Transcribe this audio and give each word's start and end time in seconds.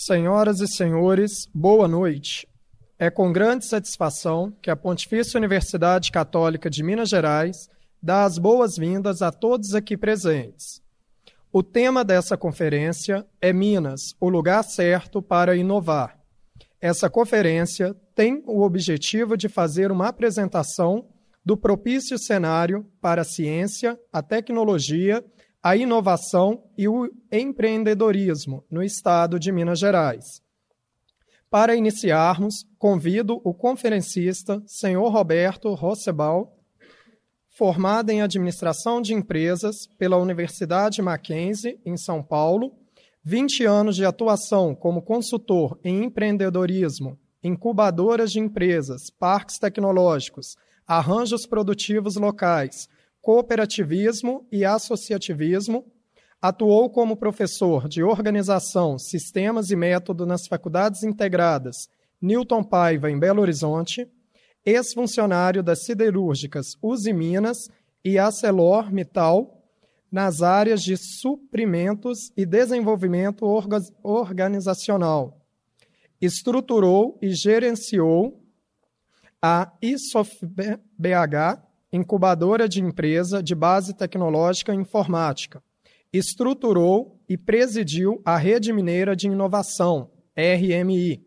Senhoras 0.00 0.60
e 0.60 0.68
senhores, 0.68 1.48
boa 1.52 1.88
noite. 1.88 2.46
É 2.96 3.10
com 3.10 3.32
grande 3.32 3.66
satisfação 3.66 4.56
que 4.62 4.70
a 4.70 4.76
Pontifícia 4.76 5.36
Universidade 5.36 6.12
Católica 6.12 6.70
de 6.70 6.84
Minas 6.84 7.08
Gerais 7.08 7.68
dá 8.00 8.22
as 8.22 8.38
boas-vindas 8.38 9.22
a 9.22 9.32
todos 9.32 9.74
aqui 9.74 9.96
presentes. 9.96 10.80
O 11.52 11.64
tema 11.64 12.04
dessa 12.04 12.36
conferência 12.36 13.26
é 13.40 13.52
Minas, 13.52 14.14
o 14.20 14.28
lugar 14.28 14.62
certo 14.62 15.20
para 15.20 15.56
inovar. 15.56 16.16
Essa 16.80 17.10
conferência 17.10 17.92
tem 18.14 18.40
o 18.46 18.62
objetivo 18.62 19.36
de 19.36 19.48
fazer 19.48 19.90
uma 19.90 20.06
apresentação 20.06 21.08
do 21.44 21.56
propício 21.56 22.16
cenário 22.16 22.86
para 23.00 23.22
a 23.22 23.24
ciência, 23.24 23.98
a 24.12 24.22
tecnologia 24.22 25.24
a 25.68 25.76
inovação 25.76 26.64
e 26.78 26.88
o 26.88 27.12
empreendedorismo 27.30 28.64
no 28.70 28.82
estado 28.82 29.38
de 29.38 29.52
Minas 29.52 29.78
Gerais. 29.78 30.40
Para 31.50 31.76
iniciarmos, 31.76 32.64
convido 32.78 33.38
o 33.44 33.52
conferencista, 33.52 34.62
senhor 34.66 35.10
Roberto 35.10 35.74
Rossebal, 35.74 36.56
formado 37.50 38.08
em 38.08 38.22
administração 38.22 39.02
de 39.02 39.12
empresas 39.12 39.86
pela 39.98 40.16
Universidade 40.16 41.02
Mackenzie, 41.02 41.78
em 41.84 41.98
São 41.98 42.22
Paulo, 42.22 42.72
20 43.22 43.66
anos 43.66 43.94
de 43.94 44.06
atuação 44.06 44.74
como 44.74 45.02
consultor 45.02 45.78
em 45.84 46.02
empreendedorismo, 46.02 47.18
incubadoras 47.44 48.32
de 48.32 48.40
empresas, 48.40 49.10
parques 49.10 49.58
tecnológicos, 49.58 50.56
arranjos 50.86 51.44
produtivos 51.44 52.16
locais, 52.16 52.88
cooperativismo 53.28 54.48
e 54.50 54.64
associativismo, 54.64 55.84
atuou 56.40 56.88
como 56.88 57.14
professor 57.14 57.86
de 57.86 58.02
organização, 58.02 58.98
sistemas 58.98 59.70
e 59.70 59.76
método 59.76 60.24
nas 60.24 60.46
faculdades 60.46 61.02
integradas 61.02 61.90
Newton 62.22 62.64
Paiva, 62.64 63.10
em 63.10 63.18
Belo 63.18 63.42
Horizonte, 63.42 64.10
ex-funcionário 64.64 65.62
das 65.62 65.84
siderúrgicas 65.84 66.68
Uzi 66.82 67.12
Minas 67.12 67.68
e 68.02 68.18
Acelor 68.18 68.90
Mittal, 68.90 69.62
nas 70.10 70.40
áreas 70.40 70.82
de 70.82 70.96
suprimentos 70.96 72.32
e 72.34 72.46
desenvolvimento 72.46 73.44
organizacional. 74.02 75.38
Estruturou 76.18 77.18
e 77.20 77.32
gerenciou 77.32 78.42
a 79.42 79.70
ISOFBH, 79.82 81.67
incubadora 81.92 82.68
de 82.68 82.82
empresa 82.82 83.42
de 83.42 83.54
base 83.54 83.94
tecnológica 83.94 84.72
e 84.72 84.76
informática. 84.76 85.62
Estruturou 86.12 87.18
e 87.28 87.36
presidiu 87.36 88.20
a 88.24 88.36
Rede 88.36 88.72
Mineira 88.72 89.14
de 89.14 89.26
Inovação, 89.26 90.10
RMI. 90.36 91.22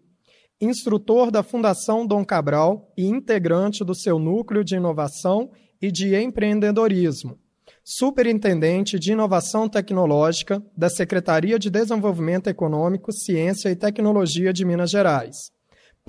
Instrutor 0.59 1.31
da 1.31 1.41
Fundação 1.41 2.05
Dom 2.05 2.23
Cabral 2.23 2.91
e 2.95 3.05
integrante 3.05 3.83
do 3.83 3.95
seu 3.95 4.19
núcleo 4.19 4.63
de 4.63 4.75
inovação 4.75 5.49
e 5.81 5.91
de 5.91 6.15
empreendedorismo. 6.15 7.39
Superintendente 7.83 8.99
de 8.99 9.11
Inovação 9.11 9.67
Tecnológica 9.67 10.63
da 10.77 10.89
Secretaria 10.89 11.57
de 11.57 11.71
Desenvolvimento 11.71 12.47
Econômico, 12.47 13.11
Ciência 13.11 13.69
e 13.69 13.75
Tecnologia 13.75 14.53
de 14.53 14.63
Minas 14.63 14.91
Gerais 14.91 15.51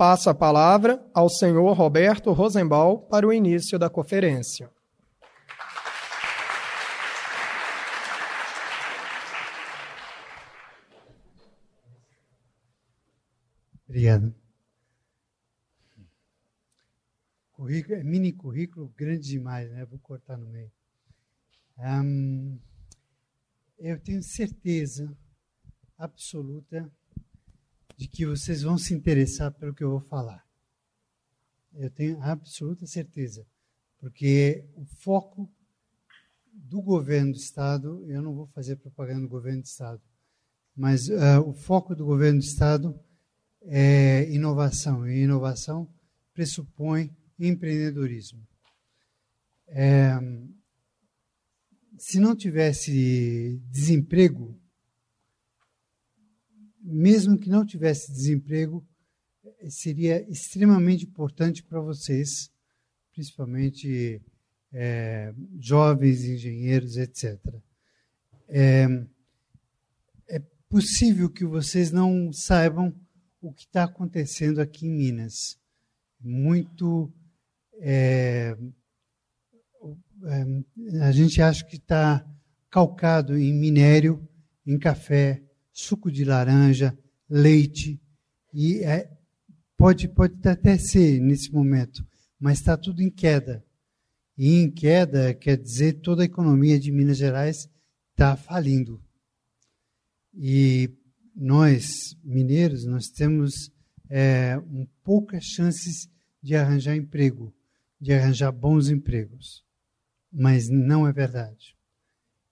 Passo 0.05 0.29
a 0.29 0.35
palavra 0.35 1.01
ao 1.13 1.29
senhor 1.29 1.71
Roberto 1.71 2.33
Rosenbaum 2.33 3.07
para 3.07 3.25
o 3.25 3.31
início 3.31 3.79
da 3.79 3.89
conferência. 3.89 4.69
Obrigado. 13.87 14.35
Currículo, 17.53 17.95
é 17.95 18.03
mini 18.03 18.33
currículo 18.33 18.93
grande 18.97 19.29
demais, 19.29 19.71
né? 19.71 19.85
Vou 19.85 19.99
cortar 19.99 20.37
no 20.37 20.49
meio. 20.49 20.69
Eu 23.79 23.97
tenho 24.01 24.21
certeza 24.21 25.17
absoluta 25.97 26.91
de 28.03 28.09
que 28.09 28.25
vocês 28.25 28.63
vão 28.63 28.77
se 28.77 28.93
interessar 28.93 29.49
pelo 29.53 29.73
que 29.73 29.81
eu 29.81 29.91
vou 29.91 30.01
falar. 30.01 30.45
Eu 31.73 31.89
tenho 31.89 32.21
absoluta 32.21 32.85
certeza, 32.85 33.47
porque 33.97 34.65
o 34.75 34.83
foco 34.83 35.49
do 36.51 36.81
governo 36.81 37.31
do 37.31 37.37
Estado, 37.37 38.03
eu 38.09 38.21
não 38.21 38.35
vou 38.35 38.45
fazer 38.47 38.75
propaganda 38.75 39.21
do 39.21 39.29
governo 39.29 39.61
do 39.61 39.65
Estado, 39.65 40.01
mas 40.75 41.07
uh, 41.07 41.39
o 41.47 41.53
foco 41.53 41.95
do 41.95 42.03
governo 42.03 42.39
do 42.39 42.43
Estado 42.43 42.99
é 43.61 44.29
inovação, 44.29 45.07
e 45.07 45.21
inovação 45.21 45.87
pressupõe 46.33 47.09
empreendedorismo. 47.39 48.45
É, 49.67 50.11
se 51.97 52.19
não 52.19 52.35
tivesse 52.35 53.61
desemprego, 53.71 54.59
mesmo 56.83 57.37
que 57.37 57.49
não 57.49 57.65
tivesse 57.65 58.11
desemprego, 58.11 58.85
seria 59.69 60.21
extremamente 60.29 61.05
importante 61.05 61.63
para 61.63 61.79
vocês, 61.79 62.51
principalmente 63.13 64.21
é, 64.71 65.33
jovens 65.59 66.25
engenheiros, 66.25 66.97
etc. 66.97 67.39
É, 68.49 68.85
é 70.27 70.39
possível 70.67 71.29
que 71.29 71.45
vocês 71.45 71.91
não 71.91 72.33
saibam 72.33 72.93
o 73.41 73.53
que 73.53 73.65
está 73.65 73.85
acontecendo 73.85 74.59
aqui 74.59 74.85
em 74.85 74.91
Minas. 74.91 75.57
Muito. 76.19 77.11
É 77.79 78.55
a 81.01 81.11
gente 81.11 81.41
acha 81.41 81.65
que 81.65 81.75
está 81.75 82.25
calcado 82.69 83.37
em 83.37 83.53
minério, 83.53 84.27
em 84.65 84.79
café, 84.79 85.43
suco 85.73 86.11
de 86.11 86.23
laranja, 86.23 86.97
leite, 87.27 87.99
e 88.53 88.83
é, 88.83 89.11
pode, 89.75 90.07
pode 90.07 90.35
até 90.47 90.77
ser 90.77 91.19
nesse 91.19 91.51
momento, 91.51 92.05
mas 92.39 92.59
está 92.59 92.77
tudo 92.77 93.01
em 93.01 93.09
queda. 93.09 93.65
E 94.37 94.55
em 94.55 94.69
queda 94.69 95.33
quer 95.33 95.57
dizer 95.57 95.93
toda 95.93 96.21
a 96.21 96.25
economia 96.25 96.79
de 96.79 96.91
Minas 96.91 97.17
Gerais 97.17 97.69
está 98.11 98.35
falindo. 98.35 99.03
E 100.33 100.89
nós, 101.35 102.17
mineiros, 102.23 102.85
nós 102.85 103.09
temos 103.09 103.71
é, 104.09 104.57
um, 104.57 104.87
poucas 105.03 105.43
chances 105.43 106.09
de 106.41 106.55
arranjar 106.55 106.95
emprego, 106.95 107.53
de 107.99 108.13
arranjar 108.13 108.51
bons 108.51 108.89
empregos. 108.89 109.63
Mas 110.31 110.69
não 110.69 111.07
é 111.07 111.13
verdade. 111.13 111.75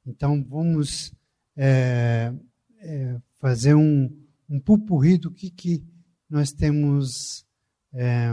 Então 0.05 0.43
vamos 0.43 1.13
é, 1.55 2.33
é, 2.81 3.19
fazer 3.39 3.75
um, 3.75 4.09
um 4.49 4.59
pupurri 4.59 5.17
do 5.17 5.31
que, 5.31 5.49
que 5.49 5.83
nós 6.29 6.51
temos 6.51 7.45
é, 7.93 8.29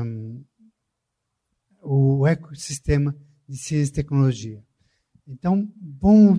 o 1.83 2.27
ecossistema 2.27 3.17
de 3.49 3.57
ciência 3.57 3.91
e 3.91 3.95
tecnologia. 3.95 4.63
Então, 5.27 5.71
bom, 5.77 6.39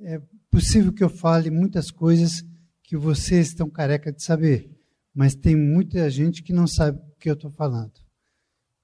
é 0.00 0.20
possível 0.50 0.92
que 0.92 1.02
eu 1.02 1.08
fale 1.08 1.50
muitas 1.50 1.90
coisas 1.90 2.44
que 2.82 2.96
vocês 2.96 3.48
estão 3.48 3.68
careca 3.68 4.12
de 4.12 4.22
saber, 4.22 4.70
mas 5.14 5.34
tem 5.34 5.56
muita 5.56 6.08
gente 6.10 6.42
que 6.42 6.52
não 6.52 6.66
sabe 6.66 6.98
o 6.98 7.16
que 7.18 7.28
eu 7.28 7.34
estou 7.34 7.50
falando. 7.50 7.92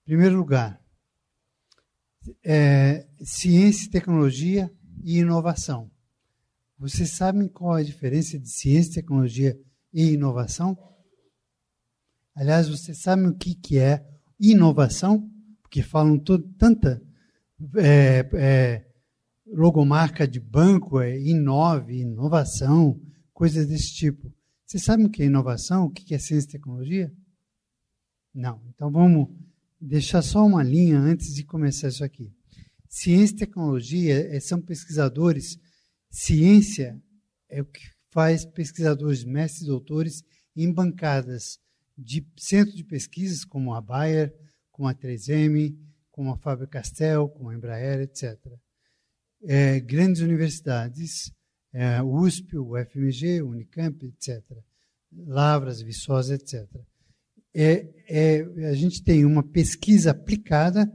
Em 0.02 0.06
primeiro 0.06 0.36
lugar, 0.36 0.80
é, 2.44 3.06
ciência, 3.20 3.90
tecnologia 3.90 4.72
e 5.04 5.18
inovação. 5.18 5.91
Vocês 6.82 7.10
sabem 7.10 7.46
qual 7.46 7.78
é 7.78 7.80
a 7.80 7.84
diferença 7.84 8.36
de 8.36 8.50
ciência, 8.50 8.94
tecnologia 8.94 9.56
e 9.94 10.14
inovação? 10.14 10.76
Aliás, 12.34 12.68
vocês 12.68 13.00
sabem 13.00 13.28
o 13.28 13.36
que, 13.36 13.54
que 13.54 13.78
é 13.78 14.04
inovação? 14.40 15.30
Porque 15.62 15.80
falam 15.80 16.18
todo, 16.18 16.42
tanta 16.58 17.00
é, 17.76 18.28
é, 18.34 18.86
logomarca 19.46 20.26
de 20.26 20.40
banco, 20.40 20.98
é 20.98 21.16
inove, 21.20 22.00
inovação, 22.00 23.00
coisas 23.32 23.68
desse 23.68 23.94
tipo. 23.94 24.34
Vocês 24.66 24.82
sabem 24.82 25.06
o 25.06 25.08
que 25.08 25.22
é 25.22 25.26
inovação? 25.26 25.84
O 25.84 25.90
que 25.90 26.12
é 26.12 26.18
ciência 26.18 26.48
e 26.48 26.52
tecnologia? 26.52 27.14
Não. 28.34 28.60
Então 28.74 28.90
vamos 28.90 29.28
deixar 29.80 30.20
só 30.20 30.44
uma 30.44 30.64
linha 30.64 30.98
antes 30.98 31.32
de 31.32 31.44
começar 31.44 31.86
isso 31.86 32.02
aqui. 32.02 32.34
Ciência 32.88 33.34
e 33.36 33.38
tecnologia 33.38 34.34
é, 34.34 34.40
são 34.40 34.60
pesquisadores 34.60 35.60
Ciência 36.12 37.02
é 37.48 37.62
o 37.62 37.64
que 37.64 37.80
faz 38.10 38.44
pesquisadores, 38.44 39.24
mestres 39.24 39.66
doutores 39.66 40.22
em 40.54 40.70
bancadas 40.70 41.58
de 41.96 42.26
centros 42.36 42.76
de 42.76 42.84
pesquisas 42.84 43.44
como 43.44 43.74
a 43.74 43.80
Bayer, 43.80 44.32
como 44.70 44.88
a 44.88 44.94
3M, 44.94 45.74
como 46.10 46.32
a 46.32 46.36
Faber-Castell, 46.36 47.28
como 47.30 47.48
a 47.48 47.54
Embraer, 47.54 48.00
etc. 48.00 48.38
É, 49.42 49.80
grandes 49.80 50.20
universidades, 50.20 51.32
é, 51.72 52.02
USP, 52.02 52.58
o 52.58 52.76
FMG, 52.76 53.40
o 53.40 53.48
Unicamp, 53.48 54.04
etc. 54.04 54.44
lavras, 55.10 55.80
viçosas, 55.80 56.38
etc. 56.38 56.68
É, 57.54 57.88
é, 58.06 58.42
a 58.68 58.74
gente 58.74 59.02
tem 59.02 59.24
uma 59.24 59.42
pesquisa 59.42 60.10
aplicada 60.10 60.90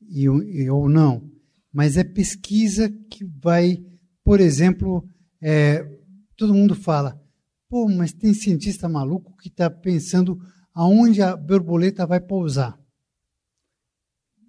e, 0.00 0.24
e, 0.24 0.70
ou 0.70 0.88
não, 0.88 1.30
mas 1.72 1.96
é 1.96 2.04
pesquisa 2.04 2.90
que 3.10 3.24
vai, 3.24 3.82
por 4.24 4.40
exemplo, 4.40 5.06
é, 5.40 5.84
todo 6.36 6.54
mundo 6.54 6.74
fala, 6.74 7.20
pô, 7.68 7.86
mas 7.88 8.12
tem 8.12 8.32
cientista 8.32 8.88
maluco 8.88 9.36
que 9.36 9.48
está 9.48 9.68
pensando 9.68 10.40
aonde 10.72 11.20
a 11.20 11.36
borboleta 11.36 12.06
vai 12.06 12.20
pousar. 12.20 12.78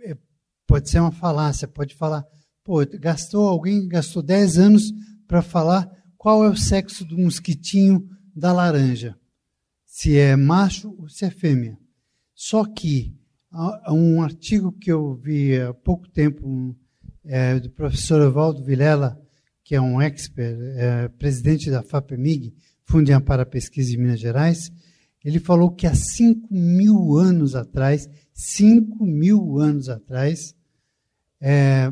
É, 0.01 0.17
pode 0.65 0.89
ser 0.89 1.01
uma 1.01 1.11
falácia, 1.11 1.67
pode 1.67 1.93
falar, 1.93 2.25
pô, 2.63 2.77
gastou 2.99 3.47
alguém 3.47 3.87
gastou 3.87 4.23
10 4.23 4.57
anos 4.57 4.93
para 5.27 5.41
falar 5.41 5.91
qual 6.17 6.43
é 6.43 6.49
o 6.49 6.57
sexo 6.57 7.03
do 7.05 7.17
mosquitinho 7.17 8.07
da 8.33 8.53
laranja, 8.53 9.17
se 9.85 10.17
é 10.17 10.35
macho 10.35 10.95
ou 10.97 11.09
se 11.09 11.25
é 11.25 11.29
fêmea. 11.29 11.77
Só 12.33 12.65
que 12.65 13.15
um 13.89 14.21
artigo 14.21 14.71
que 14.71 14.91
eu 14.91 15.15
vi 15.15 15.59
há 15.59 15.73
pouco 15.73 16.09
tempo 16.09 16.75
é, 17.23 17.59
do 17.59 17.69
professor 17.69 18.21
Evaldo 18.21 18.63
Vilela, 18.63 19.21
que 19.65 19.73
é 19.73 19.81
um 19.81 19.99
expert, 19.99 20.55
é, 20.77 21.07
presidente 21.09 21.71
da 21.71 21.81
FAPEMIG, 21.81 22.53
Fundo 22.83 23.05
de 23.05 23.11
Amparo 23.11 23.41
à 23.41 23.45
Pesquisa 23.47 23.89
de 23.89 23.97
Minas 23.97 24.19
Gerais, 24.19 24.71
ele 25.23 25.39
falou 25.39 25.71
que 25.71 25.87
há 25.87 25.95
5 25.95 26.53
mil 26.53 27.17
anos 27.17 27.55
atrás, 27.55 28.07
5 28.31 29.03
mil 29.03 29.57
anos 29.57 29.89
atrás, 29.89 30.55
é, 31.41 31.89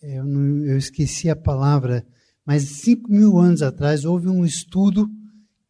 eu, 0.00 0.24
não, 0.24 0.64
eu, 0.64 0.78
esqueci 0.78 1.28
a 1.28 1.36
palavra, 1.36 2.06
mas 2.42 2.62
5 2.62 3.12
mil 3.12 3.38
anos 3.38 3.60
atrás 3.60 4.06
houve 4.06 4.28
um 4.28 4.42
estudo 4.42 5.10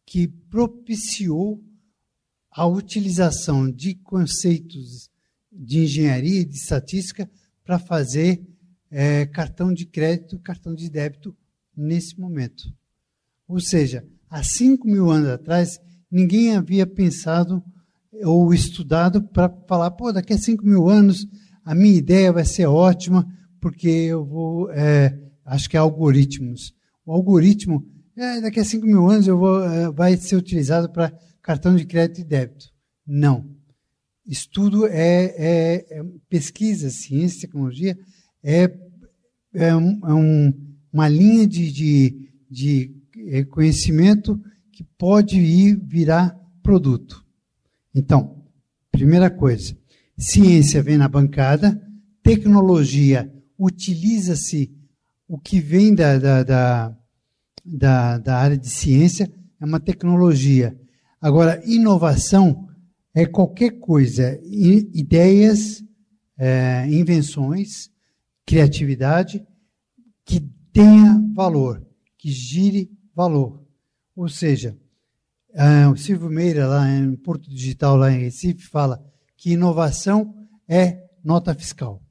que 0.05 0.29
propiciou 0.29 1.61
a 2.49 2.65
utilização 2.65 3.69
de 3.69 3.95
conceitos 3.95 5.09
de 5.51 5.79
engenharia 5.79 6.39
e 6.39 6.45
de 6.45 6.55
estatística 6.55 7.29
para 7.61 7.77
fazer 7.77 8.41
é, 8.95 9.25
cartão 9.25 9.73
de 9.73 9.87
crédito, 9.87 10.37
cartão 10.39 10.75
de 10.75 10.87
débito 10.87 11.35
nesse 11.75 12.19
momento. 12.19 12.63
Ou 13.47 13.59
seja, 13.59 14.05
há 14.29 14.43
5 14.43 14.87
mil 14.87 15.09
anos 15.09 15.29
atrás, 15.29 15.79
ninguém 16.11 16.55
havia 16.55 16.85
pensado 16.85 17.63
ou 18.23 18.53
estudado 18.53 19.23
para 19.23 19.49
falar, 19.67 19.89
pô, 19.91 20.13
daqui 20.13 20.33
a 20.33 20.37
5 20.37 20.63
mil 20.63 20.87
anos 20.87 21.25
a 21.65 21.73
minha 21.73 21.95
ideia 21.95 22.31
vai 22.31 22.45
ser 22.45 22.67
ótima, 22.67 23.27
porque 23.59 23.87
eu 23.87 24.23
vou, 24.23 24.71
é, 24.71 25.17
acho 25.43 25.67
que 25.67 25.75
é 25.75 25.79
algoritmos. 25.79 26.73
O 27.03 27.11
algoritmo, 27.11 27.83
é, 28.15 28.41
daqui 28.41 28.59
a 28.59 28.65
5 28.65 28.85
mil 28.85 29.09
anos 29.09 29.27
eu 29.27 29.39
vou, 29.39 29.63
é, 29.63 29.91
vai 29.91 30.15
ser 30.17 30.35
utilizado 30.35 30.91
para 30.91 31.11
cartão 31.41 31.75
de 31.75 31.85
crédito 31.85 32.21
e 32.21 32.23
débito. 32.23 32.67
Não. 33.07 33.49
Estudo 34.25 34.85
é, 34.85 35.25
é, 35.35 35.85
é 35.89 36.03
pesquisa, 36.29 36.89
ciência, 36.91 37.41
tecnologia, 37.41 37.97
é, 38.43 38.71
é, 39.53 39.75
um, 39.75 39.99
é 40.03 40.13
um, 40.13 40.53
uma 40.91 41.07
linha 41.07 41.47
de, 41.47 41.71
de, 41.71 42.29
de 42.49 42.95
é, 43.29 43.43
conhecimento 43.43 44.39
que 44.71 44.83
pode 44.97 45.39
ir 45.39 45.79
virar 45.83 46.37
produto. 46.61 47.23
Então, 47.95 48.43
primeira 48.91 49.29
coisa, 49.29 49.77
ciência 50.17 50.81
vem 50.83 50.97
na 50.97 51.07
bancada, 51.07 51.81
tecnologia 52.21 53.31
utiliza-se 53.57 54.71
o 55.27 55.37
que 55.37 55.59
vem 55.59 55.95
da, 55.95 56.17
da, 56.17 56.43
da, 56.43 56.97
da, 57.63 58.17
da 58.17 58.37
área 58.37 58.57
de 58.57 58.69
ciência, 58.69 59.31
é 59.59 59.65
uma 59.65 59.79
tecnologia. 59.79 60.77
Agora, 61.21 61.61
inovação 61.65 62.67
é 63.13 63.25
qualquer 63.25 63.79
coisa, 63.79 64.39
ideias, 64.43 65.83
é, 66.37 66.85
invenções, 66.89 67.89
criatividade 68.45 69.45
que 70.25 70.39
tenha 70.71 71.21
valor, 71.33 71.85
que 72.17 72.29
gire 72.29 72.91
valor. 73.15 73.63
Ou 74.15 74.27
seja, 74.27 74.77
uh, 75.51 75.91
o 75.91 75.97
Silvio 75.97 76.29
Meira, 76.29 76.67
lá 76.67 76.89
em 76.89 77.15
Porto 77.15 77.49
Digital, 77.49 77.95
lá 77.95 78.11
em 78.11 78.19
Recife, 78.19 78.63
fala 78.63 79.03
que 79.37 79.51
inovação 79.51 80.33
é 80.67 81.03
nota 81.23 81.53
fiscal. 81.53 82.01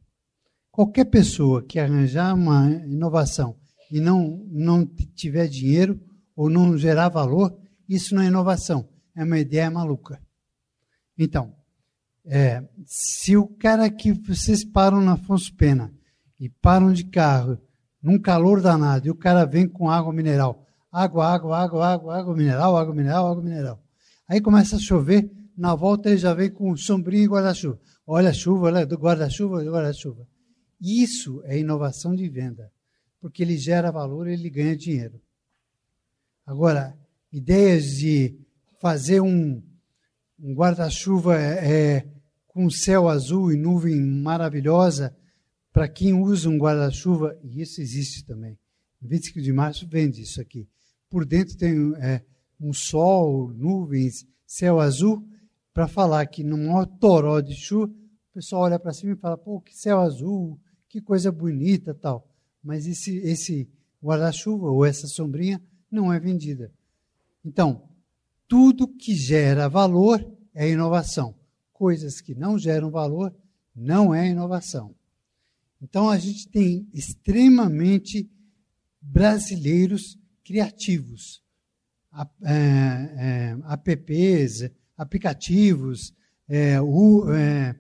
Qualquer 0.70 1.05
pessoa 1.06 1.62
que 1.62 1.79
arranjar 1.79 2.34
uma 2.34 2.70
inovação 2.70 3.56
e 3.90 4.00
não, 4.00 4.43
não 4.50 4.87
tiver 4.87 5.46
dinheiro 5.46 6.00
ou 6.34 6.49
não 6.49 6.79
gerar 6.79 7.11
valor, 7.11 7.56
isso 7.88 8.14
não 8.14 8.23
é 8.23 8.26
inovação, 8.26 8.88
é 9.14 9.23
uma 9.23 9.38
ideia 9.38 9.70
maluca. 9.70 10.20
Então, 11.19 11.55
é, 12.25 12.67
se 12.87 13.37
o 13.37 13.46
cara 13.46 13.90
que 13.90 14.12
vocês 14.12 14.64
param 14.64 15.00
na 15.00 15.12
Afonso 15.12 15.55
Pena 15.55 15.93
e 16.43 16.49
param 16.49 16.93
de 16.93 17.05
carro 17.05 17.56
num 18.03 18.19
calor 18.19 18.61
danado 18.61 19.06
e 19.06 19.11
o 19.12 19.15
cara 19.15 19.44
vem 19.44 19.69
com 19.69 19.89
água 19.89 20.12
mineral, 20.12 20.67
água, 20.91 21.25
água, 21.25 21.56
água, 21.56 21.87
água, 21.87 22.19
água 22.19 22.35
mineral, 22.37 22.77
água 22.77 22.93
mineral, 22.93 23.29
água 23.29 23.44
mineral. 23.44 23.81
Aí 24.27 24.41
começa 24.41 24.75
a 24.75 24.81
chover, 24.81 25.31
na 25.56 25.77
volta 25.77 26.09
ele 26.09 26.19
já 26.19 26.35
vem 26.35 26.50
com 26.50 26.77
sombrinho 26.77 27.23
e 27.23 27.29
guarda-chuva. 27.29 27.79
Olha 28.05 28.31
a 28.31 28.33
chuva, 28.33 28.67
olha 28.67 28.85
do 28.85 28.97
guarda-chuva, 28.97 29.62
guarda-chuva. 29.62 30.27
Isso 30.81 31.41
é 31.44 31.56
inovação 31.56 32.12
de 32.12 32.29
venda, 32.29 32.73
porque 33.21 33.44
ele 33.44 33.56
gera 33.56 33.93
valor 33.93 34.27
e 34.27 34.33
ele 34.33 34.50
ganha 34.50 34.77
dinheiro. 34.77 35.21
Agora, 36.44 36.99
ideias 37.33 37.85
de 37.85 38.37
fazer 38.81 39.21
um, 39.21 39.62
um 40.41 40.55
guarda-chuva 40.55 41.39
é, 41.39 41.99
é, 41.99 42.06
com 42.49 42.69
céu 42.69 43.09
azul 43.09 43.53
e 43.53 43.56
nuvem 43.56 43.94
maravilhosa, 44.05 45.17
para 45.73 45.89
quem 45.89 46.13
usa 46.13 46.49
um 46.49 46.59
guarda-chuva, 46.59 47.39
e 47.43 47.63
isso 47.63 47.81
existe 47.81 48.25
também. 48.25 48.59
25 49.01 49.41
de 49.41 49.53
março 49.53 49.87
vende 49.89 50.21
isso 50.21 50.41
aqui. 50.41 50.69
Por 51.09 51.25
dentro 51.25 51.57
tem 51.57 51.95
é, 51.97 52.23
um 52.61 52.73
sol, 52.73 53.53
nuvens, 53.55 54.27
céu 54.47 54.81
azul, 54.81 55.27
para 55.73 55.89
falar 55.89 56.27
que 56.27 56.45
no 56.45 56.59
maior 56.59 56.87
toró 56.87 57.41
de 57.41 57.55
chuva, 57.55 57.87
o 57.87 58.35
pessoal 58.35 58.63
olha 58.63 58.79
para 58.79 58.93
cima 58.93 59.13
e 59.13 59.17
fala, 59.17 59.37
pô, 59.37 59.61
que 59.61 59.77
céu 59.77 60.01
azul, 60.01 60.61
que 60.89 61.01
coisa 61.01 61.33
bonita 61.33 61.95
tal. 61.95 62.29
Mas 62.63 62.87
esse, 62.87 63.17
esse 63.19 63.69
guarda-chuva 64.03 64.71
ou 64.71 64.85
essa 64.85 65.07
sombrinha 65.07 65.61
não 65.91 66.13
é 66.13 66.21
vendida. 66.21 66.71
Então, 67.45 67.89
tudo 68.47 68.87
que 68.87 69.15
gera 69.15 69.69
valor 69.69 70.25
é 70.55 70.69
inovação. 70.69 71.35
Coisas 71.73 72.20
que 72.20 72.35
não 72.35 72.58
geram 72.58 72.91
valor 72.91 73.35
não 73.75 74.15
é 74.15 74.29
inovação. 74.29 74.94
Então 75.82 76.08
a 76.08 76.17
gente 76.17 76.48
tem 76.48 76.89
extremamente 76.94 78.31
brasileiros 79.01 80.17
criativos, 80.44 81.43
é, 82.44 82.55
é, 83.19 83.56
apps, 83.91 84.70
aplicativos, 84.96 86.15
é, 86.48 86.81
o 86.81 87.32
é, 87.32 87.74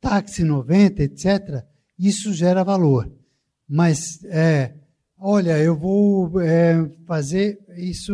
táxi 0.00 0.44
90, 0.44 1.02
etc. 1.02 1.64
Isso 1.98 2.34
gera 2.34 2.62
valor. 2.62 3.10
Mas, 3.66 4.22
é, 4.24 4.74
olha, 5.16 5.58
eu 5.58 5.76
vou 5.76 6.40
é, 6.40 6.86
fazer, 7.06 7.58
isso 7.76 8.12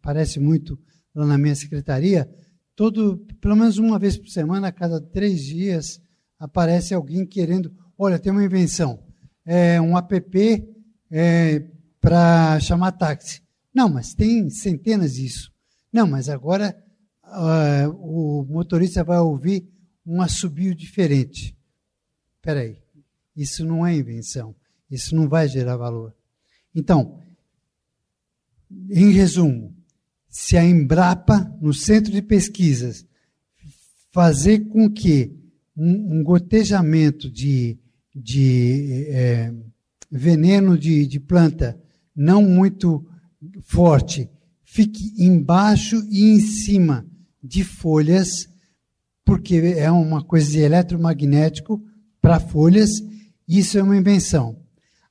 parece 0.00 0.40
muito 0.40 0.78
lá 1.14 1.26
na 1.26 1.38
minha 1.38 1.54
secretaria, 1.54 2.28
todo, 2.74 3.18
pelo 3.40 3.54
menos 3.56 3.78
uma 3.78 3.98
vez 3.98 4.16
por 4.16 4.28
semana, 4.28 4.68
a 4.68 4.72
cada 4.72 5.00
três 5.00 5.42
dias, 5.42 6.00
aparece 6.38 6.94
alguém 6.94 7.26
querendo, 7.26 7.72
olha, 7.96 8.18
tem 8.18 8.32
uma 8.32 8.44
invenção, 8.44 9.02
é 9.44 9.80
um 9.80 9.96
app 9.96 10.68
é, 11.10 11.66
para 12.00 12.58
chamar 12.60 12.92
táxi. 12.92 13.42
Não, 13.74 13.88
mas 13.88 14.14
tem 14.14 14.50
centenas 14.50 15.14
disso. 15.14 15.52
Não, 15.92 16.06
mas 16.06 16.28
agora 16.28 16.76
uh, 17.24 17.90
o 17.90 18.44
motorista 18.44 19.02
vai 19.02 19.18
ouvir 19.18 19.68
um 20.04 20.20
assobio 20.20 20.74
diferente. 20.74 21.56
Espera 22.36 22.60
aí, 22.60 22.78
isso 23.36 23.64
não 23.64 23.86
é 23.86 23.94
invenção. 23.94 24.54
Isso 24.90 25.16
não 25.16 25.28
vai 25.28 25.48
gerar 25.48 25.76
valor. 25.76 26.14
Então, 26.74 27.18
em 28.90 29.10
resumo, 29.10 29.74
se 30.28 30.56
a 30.56 30.64
Embrapa, 30.64 31.56
no 31.60 31.72
centro 31.72 32.12
de 32.12 32.20
pesquisas, 32.20 33.06
fazer 34.10 34.60
com 34.68 34.90
que 34.90 35.34
um, 35.76 36.18
um 36.18 36.22
gotejamento 36.22 37.30
de, 37.30 37.78
de 38.14 39.06
é, 39.08 39.52
veneno 40.10 40.76
de, 40.76 41.06
de 41.06 41.18
planta 41.20 41.78
não 42.14 42.42
muito 42.42 43.06
forte 43.62 44.28
fique 44.72 45.12
embaixo 45.18 46.02
e 46.10 46.30
em 46.30 46.40
cima 46.40 47.06
de 47.44 47.62
folhas, 47.62 48.48
porque 49.22 49.56
é 49.76 49.90
uma 49.90 50.24
coisa 50.24 50.50
de 50.50 50.60
eletromagnético 50.60 51.82
para 52.22 52.40
folhas, 52.40 52.88
isso 53.46 53.76
é 53.76 53.82
uma 53.82 53.98
invenção. 53.98 54.56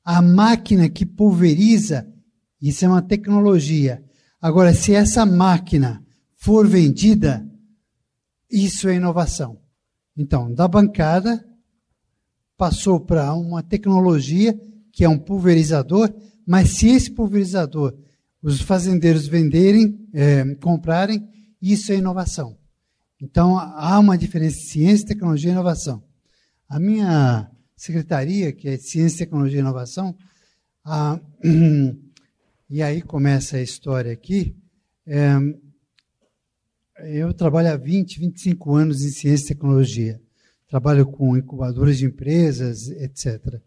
A 0.03 0.19
máquina 0.19 0.89
que 0.89 1.05
pulveriza, 1.05 2.11
isso 2.59 2.83
é 2.83 2.87
uma 2.87 3.03
tecnologia. 3.03 4.03
Agora, 4.41 4.73
se 4.73 4.95
essa 4.95 5.27
máquina 5.27 6.03
for 6.35 6.67
vendida, 6.67 7.47
isso 8.49 8.89
é 8.89 8.95
inovação. 8.95 9.59
Então, 10.17 10.51
da 10.51 10.67
bancada, 10.67 11.45
passou 12.61 12.99
para 12.99 13.33
uma 13.33 13.63
tecnologia 13.63 14.55
que 14.93 15.03
é 15.03 15.09
um 15.09 15.17
pulverizador, 15.17 16.13
mas 16.45 16.77
se 16.77 16.89
esse 16.89 17.09
pulverizador 17.09 17.97
os 18.39 18.61
fazendeiros 18.61 19.25
venderem, 19.27 20.07
é, 20.13 20.45
comprarem, 20.61 21.27
isso 21.59 21.91
é 21.91 21.95
inovação. 21.95 22.55
Então, 23.19 23.57
há 23.57 23.97
uma 23.97 24.15
diferença 24.15 24.57
de 24.57 24.67
ciência, 24.67 25.07
tecnologia 25.07 25.49
e 25.49 25.53
inovação. 25.53 26.03
A 26.69 26.79
minha 26.79 27.49
secretaria, 27.75 28.53
que 28.53 28.69
é 28.69 28.77
Ciência, 28.77 29.25
Tecnologia 29.25 29.57
e 29.57 29.61
Inovação, 29.61 30.15
a, 30.85 31.19
e 32.69 32.83
aí 32.83 33.01
começa 33.01 33.57
a 33.57 33.61
história 33.63 34.13
aqui. 34.13 34.55
É, 35.07 35.33
eu 37.05 37.33
trabalho 37.33 37.71
há 37.73 37.75
20, 37.75 38.19
25 38.19 38.75
anos 38.75 39.01
em 39.01 39.09
ciência 39.09 39.45
e 39.45 39.47
tecnologia. 39.47 40.21
Trabalho 40.71 41.05
com 41.05 41.35
incubadoras 41.35 41.97
de 41.97 42.05
empresas, 42.05 42.87
etc. 42.87 43.61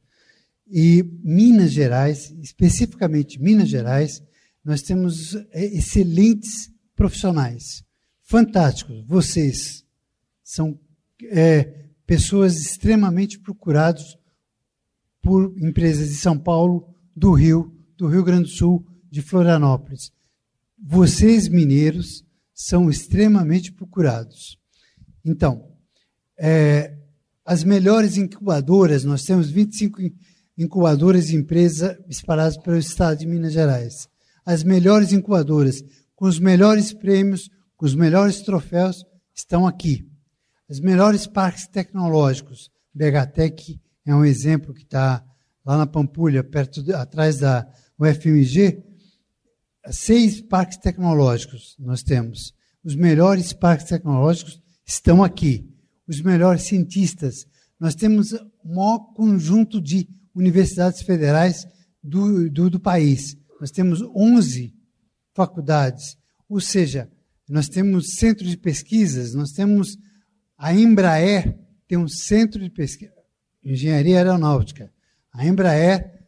E 0.66 1.02
Minas 1.22 1.70
Gerais, 1.70 2.34
especificamente 2.40 3.38
Minas 3.38 3.68
Gerais, 3.68 4.22
nós 4.64 4.80
temos 4.80 5.34
é, 5.52 5.66
excelentes 5.66 6.72
profissionais, 6.96 7.84
fantásticos. 8.22 9.04
Vocês 9.06 9.84
são 10.42 10.80
é, 11.24 11.88
pessoas 12.06 12.56
extremamente 12.56 13.38
procuradas 13.38 14.16
por 15.20 15.54
empresas 15.58 16.08
de 16.08 16.16
São 16.16 16.38
Paulo, 16.38 16.88
do 17.14 17.32
Rio, 17.34 17.70
do 17.98 18.08
Rio 18.08 18.24
Grande 18.24 18.44
do 18.44 18.56
Sul, 18.56 18.86
de 19.10 19.20
Florianópolis. 19.20 20.10
Vocês, 20.82 21.48
mineiros, 21.48 22.24
são 22.54 22.88
extremamente 22.88 23.70
procurados. 23.70 24.58
Então, 25.22 25.73
é, 26.38 26.96
as 27.44 27.62
melhores 27.64 28.16
incubadoras, 28.16 29.04
nós 29.04 29.24
temos 29.24 29.50
25 29.50 30.00
incubadoras 30.56 31.26
de 31.26 31.36
empresas 31.36 31.96
espalhadas 32.08 32.56
pelo 32.56 32.78
estado 32.78 33.18
de 33.18 33.26
Minas 33.26 33.52
Gerais. 33.52 34.08
As 34.46 34.62
melhores 34.62 35.12
incubadoras, 35.12 35.82
com 36.14 36.26
os 36.26 36.38
melhores 36.38 36.92
prêmios, 36.92 37.50
com 37.76 37.86
os 37.86 37.94
melhores 37.94 38.40
troféus, 38.40 39.04
estão 39.34 39.66
aqui. 39.66 40.06
Os 40.68 40.80
melhores 40.80 41.26
parques 41.26 41.66
tecnológicos, 41.66 42.70
BHTEC 42.94 43.80
é 44.06 44.14
um 44.14 44.24
exemplo 44.24 44.72
que 44.72 44.82
está 44.82 45.24
lá 45.64 45.78
na 45.78 45.86
Pampulha, 45.86 46.44
perto 46.44 46.82
de, 46.82 46.92
atrás 46.92 47.38
da 47.38 47.66
UFMG, 47.98 48.82
seis 49.90 50.40
parques 50.40 50.78
tecnológicos 50.78 51.76
nós 51.78 52.02
temos. 52.02 52.54
Os 52.84 52.94
melhores 52.94 53.52
parques 53.52 53.86
tecnológicos 53.86 54.62
estão 54.86 55.22
aqui. 55.22 55.73
Os 56.06 56.20
melhores 56.20 56.62
cientistas. 56.62 57.46
Nós 57.78 57.94
temos 57.94 58.32
o 58.32 58.74
maior 58.74 58.98
conjunto 59.14 59.80
de 59.80 60.08
universidades 60.34 61.02
federais 61.02 61.66
do, 62.02 62.50
do, 62.50 62.70
do 62.70 62.80
país. 62.80 63.36
Nós 63.60 63.70
temos 63.70 64.02
11 64.14 64.74
faculdades. 65.34 66.16
Ou 66.48 66.60
seja, 66.60 67.10
nós 67.48 67.68
temos 67.68 68.14
centros 68.16 68.50
de 68.50 68.56
pesquisas, 68.56 69.34
nós 69.34 69.50
temos 69.50 69.98
a 70.56 70.72
Embraer, 70.72 71.58
tem 71.86 71.98
um 71.98 72.08
centro 72.08 72.62
de 72.62 72.70
pesquisa, 72.70 73.12
engenharia 73.62 74.18
aeronáutica. 74.18 74.92
A 75.32 75.46
Embraer, 75.46 76.26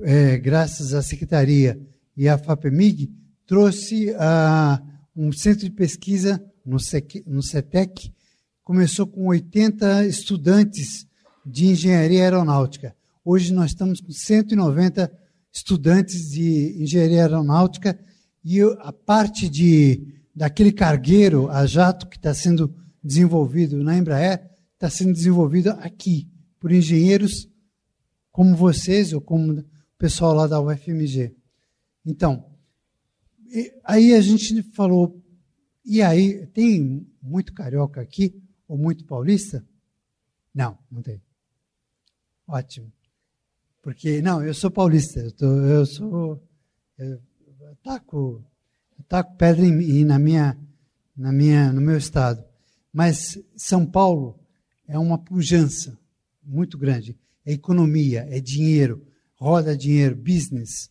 é, 0.00 0.36
graças 0.38 0.92
à 0.94 1.02
Secretaria 1.02 1.80
e 2.16 2.28
à 2.28 2.38
FAPEMIG, 2.38 3.10
trouxe 3.46 4.10
uh, 4.10 4.84
um 5.16 5.32
centro 5.32 5.64
de 5.64 5.70
pesquisa 5.70 6.42
no, 6.64 6.76
no 7.26 7.42
CETEC, 7.42 8.12
começou 8.64 9.06
com 9.06 9.26
80 9.26 10.06
estudantes 10.06 11.06
de 11.44 11.66
engenharia 11.66 12.22
aeronáutica. 12.22 12.96
Hoje 13.22 13.52
nós 13.52 13.72
estamos 13.72 14.00
com 14.00 14.10
190 14.10 15.12
estudantes 15.52 16.30
de 16.30 16.82
engenharia 16.82 17.22
aeronáutica 17.22 17.98
e 18.42 18.62
a 18.62 18.92
parte 18.92 19.50
de 19.50 20.14
daquele 20.34 20.72
cargueiro 20.72 21.48
a 21.50 21.66
jato 21.66 22.08
que 22.08 22.16
está 22.16 22.32
sendo 22.32 22.74
desenvolvido 23.02 23.84
na 23.84 23.96
Embraer 23.96 24.50
está 24.72 24.88
sendo 24.88 25.12
desenvolvido 25.12 25.70
aqui 25.72 26.26
por 26.58 26.72
engenheiros 26.72 27.46
como 28.32 28.56
vocês 28.56 29.12
ou 29.12 29.20
como 29.20 29.52
o 29.52 29.64
pessoal 29.98 30.32
lá 30.32 30.46
da 30.46 30.60
UFMG. 30.60 31.36
Então, 32.04 32.46
aí 33.84 34.14
a 34.14 34.20
gente 34.20 34.62
falou, 34.72 35.22
e 35.84 36.02
aí, 36.02 36.46
tem 36.48 37.06
muito 37.22 37.52
carioca 37.52 38.00
aqui, 38.00 38.42
ou 38.74 38.78
muito 38.78 39.04
paulista? 39.04 39.64
Não, 40.52 40.76
não 40.90 41.00
tem. 41.00 41.22
Ótimo. 42.46 42.92
Porque, 43.80 44.20
não, 44.20 44.42
eu 44.42 44.52
sou 44.52 44.70
paulista, 44.70 45.20
eu, 45.20 45.30
tô, 45.30 45.46
eu 45.46 45.86
sou. 45.86 46.42
Eu 46.98 47.20
taco, 47.84 48.44
eu 48.98 49.04
taco 49.04 49.36
pedra 49.36 49.64
em, 49.64 50.04
na 50.04 50.18
minha, 50.18 50.58
na 51.16 51.32
minha, 51.32 51.72
no 51.72 51.80
meu 51.80 51.96
estado. 51.96 52.44
Mas 52.92 53.38
São 53.56 53.86
Paulo 53.86 54.40
é 54.88 54.98
uma 54.98 55.18
pujança 55.18 55.96
muito 56.42 56.76
grande. 56.76 57.16
É 57.46 57.52
economia, 57.52 58.26
é 58.28 58.40
dinheiro, 58.40 59.06
roda 59.36 59.76
dinheiro, 59.76 60.16
business. 60.16 60.90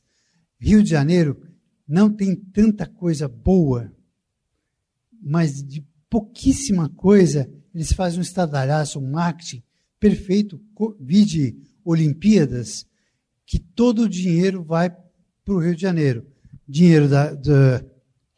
Rio 0.57 0.81
de 0.81 0.89
Janeiro 0.89 1.41
não 1.85 2.09
tem 2.09 2.33
tanta 2.33 2.87
coisa 2.87 3.27
boa, 3.27 3.91
mas 5.21 5.61
de 5.61 5.85
pouquíssima 6.09 6.87
coisa 6.89 7.49
eles 7.73 7.91
fazem 7.91 8.19
um 8.19 8.21
estadalhaço, 8.21 8.99
um 8.99 9.11
marketing 9.11 9.63
perfeito, 9.99 10.61
vide 10.99 11.55
Olimpíadas, 11.83 12.85
que 13.45 13.57
todo 13.59 14.03
o 14.03 14.09
dinheiro 14.09 14.63
vai 14.63 14.89
para 14.89 15.53
o 15.53 15.59
Rio 15.59 15.75
de 15.75 15.81
Janeiro. 15.81 16.25
Dinheiro 16.67 17.09
da, 17.09 17.33
da, 17.33 17.83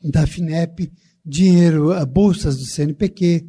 da 0.02 0.28
FINEP, 0.28 0.92
dinheiro, 1.26 1.90
bolsas 2.06 2.58
do 2.58 2.66
CNPq, 2.66 3.48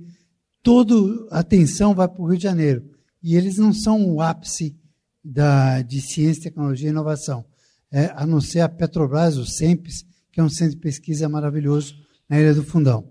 toda 0.63 0.95
a 1.31 1.41
atenção 1.41 1.95
vai 1.95 2.09
para 2.09 2.23
o 2.23 2.27
Rio 2.27 2.37
de 2.37 2.43
Janeiro. 2.43 2.91
E 3.23 3.35
eles 3.35 3.59
não 3.59 3.73
são 3.73 4.05
o 4.11 4.21
ápice 4.21 4.77
da, 5.23 5.83
de 5.83 6.01
ciência, 6.01 6.45
tecnologia 6.45 6.89
e 6.89 6.91
inovação, 6.91 7.45
é, 7.91 8.13
a 8.15 8.27
não 8.27 8.41
ser 8.41 8.61
a 8.61 8.69
Petrobras, 8.69 9.37
o 9.37 9.45
SEMPES, 9.45 10.05
que 10.31 10.41
é 10.41 10.43
um 10.43 10.49
centro 10.49 10.75
de 10.75 10.81
pesquisa 10.81 11.29
maravilhoso 11.29 11.95
na 12.29 12.41
Ilha 12.41 12.55
do 12.55 12.63
Fundão. 12.63 13.11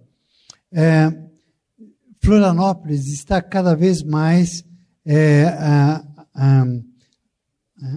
É, 0.72 1.12
Florianópolis 2.26 3.06
está 3.06 3.40
cada 3.40 3.76
vez 3.76 4.02
mais 4.02 4.66
é, 5.06 5.44
a, 5.44 6.04
a, 6.34 6.66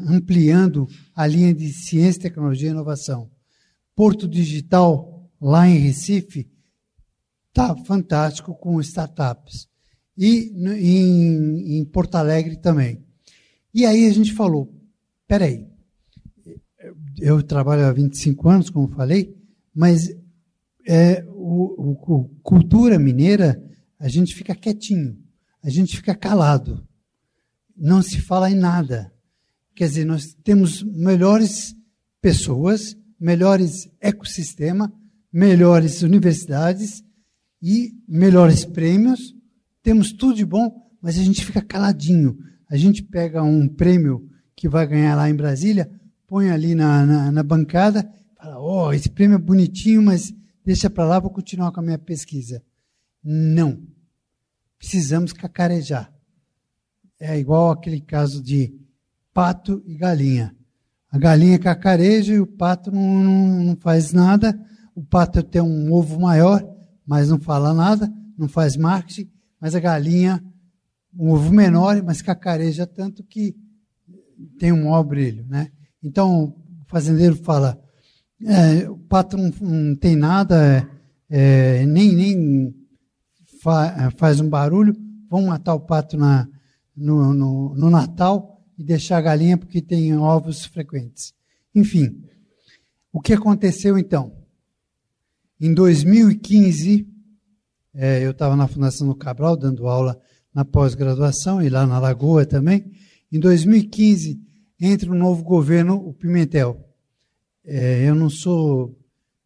ampliando 0.07 0.87
a 1.17 1.27
linha 1.27 1.55
de 1.55 1.73
ciência, 1.73 2.21
tecnologia 2.21 2.69
e 2.69 2.73
inovação. 2.73 3.31
Porto 3.97 4.29
Digital, 4.29 5.27
lá 5.41 5.67
em 5.67 5.79
Recife, 5.79 6.47
está 7.49 7.75
fantástico 7.87 8.55
com 8.55 8.79
startups. 8.83 9.67
E 10.15 10.53
em, 10.77 11.79
em 11.79 11.85
Porto 11.87 12.17
Alegre 12.17 12.59
também. 12.59 13.03
E 13.73 13.87
aí 13.87 14.07
a 14.07 14.13
gente 14.13 14.35
falou, 14.35 14.71
peraí, 15.27 15.67
eu 17.19 17.43
trabalho 17.43 17.87
há 17.87 17.93
25 17.93 18.47
anos, 18.47 18.69
como 18.69 18.89
falei, 18.89 19.35
mas 19.75 20.15
é, 20.87 21.25
o, 21.29 21.93
o, 21.93 22.31
cultura 22.43 22.99
mineira 22.99 23.65
a 23.99 24.09
gente 24.09 24.35
fica 24.35 24.55
quietinho, 24.55 25.19
a 25.63 25.69
gente 25.71 25.97
fica 25.97 26.15
calado, 26.15 26.87
não 27.77 28.03
se 28.03 28.21
fala 28.21 28.51
em 28.51 28.55
nada. 28.55 29.13
Quer 29.75 29.89
dizer, 29.89 30.05
nós 30.05 30.35
temos 30.43 30.83
melhores 30.83 31.75
pessoas, 32.21 32.97
melhores 33.19 33.89
ecossistema, 34.01 34.93
melhores 35.33 36.03
universidades 36.03 37.03
e 37.63 37.93
melhores 38.09 38.65
prêmios. 38.65 39.35
Temos 39.83 40.13
tudo 40.13 40.35
de 40.35 40.45
bom, 40.45 40.91
mas 41.01 41.19
a 41.19 41.23
gente 41.23 41.45
fica 41.45 41.63
caladinho. 41.63 42.39
A 42.69 42.77
gente 42.77 43.03
pega 43.03 43.43
um 43.43 43.69
prêmio 43.69 44.29
que 44.55 44.69
vai 44.69 44.87
ganhar 44.87 45.15
lá 45.15 45.31
em 45.31 45.35
Brasília, 45.35 45.91
põe 46.27 46.51
ali 46.51 46.75
na, 46.75 47.07
na, 47.07 47.33
na 47.33 47.43
bancada, 47.43 48.09
fala: 48.37 48.61
Oh, 48.61 48.93
esse 48.93 49.09
prêmio 49.09 49.37
é 49.37 49.39
bonitinho, 49.39 50.03
mas 50.03 50.33
deixa 50.65 50.91
para 50.91 51.05
lá, 51.05 51.21
vou 51.21 51.31
continuar 51.31 51.73
com 51.73 51.81
a 51.81 51.83
minha 51.83 51.99
pesquisa. 51.99 52.63
Não. 53.31 53.83
Precisamos 54.79 55.35
cacarejar. 55.35 56.11
É 57.21 57.39
igual 57.39 57.71
aquele 57.71 58.01
caso 58.01 58.43
de 58.43 58.75
pato 59.35 59.83
e 59.85 59.95
galinha. 59.99 60.57
A 61.11 61.19
galinha 61.19 61.59
cacareja 61.59 62.33
e 62.33 62.41
o 62.41 62.47
pato 62.47 62.91
não, 62.91 63.23
não, 63.23 63.65
não 63.65 63.77
faz 63.77 64.15
nada. 64.15 64.59
O 64.95 65.05
pato 65.05 65.43
tem 65.43 65.61
um 65.61 65.93
ovo 65.93 66.19
maior, 66.19 66.67
mas 67.07 67.29
não 67.29 67.39
fala 67.39 67.75
nada, 67.75 68.11
não 68.37 68.49
faz 68.49 68.79
marketing. 68.79 69.31
Mas 69.61 69.75
a 69.75 69.81
galinha, 69.81 70.43
um 71.15 71.31
ovo 71.31 71.53
menor, 71.53 72.03
mas 72.03 72.23
cacareja 72.23 72.87
tanto 72.87 73.23
que 73.23 73.55
tem 74.59 74.73
um 74.73 74.85
maior 74.85 75.03
brilho. 75.03 75.45
Né? 75.47 75.71
Então, 76.03 76.45
o 76.45 76.87
fazendeiro 76.87 77.37
fala, 77.37 77.79
é, 78.43 78.89
o 78.89 78.97
pato 78.97 79.37
não, 79.37 79.53
não 79.61 79.97
tem 79.97 80.17
nada, 80.17 80.89
é, 81.29 81.83
é, 81.83 81.87
nem, 81.87 82.15
nem 82.15 82.78
fa, 83.63 84.11
faz 84.17 84.41
um 84.41 84.49
barulho, 84.49 84.97
vão 85.29 85.47
matar 85.47 85.75
o 85.75 85.81
pato 85.81 86.17
na, 86.17 86.49
no, 86.97 87.33
no, 87.33 87.75
no 87.75 87.91
Natal 87.91 88.63
e 88.77 88.85
deixar 88.85 89.19
a 89.19 89.23
galinha 89.23 89.59
porque 89.59 89.83
tem 89.83 90.17
ovos 90.17 90.65
frequentes. 90.65 91.35
Enfim, 91.75 92.25
o 93.13 93.21
que 93.21 93.33
aconteceu 93.33 93.99
então? 93.99 94.37
Em 95.61 95.75
2015, 95.75 97.07
é, 97.95 98.25
eu 98.25 98.31
estava 98.31 98.55
na 98.55 98.69
Fundação 98.69 99.09
do 99.09 99.15
Cabral 99.15 99.57
dando 99.57 99.89
aula 99.89 100.21
na 100.55 100.65
pós-graduação 100.65 101.61
e 101.63 101.69
lá 101.69 101.87
na 101.87 101.99
Lagoa 101.99 102.47
também. 102.47 102.91
Em 103.31 103.39
2015, 103.39 104.41
entra 104.81 105.11
um 105.11 105.19
novo 105.19 105.43
governo, 105.43 105.97
o 105.97 106.15
Pimentel. 106.15 106.85
É, 107.65 108.09
eu 108.09 108.15
não 108.15 108.31
sou 108.31 108.97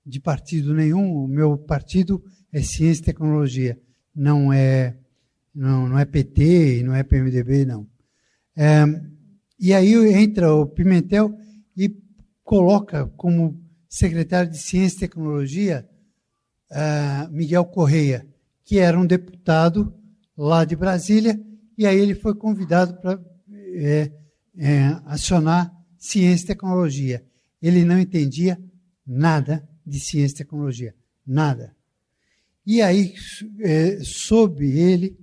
de 0.05 0.21
partido 0.21 0.75
nenhum, 0.75 1.25
o 1.25 1.29
meu 1.29 1.57
partido 1.57 2.23
é 2.53 2.61
Ciência 2.61 3.01
e 3.01 3.05
Tecnologia, 3.05 3.81
não 4.15 4.53
é, 4.53 4.97
não, 5.55 5.89
não 5.89 5.99
é 5.99 6.05
PT, 6.05 6.83
não 6.85 6.95
é 6.95 7.03
PMDB, 7.03 7.65
não. 7.65 7.87
É, 8.57 8.85
e 9.59 9.73
aí 9.73 9.95
entra 10.13 10.55
o 10.55 10.67
Pimentel 10.67 11.35
e 11.77 11.95
coloca 12.43 13.07
como 13.17 13.61
secretário 13.89 14.51
de 14.51 14.59
Ciência 14.59 14.97
e 14.97 15.01
Tecnologia 15.01 15.89
uh, 16.73 17.31
Miguel 17.31 17.65
Correia, 17.67 18.27
que 18.65 18.79
era 18.79 18.99
um 18.99 19.07
deputado 19.07 19.95
lá 20.37 20.65
de 20.65 20.75
Brasília, 20.75 21.39
e 21.77 21.87
aí 21.87 21.99
ele 21.99 22.15
foi 22.15 22.35
convidado 22.35 23.01
para 23.01 23.23
é, 23.75 24.13
é, 24.57 24.81
acionar 25.07 25.73
ciência 25.99 26.45
e 26.45 26.47
tecnologia. 26.49 27.25
Ele 27.61 27.85
não 27.85 27.99
entendia 27.99 28.59
nada 29.07 29.69
de 29.87 30.01
ciência 30.01 30.35
e 30.35 30.39
tecnologia, 30.39 30.95
nada. 31.27 31.75
E 32.65 32.81
aí, 32.81 33.15
é, 33.61 33.99
sob 34.03 34.65
ele, 34.65 35.19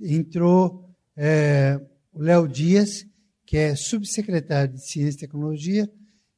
entrou 0.00 0.88
é, 1.16 1.80
o 2.12 2.20
Léo 2.20 2.46
Dias, 2.46 3.04
que 3.44 3.56
é 3.56 3.74
subsecretário 3.74 4.74
de 4.74 4.86
Ciência 4.86 5.16
e 5.16 5.20
Tecnologia, 5.20 5.90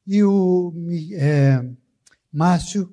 e 0.07 0.23
o 0.23 0.73
é, 1.13 1.63
Márcio, 2.31 2.91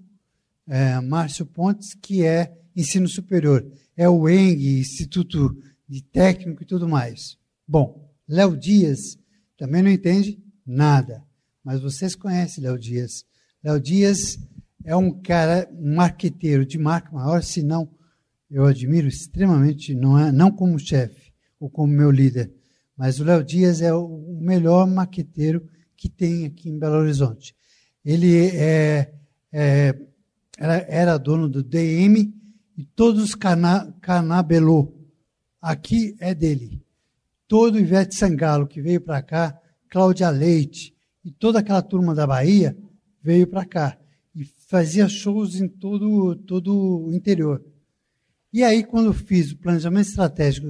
é, 0.66 1.00
Márcio 1.00 1.46
Pontes, 1.46 1.94
que 1.94 2.24
é 2.24 2.54
ensino 2.76 3.08
superior. 3.08 3.66
É 3.96 4.08
o 4.08 4.28
ENG, 4.28 4.80
Instituto 4.80 5.56
de 5.88 6.02
Técnico 6.02 6.62
e 6.62 6.66
tudo 6.66 6.86
mais. 6.86 7.38
Bom, 7.66 8.10
Léo 8.28 8.56
Dias 8.56 9.18
também 9.56 9.82
não 9.82 9.90
entende 9.90 10.38
nada, 10.66 11.24
mas 11.64 11.80
vocês 11.80 12.14
conhecem 12.14 12.64
Léo 12.64 12.78
Dias. 12.78 13.24
Léo 13.64 13.80
Dias 13.80 14.38
é 14.86 14.94
um 14.94 15.10
cara, 15.10 15.68
um 15.72 15.96
marqueteiro 15.96 16.64
de 16.64 16.78
marca 16.78 17.10
maior, 17.10 17.42
se 17.42 17.60
não, 17.60 17.90
eu 18.48 18.64
admiro 18.64 19.08
extremamente, 19.08 19.92
não, 19.92 20.16
é, 20.16 20.30
não 20.30 20.48
como 20.48 20.78
chefe 20.78 21.32
ou 21.58 21.68
como 21.68 21.92
meu 21.92 22.08
líder, 22.08 22.52
mas 22.96 23.18
o 23.18 23.24
Léo 23.24 23.42
Dias 23.42 23.82
é 23.82 23.92
o 23.92 24.38
melhor 24.40 24.86
marqueteiro 24.86 25.68
que 25.96 26.08
tem 26.08 26.46
aqui 26.46 26.70
em 26.70 26.78
Belo 26.78 26.98
Horizonte. 26.98 27.54
Ele 28.04 28.46
é, 28.54 29.12
é 29.52 29.98
era, 30.56 30.86
era, 30.88 31.18
dono 31.18 31.48
do 31.48 31.64
DM 31.64 32.32
e 32.78 32.84
todos 32.84 33.22
os 33.22 33.34
cana, 33.34 33.92
canabelô. 34.00 34.94
Aqui 35.60 36.16
é 36.20 36.32
dele. 36.32 36.80
Todo 37.48 37.78
Ivete 37.78 38.14
Sangalo 38.14 38.66
que 38.66 38.80
veio 38.80 39.00
para 39.00 39.20
cá, 39.20 39.60
Cláudia 39.90 40.30
Leite 40.30 40.94
e 41.24 41.30
toda 41.32 41.58
aquela 41.58 41.82
turma 41.82 42.14
da 42.14 42.26
Bahia 42.26 42.76
veio 43.20 43.46
para 43.48 43.64
cá 43.66 43.98
fazia 44.66 45.08
shows 45.08 45.60
em 45.60 45.68
todo, 45.68 46.36
todo 46.36 47.06
o 47.06 47.12
interior. 47.12 47.64
E 48.52 48.62
aí, 48.62 48.84
quando 48.84 49.12
fiz 49.14 49.52
o 49.52 49.58
planejamento 49.58 50.08
estratégico, 50.08 50.66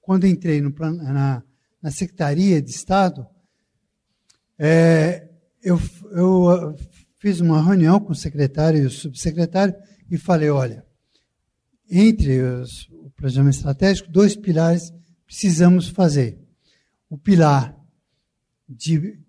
quando 0.00 0.26
entrei 0.26 0.60
no, 0.60 0.70
na, 0.70 1.42
na 1.80 1.90
Secretaria 1.90 2.60
de 2.60 2.70
Estado, 2.70 3.26
é, 4.58 5.28
eu, 5.62 5.80
eu 6.12 6.76
fiz 7.18 7.40
uma 7.40 7.62
reunião 7.62 8.00
com 8.00 8.12
o 8.12 8.16
secretário 8.16 8.82
e 8.82 8.86
o 8.86 8.90
subsecretário 8.90 9.74
e 10.10 10.18
falei: 10.18 10.50
olha, 10.50 10.84
entre 11.90 12.40
os, 12.42 12.88
o 12.90 13.10
planejamento 13.10 13.56
estratégico, 13.56 14.10
dois 14.10 14.34
pilares 14.34 14.92
precisamos 15.24 15.88
fazer. 15.88 16.38
O 17.08 17.16
pilar 17.16 17.76
de 18.68 19.20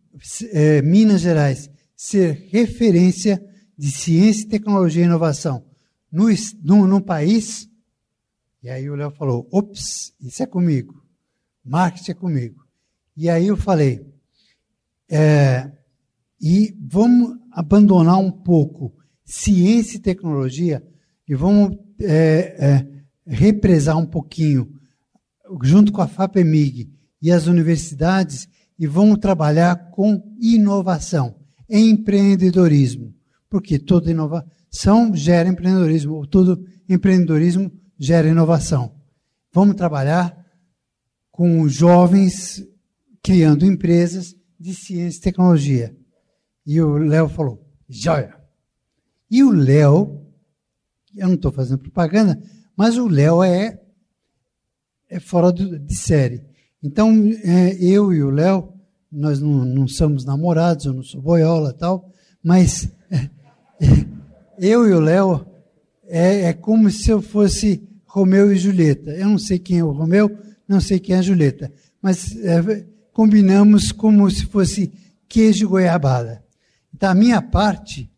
é, 0.52 0.82
Minas 0.82 1.22
Gerais 1.22 1.70
ser 1.96 2.48
referência 2.52 3.44
de 3.78 3.92
ciência, 3.92 4.50
tecnologia 4.50 5.04
e 5.04 5.06
inovação 5.06 5.64
no, 6.12 6.28
no, 6.64 6.88
no 6.88 7.02
país. 7.02 7.70
E 8.64 8.70
aí 8.70 8.90
o 8.90 8.96
Léo 8.96 9.12
falou: 9.12 9.48
ops, 9.52 10.14
isso 10.20 10.42
é 10.42 10.46
comigo. 10.46 11.04
Marketing 11.64 12.12
é 12.12 12.16
comigo. 12.16 12.66
E 13.16 13.30
aí 13.30 13.48
eu 13.48 13.58
falei: 13.58 14.06
é, 15.10 15.72
e 16.42 16.76
vamos 16.80 17.38
abandonar 17.52 18.20
um 18.20 18.32
pouco 18.32 18.94
ciência 19.24 19.98
e 19.98 20.02
tecnologia 20.02 20.86
e 21.28 21.36
vamos 21.36 21.78
é, 22.02 22.56
é, 22.60 22.88
represar 23.26 23.98
um 23.98 24.06
pouquinho, 24.06 24.72
junto 25.64 25.92
com 25.92 26.02
a 26.02 26.08
FAPEMIG 26.08 26.90
e 27.22 27.32
as 27.32 27.48
universidades, 27.48 28.48
e 28.80 28.86
vamos 28.86 29.18
trabalhar 29.18 29.90
com 29.92 30.22
inovação, 30.40 31.36
empreendedorismo. 31.70 33.17
Porque 33.50 33.80
toda 33.80 34.12
inovação 34.12 35.16
gera 35.16 35.50
empreendedorismo, 35.50 36.16
ou 36.16 36.28
todo 36.28 36.66
empreendedorismo 36.88 37.72
gera 37.98 38.28
inovação. 38.28 38.96
Vamos 39.54 39.76
trabalhar 39.76 40.46
com 41.32 41.68
jovens 41.68 42.64
criando 43.24 43.66
empresas 43.66 44.36
de 44.60 44.74
ciência 44.74 45.20
e 45.20 45.22
tecnologia. 45.22 45.96
E 46.66 46.82
o 46.82 46.98
Léo 46.98 47.30
falou, 47.30 47.66
joia. 47.88 48.36
E 49.30 49.44
o 49.44 49.52
Léo, 49.52 50.26
eu 51.16 51.28
não 51.28 51.36
estou 51.36 51.52
fazendo 51.52 51.80
propaganda, 51.80 52.42
mas 52.76 52.98
o 52.98 53.08
Léo 53.08 53.44
é, 53.44 53.80
é 55.10 55.20
fora 55.20 55.52
do, 55.52 55.80
de 55.80 55.96
série. 55.96 56.46
Então, 56.82 57.12
é, 57.44 57.76
eu 57.84 58.14
e 58.14 58.24
o 58.24 58.30
Léo, 58.30 58.74
nós 59.12 59.40
não, 59.40 59.66
não, 59.66 59.88
somos 59.88 60.26
namorados, 60.26 60.86
eu 60.86 60.94
não 60.94 61.04
sou 61.04 61.22
boiola 61.22 61.74
tal, 61.74 62.12
mas 62.44 62.92
é, 63.12 63.30
eu 64.60 64.88
e 64.88 64.94
o 64.94 65.00
Léo 65.00 65.46
é, 66.08 66.44
é 66.44 66.54
como 66.54 66.90
se 66.90 67.10
eu 67.10 67.22
fosse 67.22 67.82
Romeu 68.06 68.52
e 68.52 68.58
Julieta. 68.58 69.12
Eu 69.12 69.28
não 69.28 69.38
sei 69.38 69.60
quem 69.60 69.80
é 69.80 69.84
o 69.84 69.92
Romeu, 69.92 70.38
não 70.68 70.80
sei 70.82 71.00
quem 71.00 71.16
é 71.16 71.20
a 71.20 71.22
Julieta, 71.22 71.72
mas 72.02 72.36
é, 72.38 72.86
combinamos 73.14 73.92
como 73.92 74.30
se 74.30 74.46
fosse 74.46 74.92
queijo 75.28 75.66
e 75.66 75.68
goiabada. 75.68 76.44
Da 76.92 77.14
minha 77.14 77.42
parte, 77.42 78.10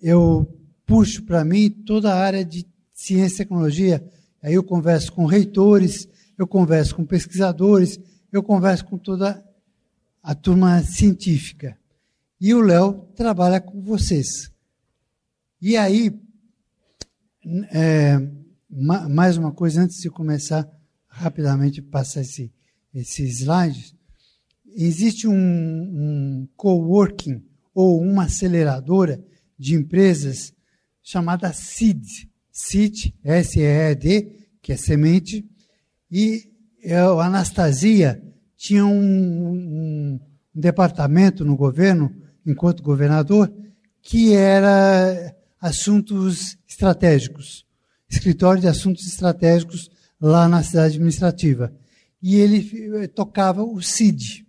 eu 0.00 0.48
puxo 0.86 1.22
para 1.22 1.44
mim 1.44 1.70
toda 1.70 2.12
a 2.12 2.18
área 2.18 2.44
de 2.44 2.66
ciência 2.92 3.36
e 3.36 3.38
tecnologia. 3.38 4.04
Aí 4.42 4.54
eu 4.54 4.62
converso 4.62 5.12
com 5.12 5.24
reitores, 5.24 6.08
eu 6.36 6.46
converso 6.46 6.94
com 6.96 7.04
pesquisadores, 7.04 7.98
eu 8.32 8.42
converso 8.42 8.84
com 8.84 8.98
toda 8.98 9.44
a 10.22 10.34
turma 10.34 10.82
científica. 10.82 11.76
E 12.40 12.54
o 12.54 12.60
Léo 12.60 13.06
trabalha 13.14 13.60
com 13.60 13.80
vocês. 13.82 14.51
E 15.64 15.76
aí, 15.76 16.12
é, 17.70 18.20
mais 18.68 19.36
uma 19.36 19.52
coisa 19.52 19.82
antes 19.82 20.02
de 20.02 20.10
começar 20.10 20.68
rapidamente 21.06 21.80
passar 21.80 22.22
esse, 22.22 22.52
esses 22.92 23.38
slides 23.38 23.94
existe 24.74 25.28
um, 25.28 25.32
um 25.32 26.48
coworking 26.56 27.44
ou 27.72 28.02
uma 28.02 28.24
aceleradora 28.24 29.24
de 29.56 29.76
empresas 29.76 30.52
chamada 31.00 31.52
CID, 31.52 32.28
CID, 32.50 33.14
S-E-E-D, 33.22 34.48
que 34.60 34.72
é 34.72 34.76
semente, 34.76 35.48
e 36.10 36.42
a 36.90 37.24
Anastasia 37.24 38.20
tinha 38.56 38.84
um, 38.84 38.98
um, 38.98 39.52
um 39.52 40.20
departamento 40.52 41.44
no 41.44 41.54
governo, 41.54 42.12
enquanto 42.44 42.82
governador, 42.82 43.48
que 44.02 44.34
era 44.34 45.36
assuntos 45.62 46.58
estratégicos, 46.68 47.64
escritório 48.08 48.60
de 48.60 48.66
assuntos 48.66 49.06
estratégicos 49.06 49.88
lá 50.20 50.48
na 50.48 50.60
cidade 50.64 50.96
administrativa. 50.96 51.72
E 52.20 52.34
ele 52.34 52.68
eh, 52.96 53.06
tocava 53.06 53.62
o 53.62 53.80
CID, 53.80 54.44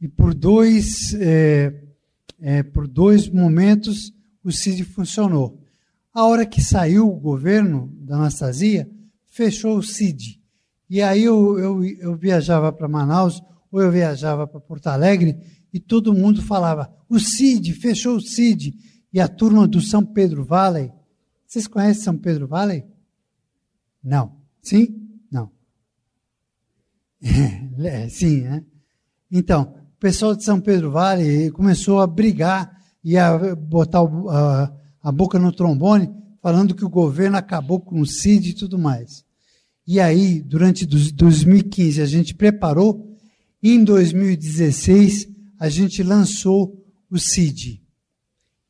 e 0.00 0.06
por 0.06 0.32
dois, 0.32 1.14
é, 1.14 1.74
é, 2.40 2.62
por 2.62 2.86
dois 2.86 3.28
momentos 3.28 4.12
o 4.44 4.52
CID 4.52 4.84
funcionou. 4.84 5.60
A 6.14 6.24
hora 6.24 6.46
que 6.46 6.60
saiu 6.60 7.08
o 7.08 7.18
governo 7.18 7.92
da 8.00 8.16
Anastasia, 8.16 8.88
fechou 9.26 9.78
o 9.78 9.82
CID. 9.82 10.40
E 10.88 11.00
aí 11.00 11.24
eu, 11.24 11.58
eu, 11.58 11.84
eu 11.84 12.16
viajava 12.16 12.72
para 12.72 12.88
Manaus 12.88 13.42
ou 13.70 13.80
eu 13.80 13.90
viajava 13.90 14.46
para 14.46 14.60
Porto 14.60 14.88
Alegre 14.88 15.36
e 15.72 15.80
todo 15.80 16.12
mundo 16.12 16.42
falava: 16.42 16.92
o 17.08 17.18
CID, 17.18 17.72
fechou 17.74 18.16
o 18.16 18.20
CID. 18.20 18.74
E 19.12 19.20
a 19.20 19.28
turma 19.28 19.68
do 19.68 19.80
São 19.80 20.04
Pedro 20.04 20.44
Valley, 20.44 20.90
Vocês 21.46 21.66
conhecem 21.66 22.02
São 22.02 22.16
Pedro 22.16 22.46
Valley? 22.48 22.84
Não. 24.02 24.36
Sim? 24.62 25.20
Não. 25.30 25.50
É, 27.78 28.08
sim, 28.08 28.42
né? 28.42 28.64
Então, 29.30 29.74
o 29.96 29.98
pessoal 29.98 30.36
de 30.36 30.44
São 30.44 30.60
Pedro 30.60 30.90
Vale 30.90 31.50
começou 31.52 32.00
a 32.00 32.06
brigar 32.06 32.70
e 33.02 33.16
a 33.16 33.56
botar 33.56 34.00
a, 34.00 34.72
a 35.02 35.10
boca 35.10 35.38
no 35.38 35.52
trombone, 35.52 36.14
falando 36.40 36.74
que 36.74 36.84
o 36.84 36.90
governo 36.90 37.36
acabou 37.36 37.80
com 37.80 38.00
o 38.00 38.06
CID 38.06 38.50
e 38.50 38.54
tudo 38.54 38.78
mais. 38.78 39.24
E 39.86 39.98
aí, 39.98 40.40
durante 40.42 40.86
2015, 40.86 42.00
a 42.00 42.06
gente 42.06 42.34
preparou, 42.34 43.16
e 43.62 43.72
em 43.72 43.82
2016, 43.82 45.28
a 45.58 45.68
gente 45.68 46.02
lançou 46.02 46.84
o 47.10 47.18
CID. 47.18 47.81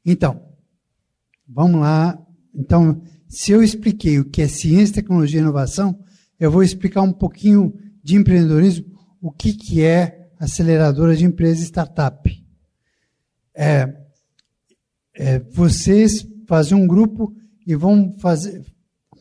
Então, 0.04 0.42
vamos 1.48 1.80
lá. 1.80 2.18
Então, 2.54 3.02
se 3.28 3.52
eu 3.52 3.62
expliquei 3.62 4.18
o 4.18 4.28
que 4.28 4.42
é 4.42 4.48
ciência, 4.48 4.96
tecnologia 4.96 5.40
e 5.40 5.42
inovação, 5.42 5.98
eu 6.38 6.50
vou 6.50 6.62
explicar 6.62 7.02
um 7.02 7.12
pouquinho 7.12 7.72
de 8.02 8.16
empreendedorismo, 8.16 8.86
o 9.20 9.30
que, 9.30 9.52
que 9.52 9.82
é 9.82 10.28
aceleradora 10.38 11.16
de 11.16 11.24
empresa 11.24 11.62
startup. 11.62 12.44
É, 13.54 13.94
é, 15.14 15.38
vocês 15.38 16.26
fazem 16.48 16.76
um 16.76 16.86
grupo 16.86 17.34
e 17.66 17.76
vão 17.76 18.16
fazer 18.18 18.64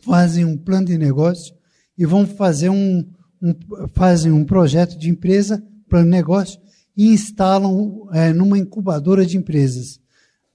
fazem 0.04 0.44
um 0.44 0.58
plano 0.58 0.88
de 0.88 0.98
negócio 0.98 1.54
e 1.96 2.06
vão 2.06 2.26
fazer 2.26 2.70
um, 2.70 3.08
um 3.41 3.54
fazem 3.94 4.32
um 4.32 4.44
projeto 4.44 4.98
de 4.98 5.10
empresa, 5.10 5.63
plano 5.88 6.06
de 6.06 6.12
negócio 6.12 6.60
e 6.98 7.13
instalam 7.13 8.10
é, 8.12 8.34
numa 8.34 8.58
incubadora 8.58 9.26
de 9.26 9.38
empresas. 9.38 10.01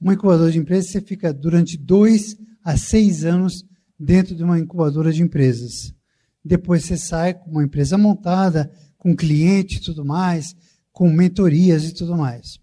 Uma 0.01 0.15
incubadora 0.15 0.53
de 0.53 0.59
empresas 0.59 0.91
você 0.91 1.01
fica 1.01 1.33
durante 1.33 1.77
dois 1.77 2.37
a 2.63 2.77
seis 2.77 3.25
anos 3.25 3.65
dentro 3.99 4.35
de 4.35 4.43
uma 4.43 4.59
incubadora 4.59 5.13
de 5.13 5.23
empresas. 5.23 5.95
Depois 6.45 6.85
você 6.85 6.97
sai 6.97 7.35
com 7.35 7.51
uma 7.51 7.65
empresa 7.65 7.97
montada, 7.97 8.71
com 8.99 9.17
cliente 9.17 9.77
e 9.77 9.81
tudo 9.81 10.05
mais, 10.05 10.55
com 10.93 11.11
mentorias 11.11 11.89
e 11.89 11.95
tudo 11.95 12.17
mais. 12.17 12.59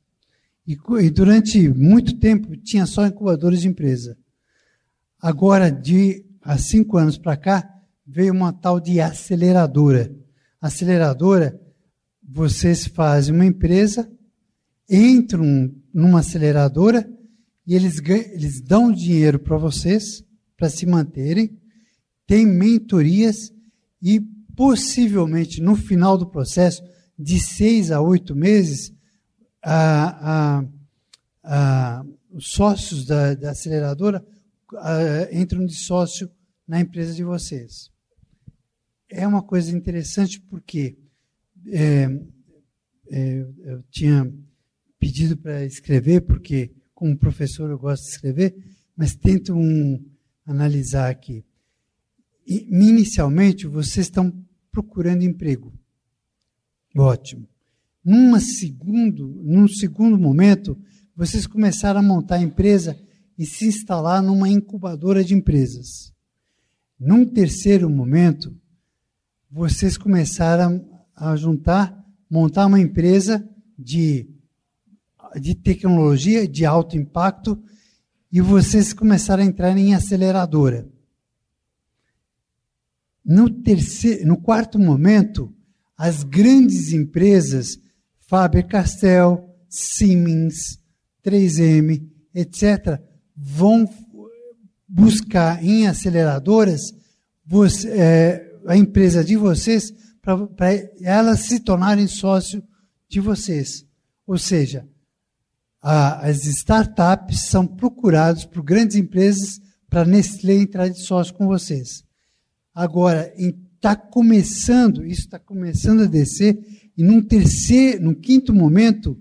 E, 0.66 0.78
e 1.02 1.10
durante 1.10 1.68
muito 1.70 2.18
tempo 2.18 2.56
tinha 2.56 2.86
só 2.86 3.06
incubadores 3.06 3.62
de 3.62 3.68
empresa. 3.68 4.18
Agora, 5.22 5.70
de 5.72 6.26
há 6.42 6.58
cinco 6.58 6.98
anos 6.98 7.18
para 7.18 7.36
cá, 7.36 7.68
veio 8.06 8.34
uma 8.34 8.54
tal 8.54 8.80
de 8.80 9.02
aceleradora. 9.02 10.14
Aceleradora, 10.62 11.60
vocês 12.22 12.88
fazem 12.88 13.34
uma 13.34 13.46
empresa, 13.46 14.10
entram 14.90 15.74
numa 15.94 16.20
aceleradora 16.20 17.10
e 17.66 17.76
eles, 17.76 18.00
eles 18.00 18.62
dão 18.62 18.92
dinheiro 18.92 19.40
para 19.40 19.58
vocês, 19.58 20.24
para 20.58 20.70
se 20.70 20.86
manterem, 20.86 21.58
tem 22.28 22.46
mentorias 22.46 23.54
e 24.02 24.20
possivelmente 24.56 25.62
no 25.62 25.76
final 25.76 26.18
do 26.18 26.28
processo, 26.28 26.84
de 27.18 27.40
seis 27.40 27.92
a 27.92 28.02
oito 28.02 28.36
meses, 28.36 28.94
a, 29.62 30.60
a, 30.60 30.66
a, 31.44 32.06
os 32.32 32.48
sócios 32.52 33.06
da, 33.06 33.34
da 33.36 33.52
aceleradora 33.52 34.26
entram 35.32 35.66
de 35.66 35.76
sócio 35.76 36.30
na 36.68 36.80
empresa 36.80 37.14
de 37.14 37.24
vocês. 37.24 37.92
É 39.10 39.28
uma 39.28 39.44
coisa 39.44 39.76
interessante 39.76 40.40
porque 40.40 40.98
é, 41.68 42.10
é, 43.10 43.46
eu 43.66 43.84
tinha 43.92 44.32
pedido 45.00 45.38
para 45.38 45.66
escrever, 45.66 46.22
porque 46.22 46.72
como 47.04 47.18
professor 47.18 47.70
eu 47.70 47.78
gosto 47.78 48.06
de 48.06 48.12
escrever, 48.12 48.56
mas 48.96 49.14
tento 49.14 49.54
um, 49.54 50.02
analisar 50.46 51.10
aqui. 51.10 51.44
E, 52.48 52.66
inicialmente, 52.72 53.68
vocês 53.68 54.06
estão 54.06 54.34
procurando 54.72 55.22
emprego. 55.22 55.74
Ótimo. 56.96 57.46
Numa 58.06 58.40
segundo, 58.40 59.28
num 59.44 59.68
segundo 59.68 60.18
momento, 60.18 60.78
vocês 61.14 61.46
começaram 61.46 62.00
a 62.00 62.04
montar 62.04 62.36
a 62.36 62.42
empresa 62.42 62.98
e 63.38 63.46
se 63.46 63.66
instalar 63.66 64.24
numa 64.24 64.48
incubadora 64.48 65.26
de 65.26 65.34
empresas. 65.34 66.14
Num 66.98 67.26
terceiro 67.26 67.90
momento, 67.90 68.56
vocês 69.52 69.98
começaram 69.98 71.04
a 71.14 71.36
juntar, 71.36 72.02
montar 72.30 72.66
uma 72.66 72.80
empresa 72.80 73.46
de, 73.78 74.33
de 75.40 75.56
tecnologia 75.56 76.48
de 76.48 76.66
alto 76.66 76.98
impacto 76.98 77.62
e 78.32 78.42
vocês 78.42 78.94
começaram 78.94 79.44
a 79.44 79.46
entrar 79.46 79.78
em 79.78 79.94
aceleradora. 79.94 80.88
No, 83.24 83.50
terceiro, 83.50 84.28
no 84.28 84.38
quarto 84.38 84.80
momento, 84.80 85.54
as 85.98 86.24
grandes 86.24 86.92
empresas, 86.92 87.78
Faber-Castell, 88.28 89.50
Siemens, 89.70 90.80
3M, 91.24 92.10
etc., 92.34 93.00
vão 93.36 93.88
buscar 94.88 95.64
em 95.64 95.88
aceleradoras 95.88 96.94
você, 97.46 97.90
é, 97.90 98.54
a 98.68 98.78
empresa 98.78 99.24
de 99.24 99.36
vocês 99.36 99.94
para 100.22 100.48
elas 101.02 101.42
se 101.42 101.60
tornarem 101.60 102.08
sócio 102.08 102.64
de 103.10 103.20
vocês. 103.20 103.86
Ou 104.26 104.38
seja, 104.38 104.88
as 105.84 106.46
startups 106.46 107.48
são 107.48 107.68
procuradas 107.68 108.46
por 108.46 108.64
grandes 108.64 108.96
empresas 108.96 109.60
para 109.90 110.06
Nestlé 110.06 110.56
entrar 110.56 110.88
de 110.88 111.00
sócio 111.04 111.34
com 111.34 111.46
vocês. 111.46 112.04
Agora, 112.74 113.34
está 113.38 113.96
começando, 113.96 115.06
isso 115.06 115.22
está 115.22 115.38
começando 115.38 116.04
a 116.04 116.08
descer, 116.08 116.58
e 116.98 117.04
num 117.04 117.22
terceiro, 117.22 118.04
no 118.04 118.16
quinto 118.16 118.54
momento, 118.54 119.20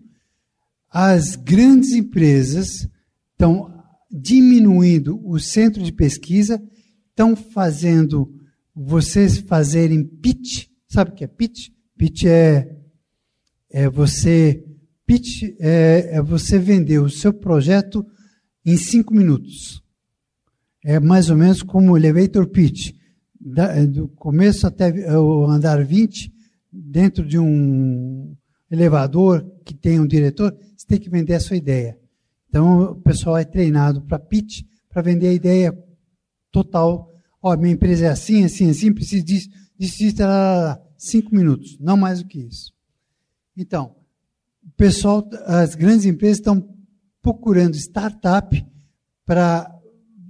as 0.88 1.36
grandes 1.36 1.92
empresas 1.92 2.88
estão 3.32 3.70
diminuindo 4.10 5.20
o 5.26 5.38
centro 5.40 5.82
de 5.82 5.92
pesquisa, 5.92 6.62
estão 7.08 7.34
fazendo 7.34 8.32
vocês 8.74 9.38
fazerem 9.38 10.04
pitch 10.04 10.72
Sabe 10.92 11.10
o 11.10 11.14
que 11.14 11.24
é 11.24 11.26
pitch? 11.26 11.70
Pitch 11.96 12.24
é, 12.26 12.76
é 13.70 13.88
você 13.88 14.62
pitch 15.12 15.42
é, 15.60 16.16
é 16.16 16.22
você 16.22 16.58
vender 16.58 16.98
o 16.98 17.10
seu 17.10 17.34
projeto 17.34 18.06
em 18.64 18.78
cinco 18.78 19.12
minutos. 19.12 19.82
É 20.82 20.98
mais 20.98 21.28
ou 21.28 21.36
menos 21.36 21.62
como 21.62 21.92
o 21.92 21.96
elevator 21.98 22.46
pitch. 22.46 22.94
Da, 23.38 23.84
do 23.84 24.08
começo 24.08 24.66
até 24.66 24.90
o 25.18 25.44
andar 25.44 25.84
20, 25.84 26.32
dentro 26.72 27.26
de 27.26 27.38
um 27.38 28.34
elevador 28.70 29.44
que 29.66 29.74
tem 29.74 30.00
um 30.00 30.06
diretor, 30.06 30.56
você 30.76 30.86
tem 30.86 30.98
que 30.98 31.10
vender 31.10 31.34
a 31.34 31.40
sua 31.40 31.56
ideia. 31.56 31.98
Então, 32.48 32.92
o 32.92 33.00
pessoal 33.02 33.36
é 33.36 33.44
treinado 33.44 34.00
para 34.02 34.18
pitch, 34.18 34.62
para 34.88 35.02
vender 35.02 35.28
a 35.28 35.34
ideia 35.34 35.76
total. 36.50 37.12
Ó, 37.42 37.52
oh, 37.52 37.56
minha 37.56 37.74
empresa 37.74 38.06
é 38.06 38.08
assim, 38.08 38.44
assim, 38.44 38.70
assim, 38.70 38.92
preciso 38.94 39.24
disso, 39.24 39.50
disso, 39.76 40.02
cinco 40.96 41.34
minutos, 41.34 41.76
não 41.80 41.96
mais 41.96 42.22
do 42.22 42.28
que 42.28 42.38
isso. 42.38 42.72
Então, 43.56 43.96
pessoal, 44.82 45.24
as 45.46 45.76
grandes 45.76 46.04
empresas 46.06 46.38
estão 46.38 46.68
procurando 47.22 47.76
startup 47.76 48.66
para 49.24 49.72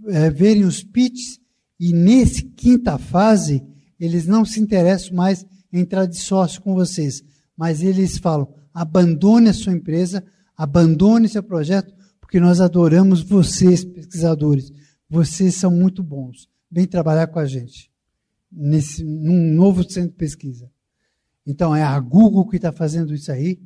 é, 0.08 0.28
verem 0.28 0.64
os 0.64 0.84
pitches 0.84 1.40
e 1.80 1.90
nesse 1.90 2.42
quinta 2.42 2.98
fase 2.98 3.62
eles 3.98 4.26
não 4.26 4.44
se 4.44 4.60
interessam 4.60 5.16
mais 5.16 5.46
em 5.72 5.78
entrar 5.80 6.04
de 6.04 6.18
sócio 6.18 6.60
com 6.60 6.74
vocês, 6.74 7.22
mas 7.56 7.82
eles 7.82 8.18
falam: 8.18 8.46
abandone 8.74 9.48
a 9.48 9.54
sua 9.54 9.72
empresa, 9.72 10.22
abandone 10.54 11.30
seu 11.30 11.42
projeto, 11.42 11.94
porque 12.20 12.38
nós 12.38 12.60
adoramos 12.60 13.22
vocês, 13.22 13.82
pesquisadores. 13.82 14.70
Vocês 15.08 15.54
são 15.54 15.70
muito 15.70 16.02
bons. 16.02 16.46
Vem 16.70 16.86
trabalhar 16.86 17.28
com 17.28 17.38
a 17.38 17.46
gente 17.46 17.90
nesse, 18.50 19.02
num 19.02 19.54
novo 19.54 19.82
centro 19.82 20.10
de 20.10 20.16
pesquisa. 20.16 20.70
Então, 21.46 21.74
é 21.74 21.82
a 21.82 21.98
Google 21.98 22.46
que 22.46 22.56
está 22.56 22.70
fazendo 22.70 23.14
isso 23.14 23.32
aí, 23.32 23.58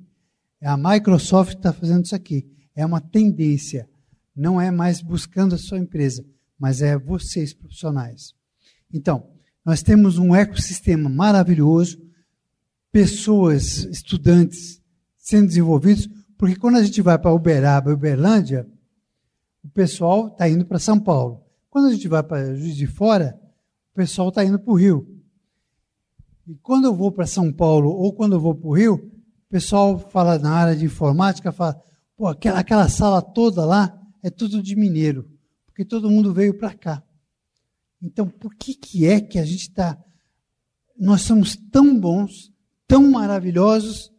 é 0.67 0.69
a 0.69 0.77
Microsoft 0.77 1.59
está 1.59 1.73
fazendo 1.73 2.05
isso 2.05 2.17
aqui. 2.17 2.45
É 2.75 2.85
uma 2.85 3.01
tendência. 3.01 3.89
Não 4.35 4.61
é 4.61 4.73
mais 4.73 5.01
buscando 5.01 5.55
a 5.55 5.59
sua 5.59 5.79
empresa, 5.79 6.27
mas 6.59 6.83
é 6.83 6.99
vocês, 6.99 7.55
profissionais. 7.55 8.35
Então, 8.93 9.31
nós 9.65 9.81
temos 9.81 10.19
um 10.19 10.35
ecossistema 10.35 11.09
maravilhoso, 11.09 12.03
pessoas, 12.91 13.85
estudantes 13.85 14.83
sendo 15.17 15.47
desenvolvidos, 15.47 16.09
porque 16.37 16.57
quando 16.57 16.79
a 16.79 16.83
gente 16.83 17.01
vai 17.01 17.17
para 17.17 17.33
Uberaba, 17.33 17.93
Uberlândia, 17.93 18.67
o 19.63 19.69
pessoal 19.69 20.27
está 20.27 20.49
indo 20.49 20.67
para 20.67 20.81
São 20.81 20.99
Paulo. 20.99 21.45
Quando 21.71 21.87
a 21.87 21.93
gente 21.93 22.09
vai 22.09 22.25
para 22.25 22.57
Juiz 22.57 22.75
de 22.75 22.89
Fora, 22.89 23.41
pessoal 23.97 24.31
está 24.31 24.45
indo 24.45 24.59
para 24.59 24.73
o 24.73 24.77
Rio. 24.77 25.07
E 26.45 26.57
quando 26.57 26.87
eu 26.87 26.95
vou 26.95 27.13
para 27.13 27.25
São 27.25 27.53
Paulo 27.53 27.89
ou 27.89 28.13
quando 28.13 28.33
eu 28.35 28.41
vou 28.41 28.55
para 28.55 28.69
o 28.69 28.77
Rio, 28.77 28.95
o 28.95 29.16
pessoal 29.57 29.99
fala 29.99 30.39
na 30.39 30.53
área 30.53 30.77
de 30.77 30.85
informática, 30.85 31.51
fala, 31.51 31.83
pô, 32.15 32.27
aquela, 32.27 32.59
aquela 32.59 32.89
sala 32.91 33.23
toda 33.23 33.65
lá 33.65 33.99
é 34.23 34.29
tudo 34.29 34.63
de 34.63 34.77
mineiro, 34.77 35.31
porque 35.65 35.83
todo 35.83 36.11
mundo 36.11 36.35
veio 36.35 36.59
para 36.59 36.75
cá. 36.75 37.03
Então, 38.03 38.29
por 38.29 38.55
que, 38.55 38.75
que 38.75 39.07
é 39.07 39.19
que 39.19 39.39
a 39.39 39.47
gente 39.47 39.63
está. 39.63 39.99
Nós 40.99 41.23
somos 41.23 41.57
tão 41.73 41.99
bons, 41.99 42.53
tão 42.87 43.11
maravilhosos, 43.11 44.13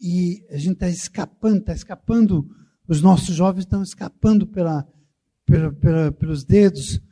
e 0.00 0.42
a 0.48 0.56
gente 0.56 0.72
está 0.72 0.88
escapando, 0.88 1.58
está 1.58 1.74
escapando, 1.74 2.48
os 2.88 3.02
nossos 3.02 3.34
jovens 3.34 3.64
estão 3.64 3.82
escapando 3.82 4.46
pela, 4.46 4.88
pela, 5.44 5.72
pela 5.74 6.10
pelos 6.10 6.42
dedos, 6.42 7.02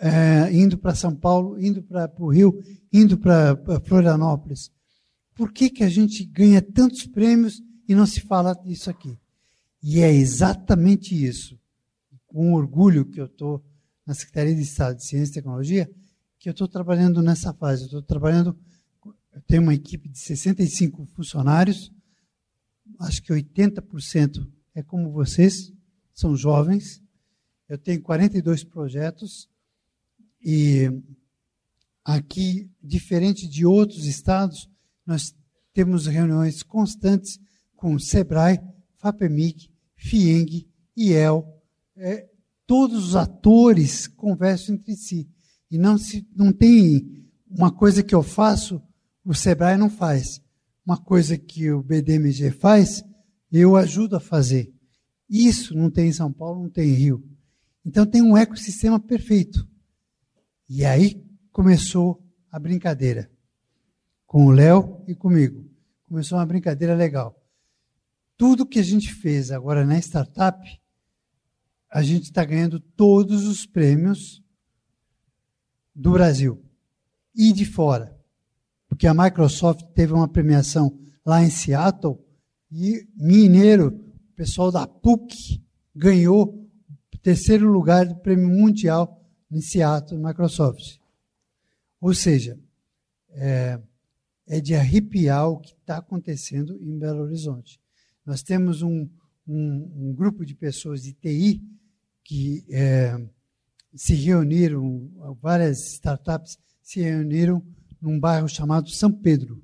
é, 0.00 0.50
indo 0.54 0.78
para 0.78 0.94
São 0.94 1.14
Paulo, 1.14 1.60
indo 1.60 1.82
para 1.82 2.10
o 2.18 2.32
Rio, 2.32 2.58
indo 2.90 3.18
para 3.18 3.58
Florianópolis. 3.84 4.74
Por 5.36 5.52
que, 5.52 5.68
que 5.68 5.84
a 5.84 5.88
gente 5.88 6.24
ganha 6.24 6.62
tantos 6.62 7.06
prêmios 7.06 7.62
e 7.86 7.94
não 7.94 8.06
se 8.06 8.20
fala 8.22 8.54
disso 8.54 8.88
aqui? 8.88 9.16
E 9.82 10.00
é 10.00 10.10
exatamente 10.10 11.14
isso, 11.14 11.60
com 12.26 12.54
orgulho 12.54 13.04
que 13.04 13.20
eu 13.20 13.26
estou 13.26 13.62
na 14.06 14.14
Secretaria 14.14 14.54
de 14.54 14.62
Estado 14.62 14.96
de 14.96 15.04
Ciência 15.04 15.32
e 15.32 15.34
Tecnologia, 15.34 15.90
que 16.38 16.48
eu 16.48 16.52
estou 16.52 16.66
trabalhando 16.66 17.20
nessa 17.20 17.52
fase. 17.52 17.82
Eu 17.82 17.86
estou 17.86 18.02
trabalhando, 18.02 18.58
eu 19.04 19.42
tenho 19.46 19.62
uma 19.62 19.74
equipe 19.74 20.08
de 20.08 20.18
65 20.18 21.04
funcionários, 21.14 21.92
acho 22.98 23.22
que 23.22 23.32
80% 23.32 24.48
é 24.74 24.82
como 24.82 25.12
vocês, 25.12 25.70
são 26.14 26.34
jovens. 26.34 27.02
Eu 27.68 27.76
tenho 27.76 28.00
42 28.00 28.64
projetos 28.64 29.50
e 30.42 30.90
aqui, 32.02 32.70
diferente 32.82 33.46
de 33.46 33.66
outros 33.66 34.06
estados, 34.06 34.70
nós 35.06 35.34
temos 35.72 36.06
reuniões 36.06 36.62
constantes 36.62 37.38
com 37.74 37.94
o 37.94 38.00
SEBRAE, 38.00 38.60
FAPEMIC, 38.96 39.70
FIENG, 39.96 40.68
IEL, 40.96 41.46
é, 41.96 42.28
todos 42.66 43.08
os 43.08 43.16
atores 43.16 44.06
conversam 44.06 44.74
entre 44.74 44.96
si. 44.96 45.28
E 45.70 45.78
não, 45.78 45.96
se, 45.96 46.26
não 46.34 46.52
tem 46.52 47.24
uma 47.48 47.70
coisa 47.70 48.02
que 48.02 48.14
eu 48.14 48.22
faço, 48.22 48.82
o 49.24 49.34
Sebrae 49.34 49.76
não 49.76 49.90
faz. 49.90 50.40
Uma 50.84 50.96
coisa 50.96 51.36
que 51.36 51.70
o 51.70 51.82
BDMG 51.82 52.50
faz, 52.50 53.02
eu 53.50 53.76
ajudo 53.76 54.16
a 54.16 54.20
fazer. 54.20 54.72
Isso 55.28 55.74
não 55.74 55.90
tem 55.90 56.08
em 56.08 56.12
São 56.12 56.32
Paulo, 56.32 56.62
não 56.62 56.70
tem 56.70 56.90
em 56.90 56.94
Rio. 56.94 57.28
Então 57.84 58.06
tem 58.06 58.22
um 58.22 58.36
ecossistema 58.36 59.00
perfeito. 59.00 59.66
E 60.68 60.84
aí 60.84 61.24
começou 61.50 62.22
a 62.50 62.58
brincadeira. 62.58 63.30
Com 64.36 64.48
o 64.48 64.50
Léo 64.50 65.02
e 65.08 65.14
comigo. 65.14 65.64
Começou 66.06 66.36
uma 66.36 66.44
brincadeira 66.44 66.94
legal. 66.94 67.42
Tudo 68.36 68.66
que 68.66 68.78
a 68.78 68.82
gente 68.82 69.14
fez 69.14 69.50
agora 69.50 69.82
na 69.86 69.98
startup, 69.98 70.60
a 71.88 72.02
gente 72.02 72.24
está 72.24 72.44
ganhando 72.44 72.78
todos 72.78 73.46
os 73.46 73.64
prêmios 73.64 74.44
do 75.94 76.12
Brasil 76.12 76.62
e 77.34 77.50
de 77.50 77.64
fora. 77.64 78.14
Porque 78.86 79.06
a 79.06 79.14
Microsoft 79.14 79.86
teve 79.94 80.12
uma 80.12 80.28
premiação 80.28 81.00
lá 81.24 81.42
em 81.42 81.48
Seattle 81.48 82.18
e 82.70 83.08
Mineiro, 83.16 83.86
o 83.86 84.36
pessoal 84.36 84.70
da 84.70 84.86
PUC, 84.86 85.64
ganhou 85.94 86.68
o 87.10 87.18
terceiro 87.22 87.72
lugar 87.72 88.04
do 88.04 88.16
prêmio 88.16 88.50
mundial 88.50 89.18
em 89.50 89.62
Seattle, 89.62 90.22
Microsoft. 90.22 90.98
Ou 91.98 92.12
seja, 92.12 92.60
é, 93.30 93.80
é 94.46 94.60
de 94.60 94.74
arrepiar 94.74 95.48
o 95.48 95.58
que 95.58 95.72
está 95.72 95.98
acontecendo 95.98 96.78
em 96.80 96.98
Belo 96.98 97.22
Horizonte. 97.22 97.80
Nós 98.24 98.42
temos 98.42 98.82
um, 98.82 99.08
um, 99.46 99.92
um 99.96 100.14
grupo 100.14 100.44
de 100.44 100.54
pessoas 100.54 101.02
de 101.02 101.12
TI 101.12 101.62
que 102.22 102.64
é, 102.70 103.16
se 103.94 104.14
reuniram, 104.14 105.10
várias 105.40 105.94
startups 105.94 106.58
se 106.82 107.00
reuniram 107.00 107.62
num 108.00 108.18
bairro 108.18 108.48
chamado 108.48 108.88
São 108.90 109.12
Pedro. 109.12 109.62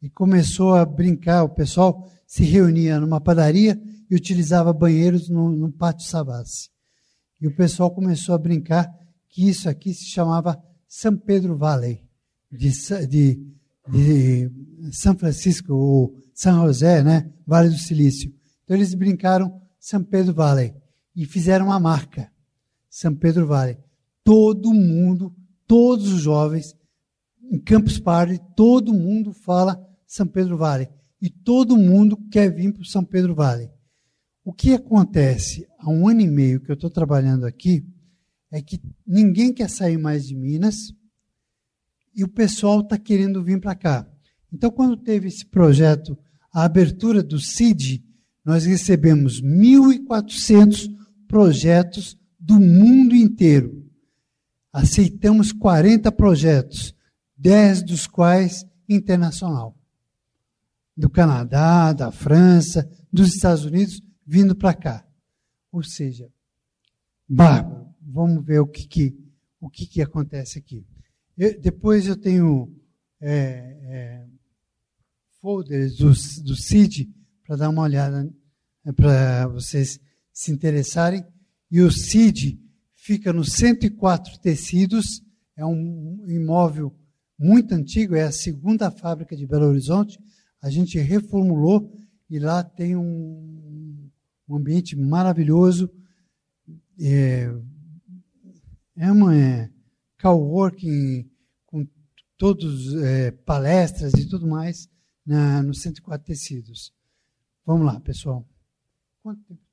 E 0.00 0.08
começou 0.08 0.74
a 0.74 0.84
brincar, 0.84 1.44
o 1.44 1.48
pessoal 1.48 2.10
se 2.26 2.44
reunia 2.44 3.00
numa 3.00 3.20
padaria 3.20 3.80
e 4.10 4.14
utilizava 4.14 4.72
banheiros 4.72 5.28
no, 5.28 5.50
no 5.50 5.72
pátio 5.72 6.06
Savassi. 6.06 6.70
E 7.40 7.46
o 7.46 7.54
pessoal 7.54 7.90
começou 7.90 8.34
a 8.34 8.38
brincar 8.38 8.88
que 9.28 9.48
isso 9.48 9.68
aqui 9.68 9.94
se 9.94 10.04
chamava 10.06 10.62
São 10.86 11.16
Pedro 11.16 11.56
Valley, 11.56 12.02
de, 12.50 12.70
de, 13.06 13.57
de 13.90 14.50
São 14.92 15.16
Francisco 15.16 15.72
ou 15.74 16.14
São 16.34 16.66
José, 16.66 17.02
né? 17.02 17.30
Vale 17.46 17.68
do 17.68 17.78
Silício. 17.78 18.32
Então 18.64 18.76
eles 18.76 18.94
brincaram 18.94 19.60
São 19.78 20.02
Pedro 20.02 20.34
Valley 20.34 20.74
e 21.16 21.24
fizeram 21.24 21.66
uma 21.66 21.80
marca, 21.80 22.30
São 22.90 23.14
Pedro 23.14 23.46
Vale. 23.46 23.78
Todo 24.22 24.74
mundo, 24.74 25.34
todos 25.66 26.12
os 26.12 26.20
jovens, 26.20 26.76
em 27.50 27.58
Campus 27.58 27.98
Party, 27.98 28.38
todo 28.54 28.92
mundo 28.92 29.32
fala 29.32 29.80
São 30.06 30.26
Pedro 30.26 30.56
Vale. 30.56 30.88
E 31.20 31.28
todo 31.30 31.76
mundo 31.76 32.16
quer 32.30 32.54
vir 32.54 32.72
para 32.72 32.82
o 32.82 32.86
São 32.86 33.04
Pedro 33.04 33.34
Vale. 33.34 33.70
O 34.44 34.52
que 34.52 34.72
acontece 34.72 35.66
há 35.78 35.90
um 35.90 36.08
ano 36.08 36.20
e 36.20 36.26
meio 36.26 36.60
que 36.60 36.70
eu 36.70 36.74
estou 36.74 36.90
trabalhando 36.90 37.44
aqui 37.44 37.84
é 38.50 38.62
que 38.62 38.80
ninguém 39.06 39.52
quer 39.52 39.68
sair 39.68 39.98
mais 39.98 40.26
de 40.26 40.34
Minas 40.34 40.92
e 42.14 42.24
o 42.24 42.28
pessoal 42.28 42.80
está 42.80 42.98
querendo 42.98 43.42
vir 43.42 43.60
para 43.60 43.74
cá. 43.74 44.08
Então, 44.52 44.70
quando 44.70 44.96
teve 44.96 45.28
esse 45.28 45.44
projeto, 45.44 46.16
a 46.52 46.64
abertura 46.64 47.22
do 47.22 47.38
CID, 47.38 48.02
nós 48.44 48.64
recebemos 48.64 49.42
1.400 49.42 50.88
projetos 51.26 52.18
do 52.38 52.58
mundo 52.58 53.14
inteiro. 53.14 53.84
Aceitamos 54.72 55.52
40 55.52 56.10
projetos, 56.12 56.94
10 57.36 57.82
dos 57.82 58.06
quais 58.06 58.64
internacional. 58.88 59.76
Do 60.96 61.10
Canadá, 61.10 61.92
da 61.92 62.10
França, 62.10 62.88
dos 63.12 63.34
Estados 63.34 63.64
Unidos, 63.64 64.02
vindo 64.26 64.56
para 64.56 64.74
cá. 64.74 65.06
Ou 65.70 65.82
seja, 65.82 66.28
bárbaro. 67.28 67.86
Vamos 68.00 68.44
ver 68.44 68.60
o 68.60 68.66
que, 68.66 68.88
que 68.88 69.28
o 69.60 69.68
que, 69.68 69.86
que 69.86 70.02
acontece 70.02 70.58
aqui. 70.58 70.86
Eu, 71.38 71.60
depois 71.60 72.08
eu 72.08 72.16
tenho 72.16 72.74
é, 73.20 73.30
é, 73.30 74.26
folders 75.40 75.96
do, 75.96 76.08
do 76.42 76.56
CID 76.56 77.08
para 77.46 77.54
dar 77.54 77.68
uma 77.68 77.82
olhada, 77.82 78.28
é, 78.84 78.90
para 78.90 79.46
vocês 79.46 80.00
se 80.32 80.50
interessarem. 80.50 81.24
E 81.70 81.80
o 81.80 81.92
CID 81.92 82.60
fica 82.92 83.32
nos 83.32 83.52
104 83.52 84.36
tecidos, 84.40 85.22
é 85.56 85.64
um 85.64 86.24
imóvel 86.26 86.92
muito 87.38 87.72
antigo, 87.72 88.16
é 88.16 88.24
a 88.24 88.32
segunda 88.32 88.90
fábrica 88.90 89.36
de 89.36 89.46
Belo 89.46 89.66
Horizonte. 89.66 90.18
A 90.60 90.68
gente 90.68 90.98
reformulou 90.98 91.88
e 92.28 92.40
lá 92.40 92.64
tem 92.64 92.96
um, 92.96 94.10
um 94.48 94.56
ambiente 94.56 94.96
maravilhoso. 94.96 95.88
É, 97.00 97.48
é 98.96 99.12
uma 99.12 99.36
é, 99.36 99.70
coworking 100.20 101.30
com 101.66 101.86
todos 102.36 102.94
é, 102.96 103.30
palestras 103.30 104.12
e 104.14 104.28
tudo 104.28 104.46
mais 104.46 104.88
na, 105.24 105.62
nos 105.62 105.80
104 105.82 106.26
tecidos. 106.26 106.92
Vamos 107.64 107.86
lá, 107.86 108.00
pessoal. 108.00 108.46
Quanto 109.22 109.42
tempo? 109.44 109.68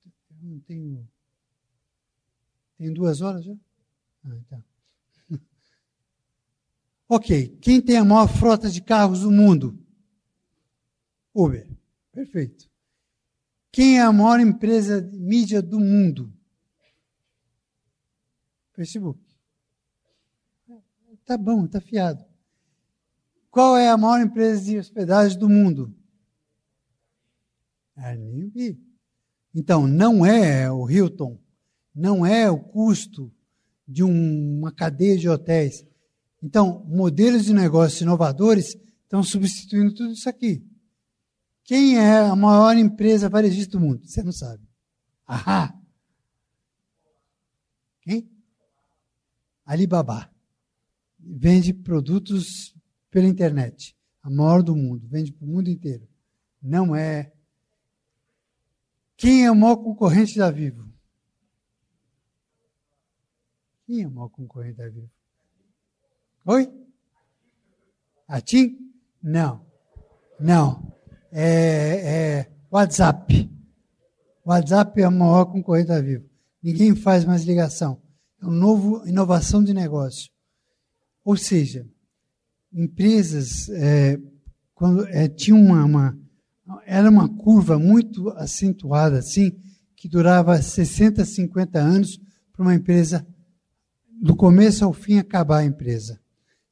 não 0.45 0.59
tenho. 0.59 1.07
Tem 2.77 2.93
duas 2.93 3.21
horas 3.21 3.43
já? 3.43 3.55
Ah, 4.23 4.39
tá. 4.49 4.63
ok. 7.09 7.57
Quem 7.61 7.81
tem 7.81 7.97
a 7.97 8.05
maior 8.05 8.27
frota 8.27 8.69
de 8.69 8.81
carros 8.81 9.21
do 9.21 9.31
mundo? 9.31 9.79
Uber. 11.33 11.67
Perfeito. 12.11 12.69
Quem 13.71 13.97
é 13.97 14.01
a 14.01 14.11
maior 14.11 14.39
empresa 14.39 15.01
de 15.01 15.17
mídia 15.17 15.61
do 15.61 15.79
mundo? 15.79 16.31
Facebook. 18.73 19.24
Tá 21.25 21.37
bom, 21.37 21.65
tá 21.65 21.81
fiado. 21.81 22.23
Qual 23.49 23.75
é 23.77 23.89
a 23.89 23.97
maior 23.97 24.21
empresa 24.21 24.63
de 24.63 24.77
hospedagem 24.77 25.39
do 25.39 25.49
mundo? 25.49 25.93
Airbnb. 27.95 28.79
Então, 29.53 29.87
não 29.87 30.25
é 30.25 30.69
o 30.69 30.89
Hilton, 30.89 31.39
não 31.93 32.25
é 32.25 32.51
o 32.51 32.59
custo 32.59 33.33
de 33.87 34.03
um, 34.03 34.59
uma 34.59 34.71
cadeia 34.71 35.17
de 35.17 35.29
hotéis. 35.29 35.85
Então, 36.43 36.83
modelos 36.85 37.45
de 37.45 37.53
negócios 37.53 38.01
inovadores 38.01 38.75
estão 39.03 39.23
substituindo 39.23 39.95
tudo 39.95 40.11
isso 40.11 40.29
aqui. 40.29 40.63
Quem 41.63 41.97
é 41.97 42.19
a 42.19 42.35
maior 42.35 42.77
empresa 42.77 43.29
varejista 43.29 43.77
do 43.77 43.79
mundo? 43.79 44.05
Você 44.05 44.21
não 44.21 44.31
sabe. 44.31 44.63
Ahá! 45.25 45.73
Quem? 48.01 48.29
Alibaba. 49.65 50.34
Vende 51.25 51.73
produtos 51.73 52.75
pela 53.09 53.27
internet. 53.27 53.97
A 54.21 54.29
maior 54.29 54.61
do 54.61 54.75
mundo. 54.75 55.07
Vende 55.07 55.31
para 55.31 55.45
o 55.45 55.49
mundo 55.49 55.69
inteiro. 55.69 56.07
Não 56.61 56.95
é 56.95 57.31
quem 59.17 59.45
é 59.45 59.51
o 59.51 59.55
maior 59.55 59.77
concorrente 59.77 60.37
da 60.37 60.51
Vivo? 60.51 60.85
Quem 63.85 64.03
é 64.03 64.07
o 64.07 64.11
maior 64.11 64.29
concorrente 64.29 64.77
da 64.77 64.89
Vivo? 64.89 65.09
Oi? 66.45 66.71
A 68.27 68.41
TIM? 68.41 68.77
Não. 69.23 69.65
Não. 70.39 70.93
É, 71.31 72.41
é 72.43 72.51
WhatsApp. 72.69 73.49
WhatsApp 74.45 75.01
é 75.01 75.05
a 75.05 75.11
maior 75.11 75.45
concorrente 75.45 75.87
da 75.87 76.01
Vivo. 76.01 76.29
Ninguém 76.61 76.95
faz 76.95 77.23
mais 77.23 77.43
ligação. 77.43 78.01
É 78.41 78.45
uma 78.45 78.53
nova 78.53 79.07
inovação 79.07 79.63
de 79.63 79.73
negócio. 79.73 80.29
Ou 81.25 81.35
seja, 81.35 81.87
empresas 82.71 83.67
é, 83.69 84.19
quando 84.75 85.07
é, 85.07 85.27
tinha 85.27 85.55
uma, 85.55 85.83
uma, 85.83 86.19
era 86.85 87.09
uma 87.09 87.27
curva 87.27 87.79
muito 87.79 88.29
acentuada 88.29 89.17
assim 89.17 89.51
que 89.95 90.07
durava 90.07 90.61
60, 90.61 91.25
50 91.25 91.79
anos 91.79 92.21
para 92.53 92.61
uma 92.61 92.75
empresa 92.75 93.25
do 94.21 94.35
começo 94.35 94.85
ao 94.85 94.93
fim 94.93 95.17
acabar 95.17 95.59
a 95.59 95.65
empresa. 95.65 96.21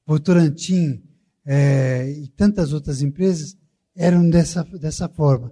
Votorantim 0.06 1.02
é, 1.44 2.12
e 2.12 2.28
tantas 2.28 2.74
outras 2.74 3.02
empresas 3.02 3.58
eram 3.96 4.30
dessa, 4.30 4.64
dessa 4.64 5.10
forma. 5.10 5.52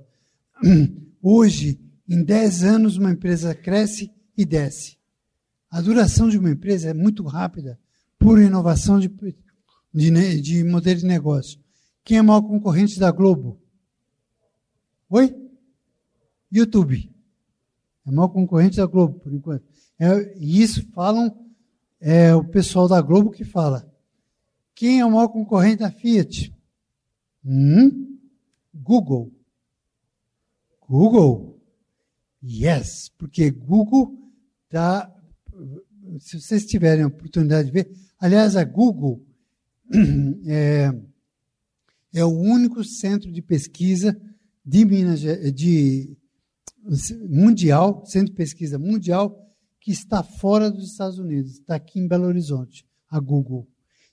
Hoje, 1.20 1.80
em 2.08 2.24
10 2.24 2.64
anos, 2.64 2.98
uma 2.98 3.12
empresa 3.12 3.56
cresce 3.56 4.12
e 4.38 4.46
desce. 4.46 4.98
A 5.72 5.82
duração 5.82 6.30
de 6.30 6.38
uma 6.38 6.52
empresa 6.52 6.90
é 6.90 6.94
muito 6.94 7.24
rápida 7.24 7.80
por 8.22 8.40
inovação 8.40 9.00
de, 9.00 9.12
de, 9.94 10.42
de 10.42 10.64
modelo 10.64 11.00
de 11.00 11.06
negócio. 11.06 11.60
Quem 12.04 12.18
é 12.18 12.22
o 12.22 12.24
maior 12.24 12.44
concorrente 12.44 13.00
da 13.00 13.12
Globo? 13.12 13.60
Oi? 15.10 15.36
YouTube. 16.52 17.12
É 18.06 18.10
o 18.10 18.14
maior 18.14 18.30
concorrente 18.30 18.78
da 18.78 18.86
Globo, 18.86 19.20
por 19.20 19.34
enquanto. 19.34 19.66
É, 20.00 20.38
e 20.38 20.62
isso 20.62 20.86
falam 20.94 21.36
é 22.00 22.34
o 22.34 22.44
pessoal 22.44 22.88
da 22.88 23.02
Globo 23.02 23.32
que 23.32 23.44
fala. 23.44 23.88
Quem 24.74 25.00
é 25.00 25.06
o 25.06 25.12
maior 25.12 25.28
concorrente 25.28 25.78
da 25.78 25.92
Fiat? 25.92 26.54
Hum? 27.46 28.18
Google. 28.74 29.32
Google. 30.88 31.60
Yes, 32.44 33.10
porque 33.18 33.52
Google 33.52 34.18
está. 34.66 35.14
Se 36.20 36.42
vocês 36.42 36.66
tiverem 36.66 37.04
a 37.04 37.08
oportunidade 37.08 37.68
de 37.68 37.74
ver, 37.74 37.92
aliás, 38.22 38.56
a 38.56 38.64
Google 38.64 39.22
é, 40.46 40.92
é 42.14 42.24
o 42.24 42.30
único 42.30 42.84
centro 42.84 43.30
de 43.30 43.42
pesquisa 43.42 44.18
de 44.64 44.86
Minas 44.86 45.20
de 45.20 46.16
mundial, 47.28 48.06
centro 48.06 48.30
de 48.30 48.38
pesquisa 48.38 48.80
mundial 48.80 49.38
que 49.80 49.92
está 49.92 50.22
fora 50.24 50.70
dos 50.70 50.92
Estados 50.92 51.18
Unidos, 51.18 51.54
está 51.54 51.76
aqui 51.76 52.00
em 52.00 52.08
Belo 52.08 52.26
Horizonte, 52.26 52.86
a 53.10 53.20
Google. 53.20 53.68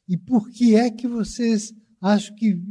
E 0.08 0.16
por 0.16 0.48
que 0.50 0.74
é 0.74 0.90
que 0.90 1.06
vocês 1.06 1.74
acham 2.00 2.34
que, 2.34 2.62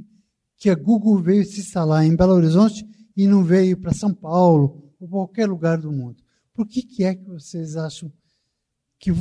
que 0.58 0.69
a 0.69 0.76
Google 0.76 1.21
veio 1.21 1.45
se 1.45 1.60
instalar 1.60 2.04
em 2.04 2.15
Belo 2.15 2.34
Horizonte 2.34 2.84
e 3.15 3.28
não 3.28 3.43
veio 3.43 3.78
para 3.78 3.93
São 3.93 4.13
Paulo 4.13 4.91
ou 5.00 5.08
qualquer 5.08 5.47
lugar 5.47 5.80
do 5.80 5.91
mundo? 5.91 6.23
Por 6.54 6.67
que, 6.67 6.82
que 6.82 7.04
é 7.04 7.13
que 7.13 7.26
vocês 7.26 7.76
acham 7.76 8.12
que, 9.00 9.12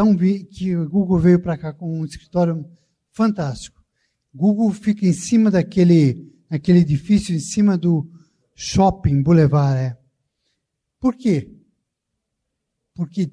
tão, 0.00 0.16
que 0.16 0.72
a 0.72 0.84
Google 0.86 1.18
veio 1.18 1.42
para 1.42 1.58
cá 1.58 1.74
com 1.74 2.00
um 2.00 2.06
escritório 2.06 2.64
fantástico? 3.10 3.84
Google 4.34 4.72
fica 4.72 5.04
em 5.06 5.12
cima 5.12 5.50
daquele, 5.50 6.32
daquele 6.48 6.78
edifício, 6.78 7.34
em 7.34 7.38
cima 7.38 7.76
do 7.76 8.10
Shopping 8.54 9.22
Boulevard. 9.22 9.78
É. 9.78 9.98
Por 10.98 11.14
quê? 11.14 11.54
Porque 12.94 13.30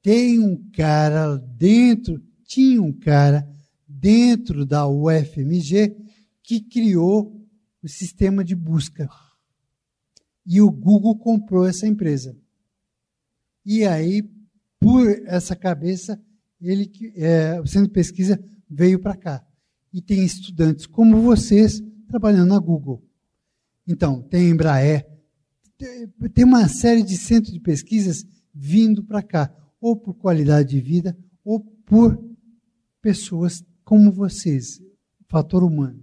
tem 0.00 0.38
um 0.38 0.70
cara 0.70 1.36
dentro, 1.36 2.18
tinha 2.46 2.80
um 2.80 2.92
cara 2.94 3.46
dentro 3.86 4.64
da 4.64 4.88
UFMG 4.88 5.94
que 6.42 6.62
criou 6.62 7.46
o 7.82 7.88
sistema 7.88 8.42
de 8.42 8.54
busca. 8.54 9.06
E 10.46 10.62
o 10.62 10.70
Google 10.70 11.18
comprou 11.18 11.66
essa 11.66 11.86
empresa. 11.86 12.34
E 13.66 13.84
aí, 13.84 14.22
por 14.78 15.08
essa 15.26 15.56
cabeça, 15.56 16.20
ele, 16.60 16.90
é, 17.16 17.60
o 17.60 17.66
centro 17.66 17.88
de 17.88 17.94
pesquisa 17.94 18.42
veio 18.68 18.98
para 18.98 19.16
cá. 19.16 19.44
E 19.92 20.00
tem 20.00 20.24
estudantes 20.24 20.86
como 20.86 21.22
vocês 21.22 21.82
trabalhando 22.08 22.48
na 22.48 22.58
Google. 22.58 23.02
Então, 23.86 24.22
tem 24.22 24.50
Embraer, 24.50 25.06
tem 26.34 26.44
uma 26.44 26.68
série 26.68 27.02
de 27.02 27.16
centros 27.16 27.52
de 27.52 27.60
pesquisas 27.60 28.24
vindo 28.52 29.04
para 29.04 29.22
cá, 29.22 29.54
ou 29.80 29.96
por 29.96 30.14
qualidade 30.14 30.70
de 30.70 30.80
vida, 30.80 31.16
ou 31.44 31.60
por 31.60 32.18
pessoas 33.00 33.62
como 33.84 34.10
vocês, 34.10 34.82
fator 35.28 35.62
humano. 35.62 36.02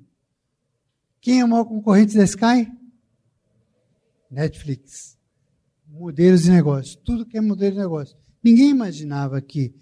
Quem 1.20 1.40
é 1.40 1.46
o 1.46 1.48
maior 1.48 1.66
concorrente 1.66 2.16
da 2.16 2.24
Sky? 2.24 2.72
Netflix. 4.30 5.18
Modelos 5.88 6.44
de 6.44 6.52
negócio. 6.52 6.98
Tudo 7.00 7.26
que 7.26 7.38
é 7.38 7.42
modelo 7.42 7.74
de 7.74 7.80
negócio. 7.80 8.18
Ninguém 8.44 8.70
imaginava 8.70 9.40
que, 9.42 9.74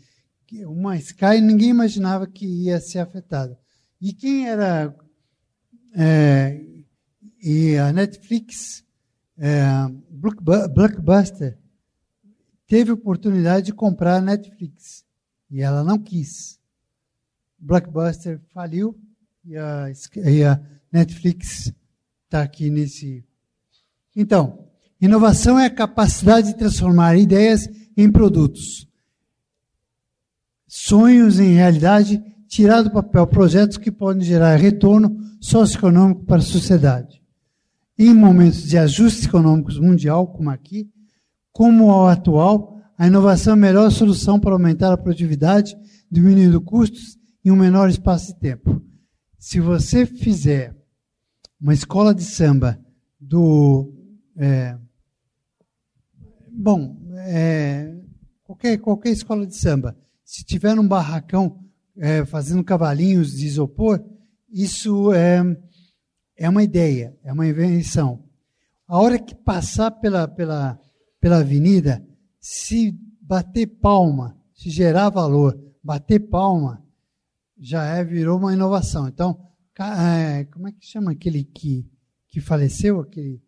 que 0.46 0.66
uma 0.66 0.96
Sky, 0.98 1.42
ninguém 1.42 1.70
imaginava 1.70 2.28
que 2.28 2.46
ia 2.46 2.80
ser 2.80 3.00
afetada. 3.00 3.58
E 4.00 4.14
quem 4.14 4.48
era. 4.48 4.96
É, 5.96 6.62
e 7.44 7.76
a 7.78 7.92
Netflix, 7.92 8.84
é, 9.38 9.60
Blockbuster, 10.10 11.58
teve 12.68 12.92
oportunidade 12.92 13.66
de 13.66 13.74
comprar 13.74 14.18
a 14.18 14.22
Netflix 14.22 15.04
e 15.50 15.62
ela 15.62 15.84
não 15.84 15.98
quis. 15.98 16.60
Blockbuster 17.60 18.40
faliu 18.54 18.98
e 19.44 19.58
a, 19.58 19.92
e 20.24 20.44
a 20.44 20.62
Netflix 20.92 21.74
está 22.26 22.44
aqui 22.44 22.70
nesse. 22.70 23.26
Então, 24.16 24.68
inovação 25.02 25.60
é 25.60 25.66
a 25.66 25.76
capacidade 25.76 26.48
de 26.48 26.58
transformar 26.58 27.18
ideias 27.18 27.68
em 27.96 28.12
produtos, 28.12 28.88
sonhos 30.68 31.40
em 31.40 31.54
realidade, 31.54 32.22
tirar 32.48 32.82
do 32.82 32.92
papel 32.92 33.26
projetos 33.28 33.78
que 33.78 33.92
podem 33.92 34.24
gerar 34.24 34.56
retorno 34.56 35.18
socioeconômico 35.40 36.26
para 36.26 36.38
a 36.38 36.42
sociedade. 36.42 37.22
Em 37.98 38.14
momentos 38.14 38.64
de 38.64 38.78
ajustes 38.78 39.26
econômicos 39.26 39.80
mundial, 39.80 40.28
como 40.28 40.50
aqui, 40.50 40.90
como 41.52 41.92
ao 41.92 42.08
atual, 42.08 42.78
a 42.98 43.08
inovação 43.08 43.54
é 43.54 43.56
a 43.56 43.60
melhor 43.60 43.92
solução 43.92 44.40
para 44.40 44.54
aumentar 44.54 44.94
a 44.94 44.98
produtividade, 44.98 45.76
diminuindo 46.10 46.62
custos 46.62 47.18
em 47.44 47.52
um 47.52 47.56
menor 47.56 47.90
espaço 47.90 48.28
de 48.28 48.40
tempo. 48.40 48.82
Se 49.40 49.60
você 49.60 50.06
fizer 50.06 50.76
uma 51.60 51.74
escola 51.74 52.14
de 52.14 52.24
samba 52.24 52.80
do. 53.20 53.94
É, 54.38 54.78
bom, 56.52 56.98
é, 57.26 57.96
qualquer, 58.44 58.78
qualquer 58.78 59.10
escola 59.10 59.46
de 59.46 59.56
samba, 59.56 59.98
se 60.24 60.44
tiver 60.44 60.78
um 60.78 60.88
barracão 60.88 61.64
é, 61.98 62.24
fazendo 62.26 62.64
cavalinhos 62.64 63.34
de 63.34 63.46
isopor, 63.46 64.04
isso 64.50 65.14
é, 65.14 65.42
é 66.38 66.50
uma 66.50 66.64
ideia, 66.64 67.18
é 67.24 67.32
uma 67.32 67.48
invenção. 67.48 68.24
A 68.88 69.00
hora 69.00 69.18
que 69.18 69.34
passar 69.34 69.92
pela, 69.92 70.28
pela, 70.28 70.80
pela 71.20 71.40
avenida, 71.40 72.06
se 72.40 72.92
bater 73.22 73.68
palma, 73.68 74.38
se 74.54 74.70
gerar 74.70 75.10
valor, 75.10 75.58
bater 75.84 76.20
palma, 76.20 76.84
já 77.58 77.86
é, 77.86 78.04
virou 78.04 78.38
uma 78.38 78.54
inovação. 78.54 79.08
Então, 79.08 79.40
é, 79.80 80.46
como 80.46 80.68
é 80.68 80.72
que 80.72 80.86
chama 80.86 81.12
aquele 81.12 81.44
que, 81.44 81.90
que 82.28 82.42
faleceu, 82.42 83.00
aquele, 83.00 83.42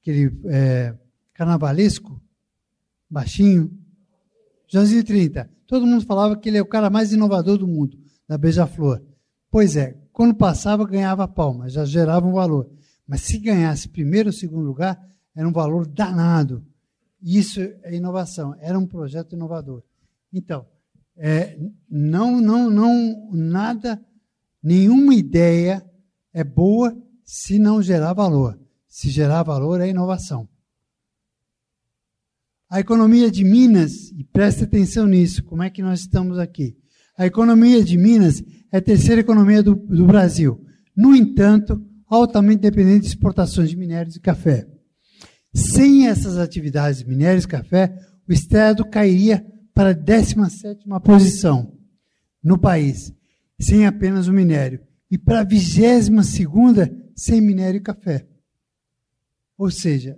aquele 0.00 0.40
é, 0.46 0.94
carnavalesco, 1.34 2.20
baixinho? 3.10 3.70
Joãozinho 4.68 5.04
30. 5.04 5.50
Todo 5.66 5.86
mundo 5.86 6.04
falava 6.04 6.36
que 6.36 6.48
ele 6.48 6.58
é 6.58 6.62
o 6.62 6.66
cara 6.66 6.88
mais 6.88 7.12
inovador 7.12 7.58
do 7.58 7.66
mundo, 7.66 7.98
da 8.28 8.38
Beija-Flor. 8.38 9.02
Pois 9.50 9.76
é, 9.76 9.98
quando 10.12 10.34
passava, 10.34 10.86
ganhava 10.86 11.26
palma, 11.26 11.68
já 11.68 11.84
gerava 11.84 12.26
um 12.26 12.32
valor. 12.32 12.70
Mas 13.06 13.22
se 13.22 13.38
ganhasse 13.38 13.88
primeiro 13.88 14.28
ou 14.28 14.32
segundo 14.32 14.64
lugar, 14.64 15.00
era 15.34 15.48
um 15.48 15.52
valor 15.52 15.86
danado. 15.86 16.64
Isso 17.22 17.60
é 17.60 17.94
inovação. 17.94 18.54
Era 18.60 18.78
um 18.78 18.86
projeto 18.86 19.34
inovador. 19.34 19.82
Então, 20.32 20.66
é, 21.16 21.58
não, 21.88 22.40
não, 22.40 22.70
não, 22.70 23.30
nada, 23.32 24.00
nenhuma 24.62 25.14
ideia 25.14 25.84
é 26.32 26.44
boa 26.44 26.96
se 27.24 27.58
não 27.58 27.82
gerar 27.82 28.12
valor. 28.12 28.58
Se 28.88 29.10
gerar 29.10 29.42
valor 29.42 29.80
é 29.80 29.88
inovação. 29.88 30.48
A 32.70 32.78
economia 32.78 33.28
de 33.32 33.42
Minas, 33.42 34.12
e 34.16 34.22
preste 34.22 34.62
atenção 34.62 35.04
nisso, 35.04 35.42
como 35.42 35.60
é 35.60 35.68
que 35.68 35.82
nós 35.82 36.02
estamos 36.02 36.38
aqui? 36.38 36.76
A 37.18 37.26
economia 37.26 37.82
de 37.82 37.98
Minas 37.98 38.44
é 38.70 38.76
a 38.78 38.80
terceira 38.80 39.20
economia 39.20 39.60
do, 39.60 39.74
do 39.74 40.06
Brasil. 40.06 40.64
No 40.96 41.12
entanto, 41.12 41.84
altamente 42.06 42.60
dependente 42.60 43.00
de 43.00 43.08
exportações 43.08 43.70
de 43.70 43.76
minérios 43.76 44.14
e 44.14 44.20
café. 44.20 44.68
Sem 45.52 46.06
essas 46.06 46.38
atividades 46.38 47.02
minérios 47.02 47.42
e 47.42 47.48
café, 47.48 47.92
o 48.28 48.32
Estado 48.32 48.84
cairia 48.84 49.44
para 49.74 49.90
a 49.90 49.92
17 49.92 50.84
posição 51.02 51.76
no 52.40 52.56
país, 52.56 53.12
sem 53.58 53.84
apenas 53.84 54.28
o 54.28 54.32
minério, 54.32 54.80
e 55.10 55.18
para 55.18 55.40
a 55.40 55.44
22 55.44 56.08
sem 57.16 57.40
minério 57.40 57.78
e 57.78 57.82
café. 57.82 58.28
Ou 59.58 59.72
seja, 59.72 60.16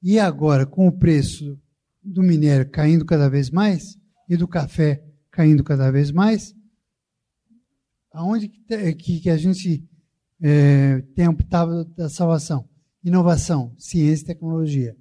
e 0.00 0.20
agora, 0.20 0.64
com 0.64 0.86
o 0.86 0.92
preço 0.92 1.58
do 2.02 2.22
minério 2.22 2.68
caindo 2.70 3.04
cada 3.04 3.28
vez 3.28 3.50
mais 3.50 3.96
e 4.28 4.36
do 4.36 4.48
café 4.48 5.02
caindo 5.30 5.64
cada 5.64 5.90
vez 5.90 6.10
mais, 6.10 6.54
aonde 8.12 8.48
que, 8.48 9.20
que 9.20 9.30
a 9.30 9.36
gente 9.36 9.82
é, 10.40 11.00
tem 11.14 11.26
o 11.28 11.34
pitava 11.34 11.84
da 11.96 12.08
salvação? 12.08 12.68
Inovação, 13.02 13.74
ciência 13.78 14.24
e 14.24 14.26
tecnologia. 14.26 14.96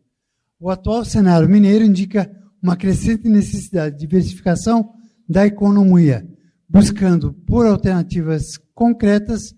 O 0.60 0.70
atual 0.70 1.04
cenário 1.04 1.49
mineiro 1.49 1.84
indica 1.84 2.32
uma 2.62 2.78
crescente 2.78 3.28
necessidade 3.28 3.95
de 3.95 4.02
diversificação 4.02 4.93
da 5.28 5.45
economia, 5.45 6.28
buscando 6.70 7.34
por 7.34 7.66
alternativas 7.66 8.58
concretas 8.74 9.54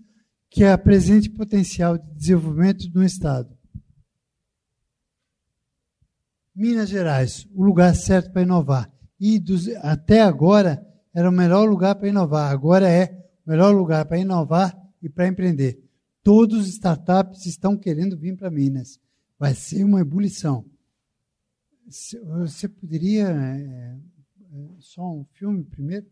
que 0.49 0.63
apresente 0.63 1.29
potencial 1.29 1.97
de 1.97 2.13
desenvolvimento 2.15 2.89
do 2.89 3.03
Estado. 3.03 3.49
Minas 6.55 6.89
Gerais, 6.89 7.47
o 7.53 7.63
lugar 7.63 7.95
certo 7.95 8.31
para 8.31 8.43
inovar. 8.43 8.91
E 9.19 9.39
dos, 9.39 9.67
até 9.77 10.21
agora 10.21 10.85
era 11.13 11.29
o 11.29 11.33
melhor 11.33 11.67
lugar 11.67 11.95
para 11.95 12.07
inovar. 12.07 12.51
Agora 12.51 12.89
é 12.89 13.05
o 13.45 13.49
melhor 13.49 13.73
lugar 13.73 14.05
para 14.05 14.17
inovar 14.17 14.75
e 15.01 15.09
para 15.09 15.27
empreender. 15.27 15.79
Todos 16.21 16.61
os 16.61 16.67
startups 16.69 17.45
estão 17.45 17.77
querendo 17.77 18.17
vir 18.17 18.35
para 18.35 18.51
Minas. 18.51 18.99
Vai 19.37 19.53
ser 19.53 19.83
uma 19.83 20.01
ebulição. 20.01 20.65
Você 21.85 22.67
poderia. 22.69 23.27
É, 23.27 23.97
é, 24.51 24.75
só 24.79 25.01
um 25.01 25.25
filme 25.33 25.63
primeiro? 25.65 26.05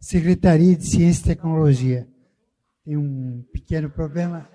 Secretaria 0.00 0.76
de 0.76 0.84
Ciência 0.84 1.22
e 1.22 1.34
Tecnologia. 1.34 2.08
Tem 2.84 2.96
um 2.96 3.42
pequeno 3.52 3.88
problema 3.88 4.48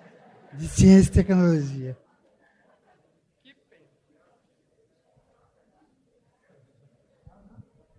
de 0.54 0.68
ciência 0.68 1.10
e 1.10 1.14
tecnologia. 1.14 1.98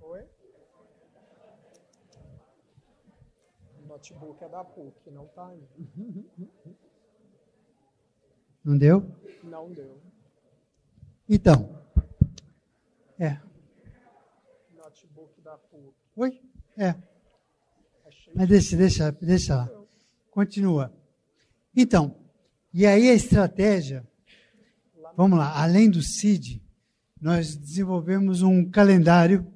Oi? 0.02 0.24
O 3.82 3.86
notebook 3.86 4.44
é 4.44 4.48
da 4.48 4.64
PUC, 4.64 5.10
não 5.10 5.26
tá 5.28 5.48
aí. 5.48 5.68
Não 8.62 8.76
deu? 8.76 9.10
Não 9.42 9.72
deu. 9.72 9.98
Então. 11.28 11.82
É. 13.18 13.47
Oi? 16.20 16.40
É. 16.76 16.96
Mas 18.34 18.48
deixa, 18.48 18.76
deixa, 18.76 19.12
deixa 19.12 19.54
lá. 19.54 19.70
Continua. 20.32 20.92
Então, 21.76 22.16
e 22.74 22.84
aí 22.84 23.08
a 23.08 23.14
estratégia, 23.14 24.04
vamos 25.16 25.38
lá, 25.38 25.62
além 25.62 25.88
do 25.88 26.02
CID, 26.02 26.60
nós 27.20 27.54
desenvolvemos 27.54 28.42
um 28.42 28.68
calendário, 28.68 29.46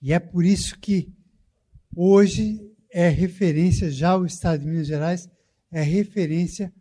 e 0.00 0.10
é 0.10 0.18
por 0.18 0.42
isso 0.42 0.78
que 0.78 1.12
hoje 1.94 2.66
é 2.90 3.10
referência, 3.10 3.90
já 3.90 4.16
o 4.16 4.24
Estado 4.24 4.60
de 4.60 4.68
Minas 4.68 4.86
Gerais 4.86 5.28
é 5.70 5.82
referência 5.82 6.72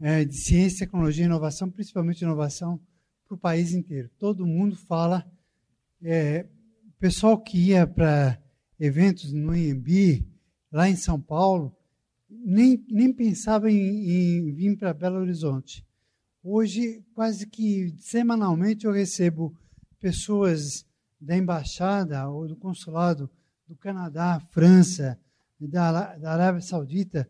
é, 0.00 0.24
de 0.24 0.36
ciência, 0.36 0.84
tecnologia 0.84 1.22
e 1.22 1.26
inovação, 1.26 1.70
principalmente 1.70 2.22
inovação, 2.22 2.80
para 3.28 3.36
o 3.36 3.38
país 3.38 3.72
inteiro. 3.72 4.10
Todo 4.18 4.44
mundo 4.44 4.74
fala. 4.74 5.24
É, 6.02 6.46
o 6.88 6.98
pessoal 6.98 7.38
que 7.38 7.58
ia 7.58 7.86
para 7.86 8.44
eventos 8.78 9.32
no 9.32 9.56
IMB, 9.56 10.26
lá 10.70 10.88
em 10.88 10.96
São 10.96 11.20
Paulo, 11.20 11.76
nem, 12.28 12.84
nem 12.88 13.12
pensava 13.12 13.70
em, 13.70 13.78
em 13.78 14.52
vir 14.52 14.76
para 14.76 14.92
Belo 14.92 15.18
Horizonte. 15.18 15.86
Hoje, 16.42 17.04
quase 17.14 17.46
que 17.46 17.94
semanalmente, 17.98 18.86
eu 18.86 18.92
recebo 18.92 19.56
pessoas 19.98 20.86
da 21.20 21.36
embaixada 21.36 22.28
ou 22.28 22.46
do 22.46 22.56
consulado 22.56 23.30
do 23.66 23.74
Canadá, 23.76 24.38
França, 24.50 25.18
da, 25.58 26.16
da 26.16 26.32
Arábia 26.32 26.60
Saudita. 26.60 27.28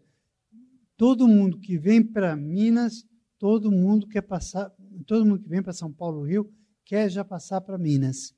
Todo 0.97 1.29
mundo 1.29 1.59
que 1.59 1.79
vem 1.79 2.03
para 2.03 2.37
Minas, 2.37 3.07
todo 3.39 3.71
mundo 3.71 4.07
quer 4.07 4.23
passar, 4.23 4.71
todo 5.07 5.25
mundo 5.25 5.43
que 5.43 5.49
vem 5.49 5.63
para 5.63 5.73
São 5.73 5.93
Paulo, 5.93 6.27
Rio, 6.27 6.53
quer 6.85 7.09
já 7.11 7.25
passar 7.25 7.61
para 7.61 7.79
Minas. 7.79 8.35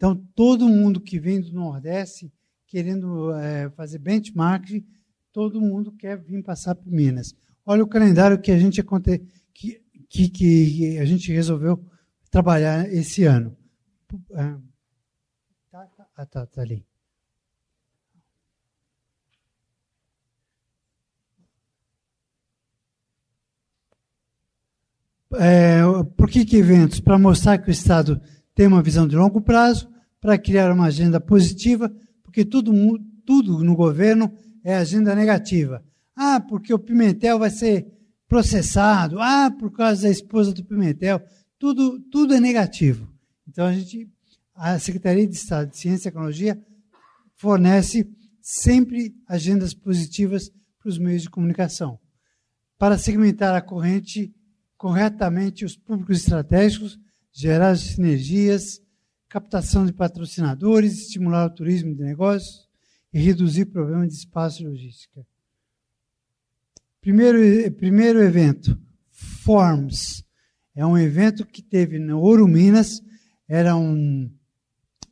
Então, 0.00 0.16
todo 0.34 0.66
mundo 0.66 0.98
que 0.98 1.20
vem 1.20 1.42
do 1.42 1.52
Nordeste 1.52 2.32
querendo 2.66 3.34
é, 3.34 3.68
fazer 3.68 3.98
benchmark, 3.98 4.82
todo 5.30 5.60
mundo 5.60 5.92
quer 5.92 6.16
vir 6.16 6.42
passar 6.42 6.74
por 6.74 6.90
Minas. 6.90 7.34
Olha 7.66 7.84
o 7.84 7.86
calendário 7.86 8.40
que 8.40 8.50
a 8.50 8.58
gente 8.58 8.82
que, 9.52 9.82
que, 10.08 10.28
que 10.30 10.98
a 10.98 11.04
gente 11.04 11.30
resolveu 11.30 11.84
trabalhar 12.30 12.90
esse 12.90 13.24
ano. 13.24 13.54
Ah, 14.32 14.58
tá, 15.70 15.86
tá, 15.94 16.06
ah, 16.16 16.24
tá, 16.24 16.46
tá 16.46 16.62
ali. 16.62 16.82
É, 25.34 25.82
por 26.16 26.30
que, 26.30 26.46
que 26.46 26.56
eventos? 26.56 27.00
Para 27.00 27.18
mostrar 27.18 27.58
que 27.58 27.68
o 27.68 27.70
Estado 27.70 28.18
tem 28.54 28.66
uma 28.66 28.82
visão 28.82 29.06
de 29.06 29.14
longo 29.14 29.42
prazo, 29.42 29.89
para 30.20 30.38
criar 30.38 30.72
uma 30.72 30.86
agenda 30.86 31.20
positiva, 31.20 31.90
porque 32.22 32.44
tudo, 32.44 32.72
tudo 33.24 33.64
no 33.64 33.74
governo 33.74 34.32
é 34.62 34.74
agenda 34.74 35.14
negativa. 35.14 35.82
Ah, 36.14 36.40
porque 36.40 36.72
o 36.72 36.78
Pimentel 36.78 37.38
vai 37.38 37.50
ser 37.50 37.86
processado. 38.28 39.18
Ah, 39.18 39.50
por 39.50 39.72
causa 39.72 40.02
da 40.02 40.10
esposa 40.10 40.52
do 40.52 40.64
Pimentel. 40.64 41.20
Tudo, 41.58 41.98
tudo 42.10 42.34
é 42.34 42.40
negativo. 42.40 43.08
Então 43.48 43.66
a 43.66 43.72
gente, 43.72 44.08
a 44.54 44.78
Secretaria 44.78 45.26
de 45.26 45.34
Estado 45.34 45.70
de 45.70 45.78
Ciência 45.78 46.08
e 46.08 46.12
Tecnologia 46.12 46.62
fornece 47.36 48.08
sempre 48.42 49.14
agendas 49.26 49.72
positivas 49.74 50.50
para 50.78 50.88
os 50.88 50.98
meios 50.98 51.22
de 51.22 51.30
comunicação, 51.30 51.98
para 52.78 52.98
segmentar 52.98 53.54
a 53.54 53.60
corrente 53.60 54.34
corretamente 54.76 55.64
os 55.64 55.76
públicos 55.76 56.18
estratégicos, 56.18 56.98
gerar 57.32 57.76
sinergias, 57.76 58.80
captação 59.30 59.86
de 59.86 59.92
patrocinadores, 59.92 61.02
estimular 61.02 61.46
o 61.46 61.54
turismo 61.54 61.94
de 61.94 62.02
negócios 62.02 62.68
e 63.14 63.20
reduzir 63.20 63.66
problemas 63.66 64.08
de 64.08 64.14
espaço 64.14 64.60
e 64.60 64.66
logística. 64.66 65.24
Primeiro, 67.00 67.38
primeiro 67.74 68.20
evento, 68.20 68.76
Forms. 69.12 70.24
É 70.74 70.84
um 70.84 70.98
evento 70.98 71.46
que 71.46 71.62
teve 71.62 71.98
no 71.98 72.18
Ouro 72.20 72.48
Minas, 72.48 73.00
era 73.48 73.76
um 73.76 74.30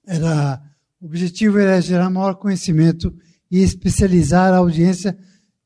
era 0.04 0.62
o 1.00 1.06
objetivo 1.06 1.58
era 1.58 1.80
gerar 1.80 2.10
maior 2.10 2.34
conhecimento 2.34 3.14
e 3.50 3.58
especializar 3.58 4.52
a 4.52 4.56
audiência 4.56 5.16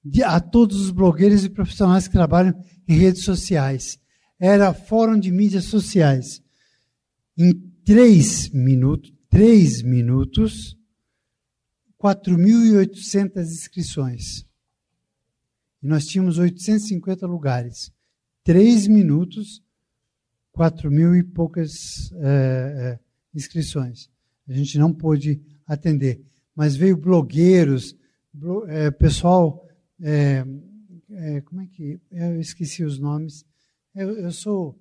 de, 0.05 0.23
a 0.23 0.39
todos 0.39 0.79
os 0.79 0.91
blogueiros 0.91 1.45
e 1.45 1.49
profissionais 1.49 2.07
que 2.07 2.13
trabalham 2.13 2.55
em 2.87 2.97
redes 2.99 3.25
sociais. 3.25 3.99
Era 4.39 4.75
fórum 4.75 5.19
de 5.19 5.31
mídias 5.31 5.65
sociais. 5.65 6.43
Em 7.39 7.72
três 7.85 8.49
minutos, 8.51 9.13
três 9.29 9.83
minutos, 9.83 10.77
4.800 12.03 13.43
inscrições. 13.43 14.45
E 15.83 15.87
nós 15.87 16.05
tínhamos 16.07 16.39
850 16.39 17.27
lugares. 17.27 17.93
Três 18.45 18.87
minutos, 18.89 19.63
4 20.53 20.91
mil 20.91 21.15
e 21.15 21.23
poucas 21.23 22.13
é, 22.15 22.19
é, 22.19 22.99
inscrições. 23.35 24.11
A 24.49 24.53
gente 24.53 24.79
não 24.79 24.93
pôde 24.93 25.41
atender. 25.67 26.21
Mas 26.55 26.77
veio 26.77 26.97
blogueiros, 26.97 27.97
blo, 28.33 28.67
é, 28.69 28.91
pessoal. 28.91 29.67
como 31.45 31.61
é 31.63 31.67
que. 31.67 32.01
Eu 32.11 32.41
esqueci 32.41 32.85
os 32.85 32.99
nomes. 32.99 33.45
Eu, 33.95 34.11
eu 34.19 34.33
sou 34.33 34.79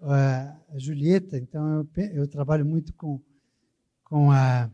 a 0.00 0.78
Julieta, 0.78 1.36
então 1.36 1.88
eu, 1.96 2.04
eu 2.14 2.28
trabalho 2.28 2.64
muito 2.64 2.92
com, 2.94 3.20
com 4.04 4.30
a, 4.30 4.70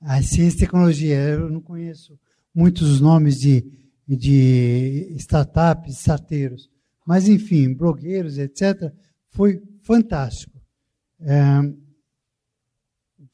a 0.00 0.22
ciência 0.22 0.56
e 0.56 0.60
tecnologia. 0.60 1.16
Eu 1.16 1.50
não 1.50 1.60
conheço 1.60 2.18
muitos 2.54 3.00
nomes 3.00 3.38
de, 3.38 3.64
de 4.06 5.12
startups, 5.16 5.98
starteiros. 5.98 6.70
Mas, 7.06 7.28
enfim, 7.28 7.74
blogueiros, 7.74 8.38
etc. 8.38 8.92
Foi 9.30 9.62
fantástico. 9.82 10.60
É, 11.20 11.42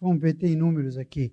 vamos 0.01 0.21
ver, 0.21 0.35
tem 0.35 0.57
números 0.57 0.97
aqui. 0.97 1.33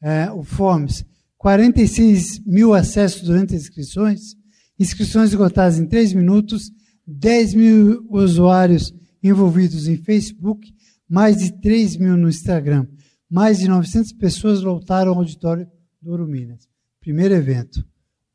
É, 0.00 0.30
o 0.30 0.42
Forms, 0.42 1.04
46 1.36 2.44
mil 2.44 2.74
acessos 2.74 3.22
durante 3.22 3.54
as 3.54 3.62
inscrições, 3.62 4.36
inscrições 4.78 5.30
esgotadas 5.30 5.78
em 5.78 5.86
3 5.86 6.12
minutos, 6.12 6.70
10 7.06 7.54
mil 7.54 8.06
usuários 8.10 8.92
envolvidos 9.22 9.88
em 9.88 9.96
Facebook, 9.96 10.74
mais 11.08 11.38
de 11.38 11.52
3 11.60 11.96
mil 11.96 12.16
no 12.16 12.28
Instagram. 12.28 12.86
Mais 13.30 13.58
de 13.58 13.68
900 13.68 14.12
pessoas 14.12 14.62
lotaram 14.62 15.12
o 15.12 15.16
auditório 15.16 15.70
do 16.00 16.10
Ouro 16.10 16.26
Minas. 16.26 16.68
Primeiro 17.00 17.34
evento. 17.34 17.84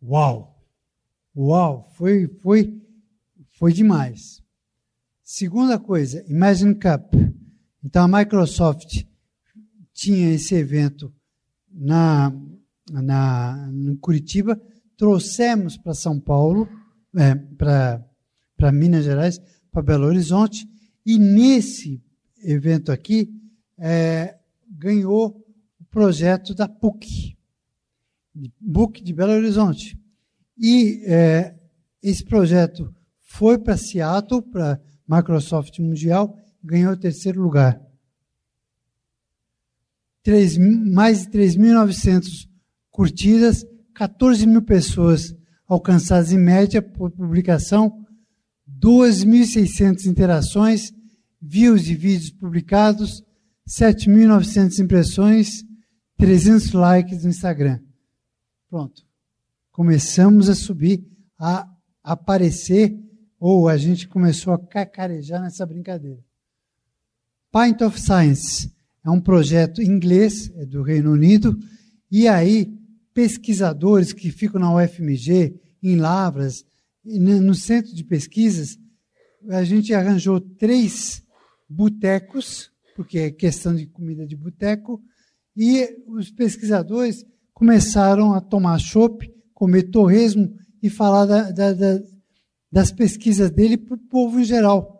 Uau! 0.01 0.61
Uau! 1.35 1.89
Foi, 1.95 2.27
foi, 2.41 2.81
foi 3.53 3.73
demais. 3.73 4.41
Segunda 5.23 5.79
coisa, 5.79 6.23
Imagine 6.27 6.75
Cup. 6.75 7.13
Então 7.83 8.03
a 8.03 8.19
Microsoft 8.19 9.03
tinha 9.93 10.31
esse 10.31 10.55
evento 10.55 11.13
na, 11.71 12.31
na, 12.91 13.69
em 13.71 13.95
Curitiba, 13.95 14.59
trouxemos 14.97 15.77
para 15.77 15.93
São 15.93 16.19
Paulo, 16.19 16.67
é, 17.15 17.35
para 17.35 18.71
Minas 18.71 19.05
Gerais, 19.05 19.39
para 19.71 19.81
Belo 19.81 20.05
Horizonte, 20.05 20.67
e 21.05 21.17
nesse 21.17 22.01
evento 22.43 22.91
aqui, 22.91 23.33
é, 23.77 24.37
ganhou 24.69 25.45
o 25.79 25.83
projeto 25.85 26.53
da 26.53 26.67
PUC, 26.67 27.37
PUC 28.73 29.03
de 29.03 29.13
Belo 29.13 29.33
Horizonte. 29.33 29.99
E 30.57 31.03
é, 31.05 31.55
esse 32.01 32.23
projeto 32.23 32.93
foi 33.21 33.57
para 33.57 33.77
Seattle, 33.77 34.41
para 34.41 34.79
Microsoft 35.07 35.79
Mundial, 35.79 36.37
ganhou 36.63 36.93
o 36.93 36.97
terceiro 36.97 37.41
lugar. 37.41 37.81
3, 40.23 40.57
mais 40.57 41.23
de 41.23 41.31
3.900 41.37 42.47
curtidas, 42.89 43.65
14 43.93 44.47
mil 44.47 44.61
pessoas 44.61 45.35
alcançadas 45.67 46.31
em 46.31 46.37
média 46.37 46.81
por 46.81 47.11
publicação, 47.11 48.02
2.600 48.83 50.07
interações, 50.07 50.91
views 51.41 51.85
de 51.85 51.95
vídeos 51.95 52.31
publicados, 52.31 53.23
7.900 53.65 54.79
impressões, 54.79 55.63
300 56.17 56.73
likes 56.73 57.23
no 57.23 57.29
Instagram. 57.29 57.79
Pronto. 58.69 59.03
Começamos 59.71 60.49
a 60.49 60.55
subir, 60.55 61.07
a 61.39 61.65
aparecer, 62.03 62.93
ou 63.39 63.69
a 63.69 63.77
gente 63.77 64.05
começou 64.05 64.51
a 64.53 64.59
cacarejar 64.59 65.41
nessa 65.41 65.65
brincadeira. 65.65 66.19
Pint 67.53 67.81
of 67.81 67.99
Science 67.99 68.69
é 69.03 69.09
um 69.09 69.21
projeto 69.21 69.81
inglês, 69.81 70.51
é 70.55 70.65
do 70.65 70.81
Reino 70.81 71.13
Unido, 71.13 71.57
e 72.11 72.27
aí 72.27 72.69
pesquisadores 73.13 74.11
que 74.11 74.29
ficam 74.29 74.59
na 74.59 74.75
UFMG, 74.75 75.57
em 75.81 75.95
Lavras, 75.95 76.65
no 77.05 77.53
centro 77.53 77.93
de 77.93 78.03
pesquisas, 78.03 78.77
a 79.49 79.63
gente 79.63 79.93
arranjou 79.93 80.39
três 80.39 81.21
botecos 81.69 82.73
porque 82.95 83.19
é 83.19 83.31
questão 83.31 83.75
de 83.75 83.85
comida 83.87 84.25
de 84.25 84.35
boteco, 84.35 85.01
e 85.55 85.87
os 86.07 86.31
pesquisadores 86.31 87.25
começaram 87.53 88.33
a 88.33 88.41
tomar 88.41 88.79
chopp, 88.79 89.29
comer 89.53 89.83
torresmo 89.83 90.53
e 90.81 90.89
falar 90.89 91.25
da, 91.25 91.51
da, 91.51 91.73
da, 91.73 92.01
das 92.71 92.91
pesquisas 92.91 93.51
dele 93.51 93.77
para 93.77 93.95
o 93.95 93.99
povo 94.09 94.39
em 94.39 94.43
geral. 94.43 94.99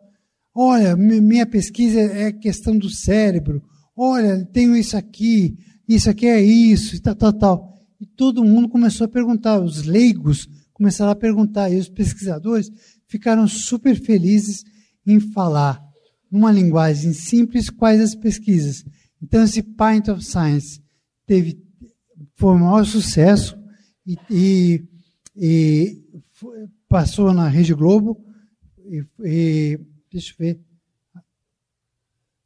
Olha, 0.56 0.96
minha 0.96 1.46
pesquisa 1.46 2.00
é 2.00 2.32
questão 2.32 2.78
do 2.78 2.90
cérebro. 2.90 3.64
Olha, 3.96 4.46
tenho 4.46 4.76
isso 4.76 4.96
aqui, 4.96 5.58
isso 5.88 6.10
aqui 6.10 6.28
é 6.28 6.42
isso, 6.42 6.96
e 6.96 7.00
tal, 7.00 7.16
tal, 7.16 7.34
tal. 7.34 7.74
E 8.00 8.06
todo 8.06 8.46
mundo 8.46 8.70
começou 8.70 9.06
a 9.06 9.10
perguntar, 9.10 9.60
os 9.60 9.84
leigos 9.84 10.48
começaram 10.74 11.12
a 11.12 11.16
perguntar, 11.16 11.70
e 11.70 11.78
os 11.78 11.90
pesquisadores 11.90 12.70
ficaram 13.08 13.48
super 13.48 13.96
felizes 13.96 14.64
em 15.06 15.20
falar 15.20 15.82
numa 16.32 16.52
linguagem 16.52 17.14
simples, 17.14 17.70
quais 17.70 18.02
as 18.02 18.16
pesquisas. 18.16 18.84
Então, 19.22 19.44
esse 19.44 19.62
Pint 19.62 20.08
of 20.10 20.24
Science 20.24 20.82
teve, 21.26 21.62
foi 22.36 22.56
o 22.56 22.60
maior 22.60 22.86
sucesso 22.86 23.56
e, 24.06 24.18
e, 24.30 24.84
e 25.36 26.04
passou 26.90 27.34
na 27.34 27.48
Rede 27.48 27.74
Globo. 27.74 28.20
E, 28.86 29.06
e, 29.24 29.80
deixa 30.12 30.34
eu 30.34 30.38
ver. 30.38 30.60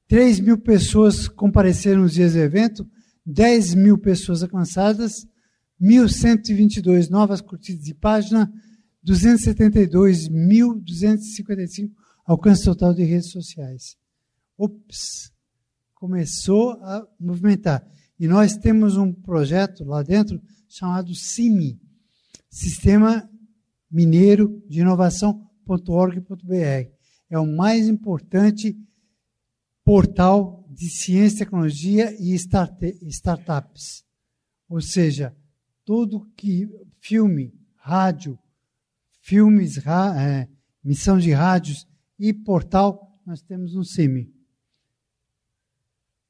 3 0.07 0.39
mil 0.39 0.57
pessoas 0.57 1.27
compareceram 1.27 2.01
nos 2.01 2.13
dias 2.13 2.33
do 2.33 2.39
evento, 2.39 2.87
10 3.25 3.75
mil 3.75 3.97
pessoas 3.97 4.41
alcançadas, 4.41 5.25
1.122 5.81 7.09
novas 7.09 7.41
curtidas 7.41 7.83
de 7.83 7.93
página, 7.93 8.49
272.255 9.05 11.91
alcance 12.25 12.63
total 12.65 12.93
de 12.93 13.03
redes 13.03 13.31
sociais. 13.31 13.97
Ops, 14.57 15.33
começou 15.93 16.71
a 16.83 17.05
movimentar. 17.19 17.85
E 18.19 18.27
nós 18.27 18.57
temos 18.57 18.97
um 18.97 19.13
projeto 19.13 19.85
lá 19.85 20.03
dentro 20.03 20.41
chamado 20.67 21.15
CIMI, 21.15 21.79
Sistema 22.49 23.29
Mineiro 23.89 24.61
de 24.67 24.81
Inovação.org.br. 24.81 26.91
É 27.29 27.39
o 27.39 27.45
mais 27.45 27.87
importante 27.87 28.77
portal 29.83 30.65
de 30.69 30.89
ciência, 30.89 31.45
tecnologia 31.45 32.13
e 32.19 32.33
startups. 32.33 34.03
Ou 34.67 34.81
seja, 34.81 35.33
tudo 35.87 36.29
que 36.35 36.69
filme, 36.99 37.53
rádio, 37.77 38.37
filmes, 39.21 39.77
é, 39.87 40.45
missão 40.83 41.17
de 41.17 41.31
rádios 41.31 41.87
e 42.19 42.33
portal, 42.33 43.17
nós 43.25 43.41
temos 43.41 43.73
um 43.73 43.85
CIMI. 43.85 44.29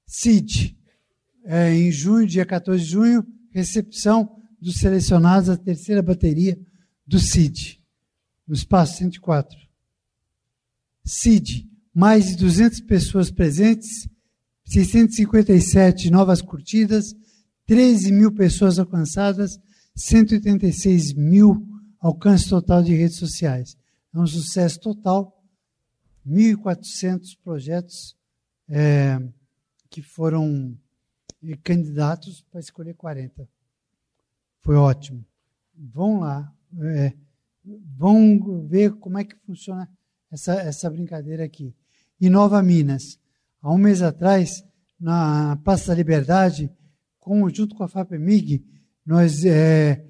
CID, 0.06 0.78
é, 1.44 1.74
em 1.74 1.92
junho, 1.92 2.28
dia 2.28 2.46
14 2.46 2.84
de 2.84 2.88
junho, 2.88 3.26
recepção 3.50 4.40
dos 4.62 4.76
selecionados 4.76 5.48
da 5.48 5.58
terceira 5.58 6.04
bateria 6.04 6.56
do 7.04 7.18
CID, 7.20 7.82
no 8.48 8.54
espaço 8.54 8.98
104. 8.98 9.58
CID, 11.04 11.68
mais 11.92 12.28
de 12.28 12.36
200 12.36 12.82
pessoas 12.82 13.32
presentes, 13.32 14.08
657 14.66 16.12
novas 16.12 16.44
curtidas, 16.44 17.16
13 17.68 18.12
mil 18.12 18.32
pessoas 18.34 18.80
alcançadas, 18.80 19.60
186 19.96 21.14
mil 21.14 21.68
alcance 22.00 22.50
total 22.50 22.82
de 22.82 22.96
redes 22.96 23.18
sociais. 23.18 23.78
É 24.14 24.20
um 24.20 24.26
sucesso 24.26 24.80
total 24.80 25.38
1.400 26.26 27.38
projetos 27.44 28.16
é, 28.70 29.20
que 29.90 30.02
foram 30.02 30.78
é, 31.44 31.56
candidatos 31.58 32.42
para 32.50 32.60
escolher 32.60 32.94
40. 32.94 33.48
Foi 34.62 34.76
ótimo. 34.76 35.26
Vão 35.76 36.20
lá, 36.20 36.54
é, 36.82 37.14
vão 37.96 38.66
ver 38.66 38.94
como 38.94 39.18
é 39.18 39.24
que 39.24 39.36
funciona 39.46 39.90
essa, 40.32 40.54
essa 40.54 40.90
brincadeira 40.90 41.44
aqui. 41.44 41.74
E 42.20 42.30
Nova 42.30 42.62
Minas, 42.64 43.20
há 43.62 43.72
um 43.72 43.78
mês 43.78 44.02
atrás, 44.02 44.64
na 45.00 45.56
Praça 45.64 45.88
da 45.88 45.96
Liberdade, 45.96 46.72
com, 47.28 47.50
junto 47.50 47.76
com 47.76 47.84
a 47.84 47.90
FAPEMIG, 47.90 48.64
nós 49.06 49.44
é, 49.44 50.02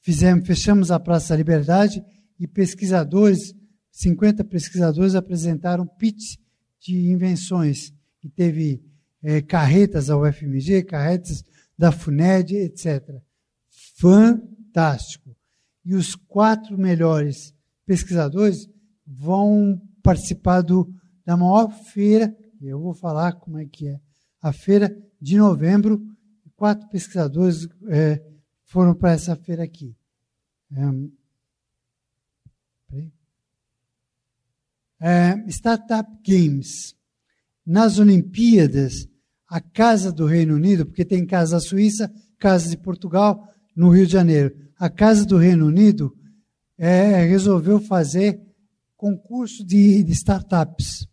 fizemos, 0.00 0.46
fechamos 0.46 0.90
a 0.92 1.00
Praça 1.00 1.30
da 1.30 1.36
Liberdade 1.36 2.00
e 2.38 2.46
pesquisadores 2.46 3.54
50 3.90 4.44
pesquisadores 4.44 5.14
apresentaram 5.14 5.86
pitch 5.86 6.36
de 6.80 7.10
invenções. 7.10 7.92
E 8.22 8.28
teve 8.28 8.82
é, 9.22 9.42
carretas 9.42 10.06
da 10.06 10.16
UFMG, 10.16 10.84
carretas 10.84 11.42
da 11.76 11.90
FUNED, 11.90 12.56
etc. 12.56 13.20
Fantástico. 13.98 15.36
E 15.84 15.94
os 15.94 16.14
quatro 16.14 16.78
melhores 16.78 17.54
pesquisadores 17.84 18.68
vão 19.06 19.80
participar 20.02 20.60
do, 20.60 20.88
da 21.24 21.36
maior 21.36 21.70
feira, 21.92 22.34
eu 22.60 22.78
vou 22.78 22.94
falar 22.94 23.32
como 23.32 23.58
é 23.58 23.64
que 23.66 23.88
é, 23.88 23.98
a 24.40 24.52
feira 24.52 24.94
de 25.20 25.36
novembro. 25.36 26.00
Quatro 26.60 26.86
pesquisadores 26.90 27.66
é, 27.88 28.22
foram 28.66 28.94
para 28.94 29.12
essa 29.12 29.34
feira 29.34 29.64
aqui. 29.64 29.96
É, 32.92 33.06
é, 35.00 35.44
Startup 35.48 36.06
Games. 36.22 36.94
Nas 37.64 37.98
Olimpíadas, 37.98 39.08
a 39.48 39.58
Casa 39.58 40.12
do 40.12 40.26
Reino 40.26 40.54
Unido, 40.54 40.84
porque 40.84 41.02
tem 41.02 41.24
Casa 41.24 41.52
da 41.52 41.60
Suíça, 41.60 42.12
Casa 42.38 42.68
de 42.68 42.76
Portugal, 42.76 43.42
no 43.74 43.88
Rio 43.88 44.06
de 44.06 44.12
Janeiro. 44.12 44.54
A 44.78 44.90
Casa 44.90 45.24
do 45.24 45.38
Reino 45.38 45.64
Unido 45.64 46.14
é, 46.76 47.24
resolveu 47.24 47.80
fazer 47.80 48.38
concurso 48.98 49.64
de, 49.64 50.02
de 50.02 50.12
startups. 50.12 51.08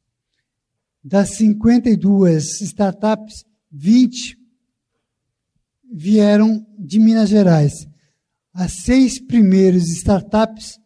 Das 1.01 1.37
52 1.37 2.59
startups, 2.59 3.45
20 3.71 4.45
vieram 5.91 6.65
de 6.77 6.99
Minas 6.99 7.29
Gerais. 7.29 7.88
As 8.53 8.73
seis 8.73 9.19
primeiros 9.19 9.89
startups 9.89 10.79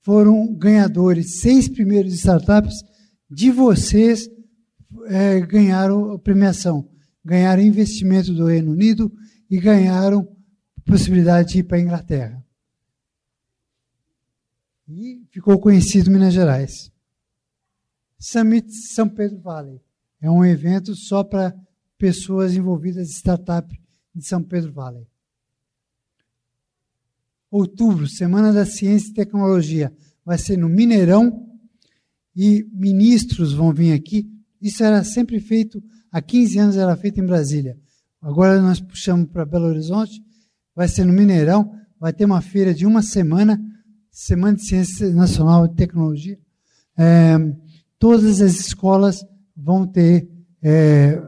foram 0.00 0.54
ganhadores, 0.54 1.40
seis 1.40 1.68
primeiros 1.68 2.14
startups 2.14 2.82
de 3.30 3.50
vocês 3.50 4.28
é, 5.06 5.40
ganharam 5.40 6.12
a 6.12 6.18
premiação, 6.18 6.88
ganharam 7.24 7.62
investimento 7.62 8.32
do 8.32 8.46
Reino 8.46 8.72
Unido 8.72 9.12
e 9.48 9.58
ganharam 9.58 10.26
possibilidade 10.84 11.52
de 11.52 11.58
ir 11.60 11.64
para 11.64 11.76
a 11.76 11.80
Inglaterra. 11.80 12.44
E 14.88 15.22
ficou 15.30 15.58
conhecido 15.60 16.10
Minas 16.10 16.34
Gerais. 16.34 16.90
Summit 18.18 18.70
São 18.72 19.08
Pedro 19.08 19.38
Valley 19.40 19.80
é 20.20 20.30
um 20.30 20.44
evento 20.44 20.94
só 20.94 21.22
para 21.22 21.54
pessoas 21.96 22.54
envolvidas 22.54 23.08
em 23.08 23.12
startup 23.12 23.79
de 24.14 24.24
São 24.24 24.42
Pedro 24.42 24.72
Valley. 24.72 25.06
Outubro, 27.50 28.06
Semana 28.06 28.52
da 28.52 28.64
Ciência 28.64 29.10
e 29.10 29.14
Tecnologia, 29.14 29.92
vai 30.24 30.38
ser 30.38 30.56
no 30.56 30.68
Mineirão 30.68 31.46
e 32.36 32.64
ministros 32.72 33.52
vão 33.52 33.72
vir 33.72 33.92
aqui. 33.92 34.30
Isso 34.60 34.84
era 34.84 35.02
sempre 35.02 35.40
feito, 35.40 35.82
há 36.12 36.22
15 36.22 36.58
anos 36.58 36.76
era 36.76 36.96
feito 36.96 37.20
em 37.20 37.26
Brasília. 37.26 37.76
Agora 38.22 38.60
nós 38.60 38.80
puxamos 38.80 39.28
para 39.30 39.46
Belo 39.46 39.66
Horizonte, 39.66 40.22
vai 40.74 40.86
ser 40.86 41.04
no 41.04 41.12
Mineirão, 41.12 41.74
vai 41.98 42.12
ter 42.12 42.24
uma 42.24 42.40
feira 42.40 42.72
de 42.72 42.86
uma 42.86 43.02
semana, 43.02 43.60
Semana 44.10 44.56
de 44.56 44.66
Ciência 44.66 45.08
Nacional 45.10 45.66
e 45.66 45.74
Tecnologia. 45.74 46.38
É, 46.98 47.36
todas 47.98 48.40
as 48.40 48.60
escolas 48.60 49.24
vão 49.56 49.86
ter 49.86 50.28
é, 50.62 51.20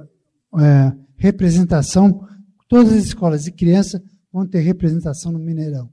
é, 0.59 0.93
representação 1.17 2.27
Todas 2.73 2.95
as 2.95 3.05
escolas 3.05 3.45
de 3.45 3.53
criança 3.53 4.03
vão 4.33 4.47
ter 4.47 4.61
representação 4.61 5.31
no 5.31 5.39
Mineirão. 5.39 5.93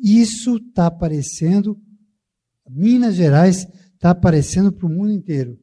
Isso 0.00 0.58
está 0.58 0.86
aparecendo, 0.86 1.76
Minas 2.70 3.16
Gerais 3.16 3.66
está 3.92 4.10
aparecendo 4.10 4.70
para 4.70 4.86
o 4.86 4.88
mundo 4.88 5.10
inteiro. 5.10 5.58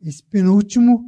Esse 0.00 0.22
penúltimo 0.22 1.04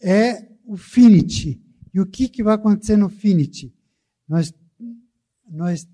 é 0.00 0.48
o 0.64 0.78
Finity. 0.78 1.60
E 1.92 2.00
o 2.00 2.06
que, 2.06 2.26
que 2.26 2.42
vai 2.42 2.54
acontecer 2.54 2.96
no 2.96 3.10
Finity? 3.10 3.74
Nós, 4.26 4.50
nós 5.46 5.86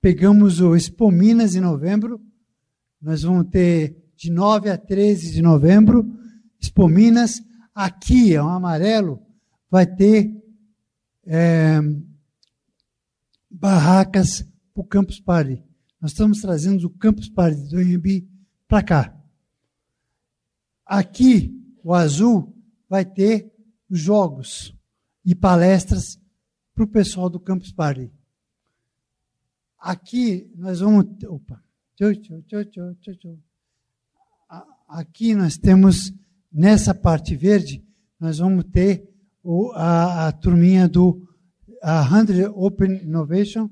pegamos 0.00 0.60
o 0.60 0.76
Expo 0.76 1.10
Minas 1.10 1.56
em 1.56 1.60
novembro, 1.60 2.24
nós 3.02 3.24
vamos 3.24 3.48
ter 3.50 3.96
de 4.14 4.30
9 4.30 4.70
a 4.70 4.78
13 4.78 5.32
de 5.32 5.42
novembro, 5.42 6.08
Expo 6.60 6.86
Minas, 6.86 7.42
aqui 7.74 8.32
é 8.32 8.40
um 8.40 8.50
amarelo, 8.50 9.20
vai 9.70 9.86
ter 9.86 10.34
é, 11.24 11.78
barracas 13.48 14.42
para 14.74 14.80
o 14.80 14.84
Campus 14.84 15.20
Party. 15.20 15.62
Nós 16.00 16.12
estamos 16.12 16.40
trazendo 16.40 16.86
o 16.86 16.90
Campus 16.90 17.28
Party 17.28 17.68
do 17.68 17.80
INB 17.80 18.26
para 18.66 18.82
cá. 18.82 19.16
Aqui, 20.84 21.56
o 21.84 21.94
azul 21.94 22.56
vai 22.88 23.04
ter 23.04 23.52
jogos 23.88 24.74
e 25.24 25.34
palestras 25.34 26.18
para 26.74 26.84
o 26.84 26.88
pessoal 26.88 27.28
do 27.30 27.38
Campus 27.38 27.72
Party. 27.72 28.10
Aqui 29.78 30.50
nós 30.56 30.80
vamos. 30.80 31.06
Opa! 31.26 31.62
Aqui 34.88 35.34
nós 35.34 35.56
temos, 35.56 36.12
nessa 36.50 36.94
parte 36.94 37.36
verde, 37.36 37.84
nós 38.18 38.38
vamos 38.38 38.64
ter 38.72 39.09
o, 39.42 39.72
a, 39.74 40.28
a 40.28 40.32
turminha 40.32 40.88
do 40.88 41.26
a 41.82 42.06
100 42.06 42.46
Open 42.54 43.02
Innovation, 43.02 43.70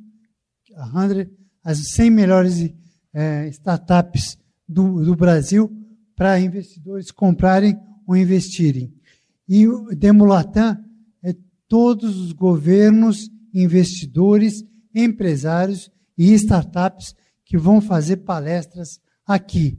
a 0.75 1.09
100, 1.09 1.31
as 1.63 1.79
100 1.91 2.11
melhores 2.11 2.75
é, 3.13 3.49
startups 3.49 4.39
do, 4.67 5.05
do 5.05 5.15
Brasil 5.15 5.71
para 6.17 6.41
investidores 6.41 7.11
comprarem 7.11 7.79
ou 8.07 8.17
investirem. 8.17 8.93
E 9.49 9.67
o 9.67 9.89
Demulatam 9.95 10.77
é 11.23 11.35
todos 11.69 12.19
os 12.19 12.33
governos, 12.33 13.31
investidores, 13.55 14.65
empresários 14.95 15.91
e 16.17 16.33
startups 16.35 17.15
que 17.45 17.57
vão 17.57 17.81
fazer 17.81 18.19
palestras 18.19 19.01
aqui. 19.27 19.79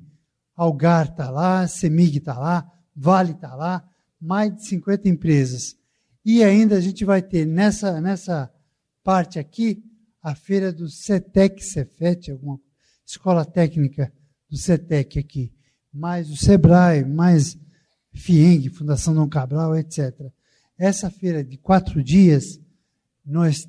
Algar 0.55 1.07
está 1.07 1.29
lá, 1.29 1.67
Semig 1.67 2.17
está 2.17 2.37
lá, 2.37 2.69
Vale 2.95 3.31
está 3.31 3.55
lá, 3.55 3.87
mais 4.19 4.53
de 4.53 4.65
50 4.67 5.07
empresas. 5.07 5.78
E 6.26 6.43
ainda 6.43 6.78
a 6.78 6.82
gente 6.82 7.05
vai 7.05 7.22
ter 7.22 7.45
nessa, 7.45 7.99
nessa 8.01 8.51
parte 9.03 9.39
aqui 9.39 9.84
a 10.22 10.36
feira 10.36 10.72
do 10.72 10.89
CETEC, 10.89 11.63
Cefet, 11.63 12.32
alguma 12.32 12.59
escola 13.05 13.45
técnica 13.45 14.11
do 14.49 14.57
CETEC 14.57 15.20
aqui, 15.20 15.53
mais 15.93 16.30
o 16.30 16.36
SEBRAE, 16.36 17.05
mais 17.05 17.57
FIENG, 18.13 18.70
Fundação 18.70 19.13
Dom 19.13 19.28
Cabral, 19.30 19.76
etc. 19.78 20.32
Essa 20.78 21.09
feira 21.09 21.43
de 21.43 21.57
quatro 21.57 22.03
dias, 22.03 22.59
nós, 23.26 23.67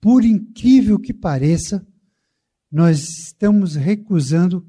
por 0.00 0.24
incrível 0.24 0.98
que 0.98 1.12
pareça, 1.12 1.86
nós 2.70 3.08
estamos 3.08 3.74
recusando 3.74 4.66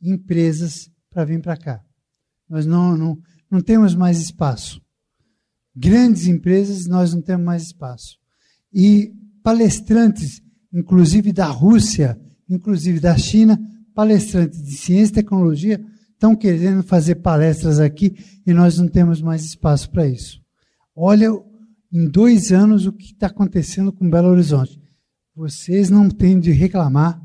empresas 0.00 0.90
para 1.10 1.24
vir 1.24 1.40
para 1.40 1.56
cá. 1.56 1.84
Nós 2.48 2.66
não, 2.66 2.96
não, 2.96 3.22
não 3.50 3.60
temos 3.60 3.94
mais 3.94 4.20
espaço 4.20 4.82
grandes 5.74 6.26
empresas, 6.26 6.86
nós 6.86 7.14
não 7.14 7.22
temos 7.22 7.44
mais 7.44 7.62
espaço. 7.62 8.18
E 8.72 9.12
palestrantes, 9.42 10.42
inclusive 10.72 11.32
da 11.32 11.46
Rússia, 11.46 12.18
inclusive 12.48 13.00
da 13.00 13.16
China, 13.16 13.60
palestrantes 13.94 14.62
de 14.62 14.72
ciência 14.72 15.12
e 15.12 15.14
tecnologia, 15.14 15.84
estão 16.12 16.36
querendo 16.36 16.82
fazer 16.82 17.16
palestras 17.16 17.80
aqui 17.80 18.14
e 18.46 18.52
nós 18.52 18.78
não 18.78 18.88
temos 18.88 19.20
mais 19.20 19.44
espaço 19.44 19.90
para 19.90 20.06
isso. 20.06 20.40
Olha, 20.94 21.28
em 21.92 22.08
dois 22.08 22.52
anos, 22.52 22.86
o 22.86 22.92
que 22.92 23.12
está 23.12 23.26
acontecendo 23.26 23.92
com 23.92 24.08
Belo 24.08 24.28
Horizonte. 24.28 24.80
Vocês 25.34 25.90
não 25.90 26.08
têm 26.08 26.38
de 26.38 26.52
reclamar 26.52 27.20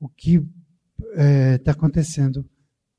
o 0.00 0.08
que 0.08 0.36
está 0.36 1.22
é, 1.22 1.58
tá 1.58 1.72
acontecendo. 1.72 2.44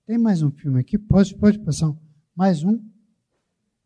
Tem 0.06 0.18
mais 0.18 0.42
um 0.42 0.52
filme 0.52 0.80
aqui? 0.80 0.98
Pode, 0.98 1.36
pode 1.36 1.60
passar 1.60 1.94
mais 2.36 2.64
um. 2.64 2.80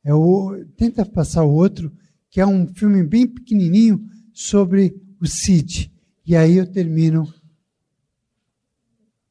É 0.03 0.13
o, 0.13 0.65
tenta 0.75 1.05
passar 1.05 1.43
o 1.43 1.53
outro, 1.53 1.91
que 2.29 2.41
é 2.41 2.45
um 2.45 2.67
filme 2.67 3.03
bem 3.03 3.27
pequenininho 3.27 4.03
sobre 4.33 4.95
o 5.19 5.27
CID. 5.27 5.91
E 6.25 6.35
aí 6.35 6.55
eu 6.55 6.71
termino. 6.71 7.31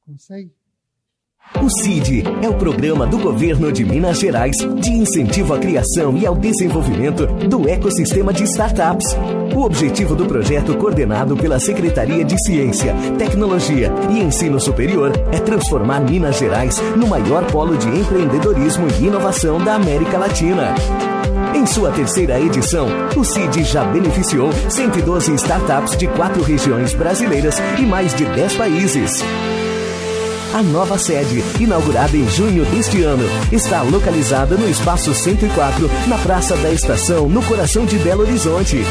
Consegue? 0.01 0.60
O 1.59 1.69
CID 1.69 2.25
é 2.43 2.49
o 2.49 2.55
programa 2.55 3.07
do 3.07 3.19
governo 3.19 3.73
de 3.73 3.85
Minas 3.85 4.21
Gerais 4.21 4.57
de 4.57 4.91
incentivo 4.91 5.53
à 5.53 5.59
criação 5.59 6.17
e 6.17 6.25
ao 6.25 6.35
desenvolvimento 6.35 7.27
do 7.27 7.69
ecossistema 7.69 8.33
de 8.33 8.45
startups. 8.45 9.17
O 9.55 9.63
objetivo 9.63 10.15
do 10.15 10.27
projeto, 10.27 10.77
coordenado 10.77 11.37
pela 11.37 11.59
Secretaria 11.59 12.25
de 12.25 12.41
Ciência, 12.45 12.95
Tecnologia 13.19 13.93
e 14.11 14.21
Ensino 14.21 14.61
Superior, 14.61 15.13
é 15.33 15.39
transformar 15.39 16.01
Minas 16.01 16.39
Gerais 16.39 16.81
no 16.97 17.09
maior 17.09 17.45
polo 17.51 17.77
de 17.77 17.89
empreendedorismo 17.89 18.87
e 19.01 19.07
inovação 19.07 19.63
da 19.63 19.75
América 19.75 20.19
Latina. 20.19 20.75
Em 21.55 21.67
sua 21.67 21.91
terceira 21.91 22.41
edição, 22.41 22.87
o 23.17 23.25
CID 23.25 23.65
já 23.65 23.85
beneficiou 23.85 24.51
112 24.69 25.35
startups 25.35 25.97
de 25.97 26.07
quatro 26.07 26.43
regiões 26.43 26.95
brasileiras 26.95 27.57
e 27.79 27.83
mais 27.83 28.15
de 28.15 28.25
10 28.25 28.57
países. 28.57 29.23
A 30.53 30.63
nova 30.63 30.99
sede, 30.99 31.45
inaugurada 31.61 32.17
em 32.17 32.29
junho 32.29 32.65
deste 32.65 33.03
ano, 33.03 33.23
está 33.53 33.83
localizada 33.83 34.57
no 34.57 34.69
Espaço 34.69 35.15
104, 35.15 35.89
na 36.09 36.19
Praça 36.19 36.57
da 36.57 36.73
Estação, 36.73 37.29
no 37.29 37.41
coração 37.45 37.87
de 37.87 37.97
Belo 37.99 38.23
Horizonte. 38.23 38.85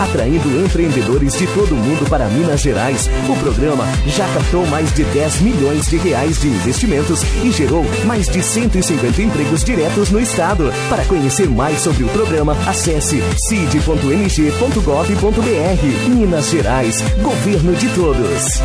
Atraindo 0.00 0.64
empreendedores 0.64 1.36
de 1.36 1.48
todo 1.48 1.74
o 1.74 1.76
mundo 1.76 2.08
para 2.08 2.26
Minas 2.26 2.60
Gerais, 2.60 3.10
o 3.28 3.34
programa 3.40 3.84
já 4.06 4.28
captou 4.28 4.64
mais 4.68 4.94
de 4.94 5.02
10 5.02 5.40
milhões 5.40 5.86
de 5.86 5.96
reais 5.96 6.40
de 6.40 6.46
investimentos 6.46 7.20
e 7.42 7.50
gerou 7.50 7.84
mais 8.06 8.28
de 8.28 8.40
150 8.40 9.20
empregos 9.20 9.64
diretos 9.64 10.10
no 10.10 10.20
estado. 10.20 10.72
Para 10.88 11.04
conhecer 11.04 11.50
mais 11.50 11.80
sobre 11.80 12.04
o 12.04 12.08
programa, 12.10 12.56
acesse 12.66 13.20
cid.mg.gov.br. 13.48 16.08
Minas 16.08 16.48
Gerais, 16.48 17.02
governo 17.20 17.74
de 17.74 17.88
todos. 17.88 18.60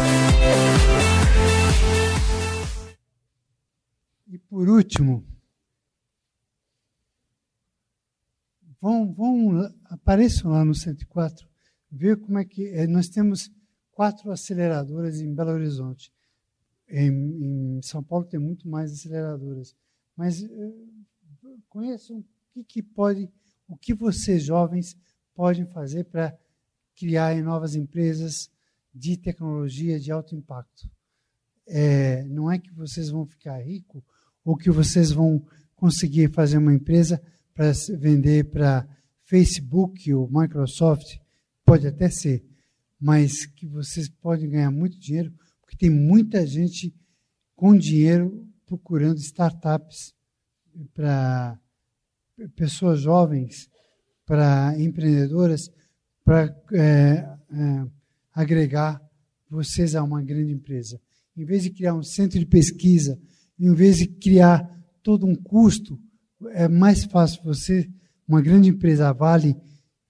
Por 4.56 4.70
último, 4.70 5.22
vão, 8.80 9.14
vão, 9.14 9.70
apareçam 9.84 10.50
lá 10.50 10.64
no 10.64 10.74
104, 10.74 11.46
ver 11.92 12.18
como 12.22 12.40
é 12.40 12.46
que. 12.46 12.70
É, 12.70 12.88
nós 12.88 13.10
temos 13.10 13.52
quatro 13.92 14.32
aceleradoras 14.32 15.20
em 15.20 15.36
Belo 15.36 15.52
Horizonte. 15.52 16.10
Em, 16.88 17.10
em 17.10 17.82
São 17.82 18.02
Paulo 18.02 18.24
tem 18.24 18.40
muito 18.40 18.66
mais 18.66 18.94
aceleradoras. 18.94 19.76
Mas 20.16 20.42
uh, 20.42 21.62
conheçam 21.68 22.20
o 22.20 22.24
que, 22.54 22.64
que 22.64 22.82
pode, 22.82 23.30
o 23.68 23.76
que 23.76 23.94
vocês 23.94 24.42
jovens 24.42 24.96
podem 25.34 25.66
fazer 25.66 26.06
para 26.06 26.34
criar 26.96 27.36
novas 27.44 27.76
empresas 27.76 28.50
de 28.94 29.18
tecnologia 29.18 30.00
de 30.00 30.14
alto 30.14 30.34
impacto. 30.34 30.90
É, 31.68 32.24
não 32.24 32.50
é 32.50 32.58
que 32.58 32.72
vocês 32.72 33.10
vão 33.10 33.26
ficar 33.26 33.58
ricos 33.58 34.02
ou 34.46 34.56
que 34.56 34.70
vocês 34.70 35.12
vão 35.12 35.44
conseguir 35.76 36.32
fazer 36.32 36.60
uma 36.60 36.74
empresa 36.74 37.22
para 37.54 37.72
vender 37.98 38.46
para 38.46 38.88
Facebook 39.24 40.14
ou 40.14 40.30
Microsoft, 40.32 41.18
pode 41.66 41.88
até 41.88 42.10
ser, 42.10 42.46
mas 43.00 43.46
que 43.48 43.66
vocês 43.66 44.08
podem 44.08 44.50
ganhar 44.50 44.72
muito 44.72 45.00
dinheiro, 45.00 45.34
porque 45.62 45.76
tem 45.76 45.90
muita 45.90 46.46
gente 46.46 46.94
com 47.56 47.76
dinheiro 47.76 48.48
procurando 48.68 49.18
startups 49.18 50.14
para 50.94 51.60
pessoas 52.56 53.02
jovens, 53.02 53.70
para 54.26 54.76
empreendedoras, 54.80 55.72
para 56.24 56.56
é, 56.74 56.80
é, 56.82 57.88
agregar 58.34 59.02
vocês 59.50 59.96
a 59.96 60.04
uma 60.04 60.22
grande 60.22 60.52
empresa. 60.52 61.00
Em 61.38 61.46
vez 61.46 61.64
de 61.64 61.70
criar 61.70 61.94
um 61.94 62.04
centro 62.04 62.40
de 62.40 62.46
pesquisa, 62.46 63.20
em 63.60 63.74
vez 63.74 63.98
de 63.98 64.08
criar 64.08 64.70
todo 65.02 65.26
um 65.26 65.36
custo, 65.36 66.00
é 66.52 66.68
mais 66.68 67.04
fácil 67.06 67.42
você, 67.44 67.90
uma 68.28 68.42
grande 68.42 68.70
empresa 68.70 69.14
Vale, 69.14 69.56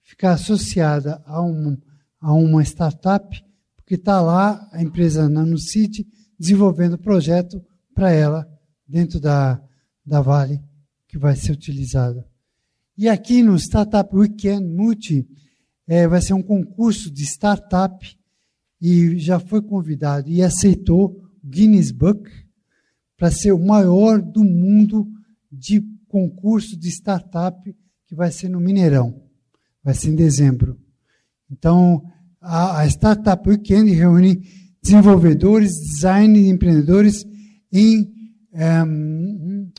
ficar 0.02 0.32
associada 0.32 1.22
a, 1.24 1.42
um, 1.42 1.76
a 2.20 2.32
uma 2.32 2.62
startup, 2.62 3.44
porque 3.76 3.94
está 3.94 4.20
lá 4.20 4.68
a 4.72 4.82
empresa 4.82 5.28
NanoCity 5.28 6.06
desenvolvendo 6.38 6.98
projeto 6.98 7.62
para 7.94 8.10
ela 8.10 8.48
dentro 8.86 9.20
da, 9.20 9.60
da 10.04 10.20
Vale 10.20 10.60
que 11.08 11.18
vai 11.18 11.36
ser 11.36 11.52
utilizada. 11.52 12.26
E 12.96 13.08
aqui 13.08 13.42
no 13.42 13.56
Startup 13.56 14.14
Weekend 14.14 14.66
Multi 14.66 15.26
é, 15.86 16.08
vai 16.08 16.20
ser 16.20 16.34
um 16.34 16.42
concurso 16.42 17.10
de 17.10 17.24
startup 17.24 18.18
e 18.80 19.18
já 19.18 19.38
foi 19.38 19.62
convidado 19.62 20.28
e 20.28 20.42
aceitou 20.42 21.22
o 21.42 21.48
Guinness 21.48 21.90
Book 21.90 22.30
para 23.16 23.30
ser 23.30 23.52
o 23.52 23.64
maior 23.64 24.20
do 24.20 24.44
mundo 24.44 25.06
de 25.50 25.82
concurso 26.08 26.76
de 26.76 26.88
startup 26.88 27.74
que 28.06 28.14
vai 28.14 28.30
ser 28.30 28.48
no 28.48 28.60
Mineirão. 28.60 29.22
Vai 29.82 29.94
ser 29.94 30.10
em 30.10 30.14
dezembro. 30.14 30.78
Então, 31.50 32.02
a, 32.40 32.80
a 32.80 32.86
Startup 32.86 33.48
Weekend 33.48 33.92
reúne 33.92 34.42
desenvolvedores, 34.82 35.72
designers, 35.78 36.46
empreendedores 36.46 37.24
em, 37.72 38.12
um, 38.52 39.70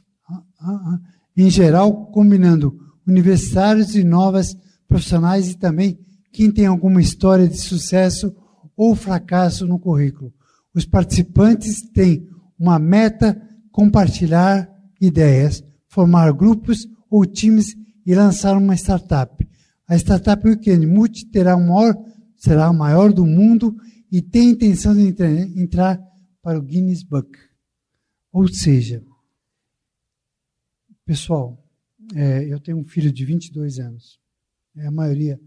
em 1.36 1.50
geral, 1.50 2.08
combinando 2.08 2.78
universitários 3.06 3.96
e 3.96 4.04
novas 4.04 4.56
profissionais 4.88 5.52
e 5.52 5.58
também 5.58 5.98
quem 6.32 6.52
tem 6.52 6.66
alguma 6.66 7.02
história 7.02 7.48
de 7.48 7.58
sucesso 7.58 8.36
ou 8.76 8.96
fracasso 8.96 9.66
no 9.66 9.80
currículo. 9.80 10.34
Os 10.74 10.86
participantes 10.86 11.82
têm 11.94 12.28
uma 12.58 12.80
meta 12.80 13.40
compartilhar 13.72 14.68
ideias, 15.00 15.64
formar 15.88 16.32
grupos 16.34 16.88
ou 17.10 17.26
times 17.26 17.76
e 18.06 18.16
lançar 18.16 18.58
uma 18.58 18.76
startup. 18.76 19.48
A 19.88 19.96
Startup 19.96 20.46
Weekend 20.46 20.86
Multi 20.86 21.26
terá 21.30 21.58
maior, 21.58 21.96
será 22.36 22.66
a 22.66 22.74
maior 22.74 23.14
do 23.14 23.26
mundo 23.26 23.76
e 24.12 24.22
tem 24.22 24.50
intenção 24.50 24.94
de 24.94 25.02
entrar 25.56 26.00
para 26.42 26.58
o 26.58 26.62
Guinness 26.62 27.04
Book. 27.04 27.30
Ou 28.32 28.48
seja, 28.48 29.04
pessoal, 31.06 31.58
é, 32.16 32.46
eu 32.46 32.60
tenho 32.60 32.78
um 32.78 32.86
filho 32.86 33.12
de 33.12 33.26
22 33.26 33.80
anos. 33.80 34.20
É, 34.76 34.88
a 34.88 34.92
maioria, 34.92 35.40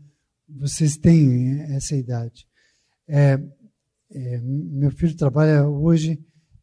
vocês 0.48 0.96
têm 0.96 1.60
essa 1.74 1.96
idade. 1.96 2.46
É, 3.08 3.38
é, 4.10 4.40
meu 4.40 4.90
filho 4.90 5.16
trabalha 5.16 5.66
hoje 5.66 6.18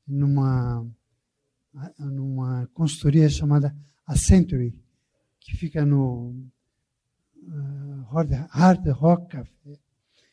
numa, 0.08 0.86
numa 2.00 2.68
consultoria 2.74 3.30
chamada 3.30 3.76
Accenture, 4.06 4.74
que 5.40 5.56
fica 5.56 5.86
no 5.86 6.34
uh, 7.44 8.04
Hard 8.50 8.88
Rock 8.90 9.28
Café, 9.28 9.80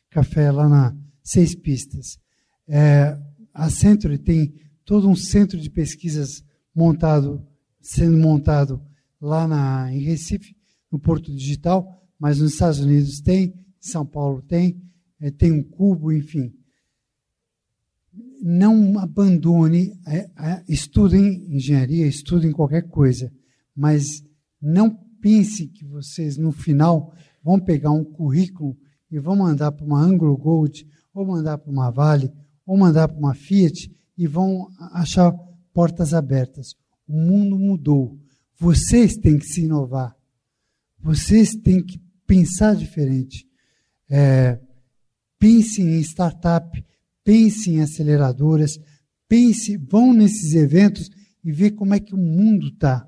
café, 0.09 0.51
lá 0.51 0.69
na 0.69 0.95
Seis 1.23 1.55
Pistas. 1.55 2.17
É, 2.67 3.17
a 3.53 3.65
Accenture 3.65 4.17
tem 4.17 4.53
todo 4.85 5.09
um 5.09 5.15
centro 5.15 5.59
de 5.59 5.69
pesquisas 5.69 6.43
montado, 6.73 7.45
sendo 7.81 8.17
montado 8.17 8.81
lá 9.19 9.47
na, 9.47 9.93
em 9.93 9.99
Recife, 9.99 10.55
no 10.91 10.99
Porto 10.99 11.35
Digital, 11.35 12.01
mas 12.19 12.39
nos 12.39 12.53
Estados 12.53 12.79
Unidos 12.79 13.19
tem, 13.19 13.45
em 13.45 13.53
São 13.79 14.05
Paulo 14.05 14.41
tem, 14.41 14.81
é, 15.19 15.31
tem 15.31 15.51
um 15.51 15.63
cubo, 15.63 16.11
enfim. 16.11 16.53
Não 18.47 18.99
abandone, 18.99 19.99
é, 20.05 20.29
é, 20.37 20.63
estudem 20.69 21.43
engenharia, 21.49 22.05
estudem 22.05 22.51
qualquer 22.51 22.83
coisa, 22.83 23.33
mas 23.75 24.23
não 24.61 24.95
pense 25.19 25.65
que 25.65 25.83
vocês, 25.83 26.37
no 26.37 26.51
final, 26.51 27.11
vão 27.43 27.59
pegar 27.59 27.89
um 27.89 28.03
currículo 28.03 28.77
e 29.09 29.17
vão 29.17 29.35
mandar 29.35 29.71
para 29.71 29.83
uma 29.83 29.99
Anglo 29.99 30.37
Gold, 30.37 30.87
ou 31.11 31.25
mandar 31.25 31.57
para 31.57 31.71
uma 31.71 31.89
Vale, 31.89 32.31
ou 32.67 32.77
mandar 32.77 33.07
para 33.07 33.17
uma 33.17 33.33
Fiat, 33.33 33.91
e 34.15 34.27
vão 34.27 34.69
achar 34.93 35.31
portas 35.73 36.13
abertas. 36.13 36.75
O 37.07 37.17
mundo 37.17 37.57
mudou. 37.57 38.15
Vocês 38.59 39.17
têm 39.17 39.39
que 39.39 39.47
se 39.47 39.63
inovar. 39.63 40.15
Vocês 40.99 41.55
têm 41.55 41.83
que 41.83 41.99
pensar 42.27 42.75
diferente. 42.75 43.47
É, 44.07 44.59
pense 45.39 45.81
em 45.81 45.99
startup, 46.01 46.84
pense 47.25 47.71
em 47.71 47.81
aceleradoras, 47.81 48.79
pense, 49.27 49.75
vão 49.75 50.13
nesses 50.13 50.53
eventos 50.53 51.09
e 51.43 51.51
vê 51.51 51.71
como 51.71 51.95
é 51.95 51.99
que 51.99 52.13
o 52.13 52.17
mundo 52.17 52.67
está. 52.67 53.05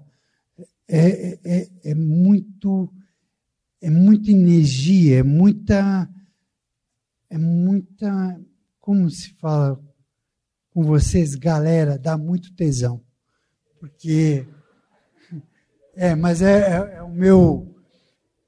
É, 0.88 1.08
é, 1.08 1.40
é, 1.46 1.70
é 1.92 1.96
muito 1.96 2.92
é 3.80 3.90
muita 3.90 4.32
energia, 4.32 5.20
é 5.20 5.24
muita 5.24 6.10
é 7.30 7.38
muita 7.38 8.42
como 8.80 9.10
se 9.10 9.34
fala 9.36 9.80
com 10.72 10.84
vocês, 10.84 11.36
galera, 11.36 11.98
dá 11.98 12.18
muito 12.18 12.54
tesão. 12.56 13.04
Porque 13.80 14.48
é, 15.96 16.16
mas 16.16 16.42
é, 16.42 16.72
é, 16.72 16.96
é 16.96 17.04
o 17.04 17.10
meu, 17.10 17.76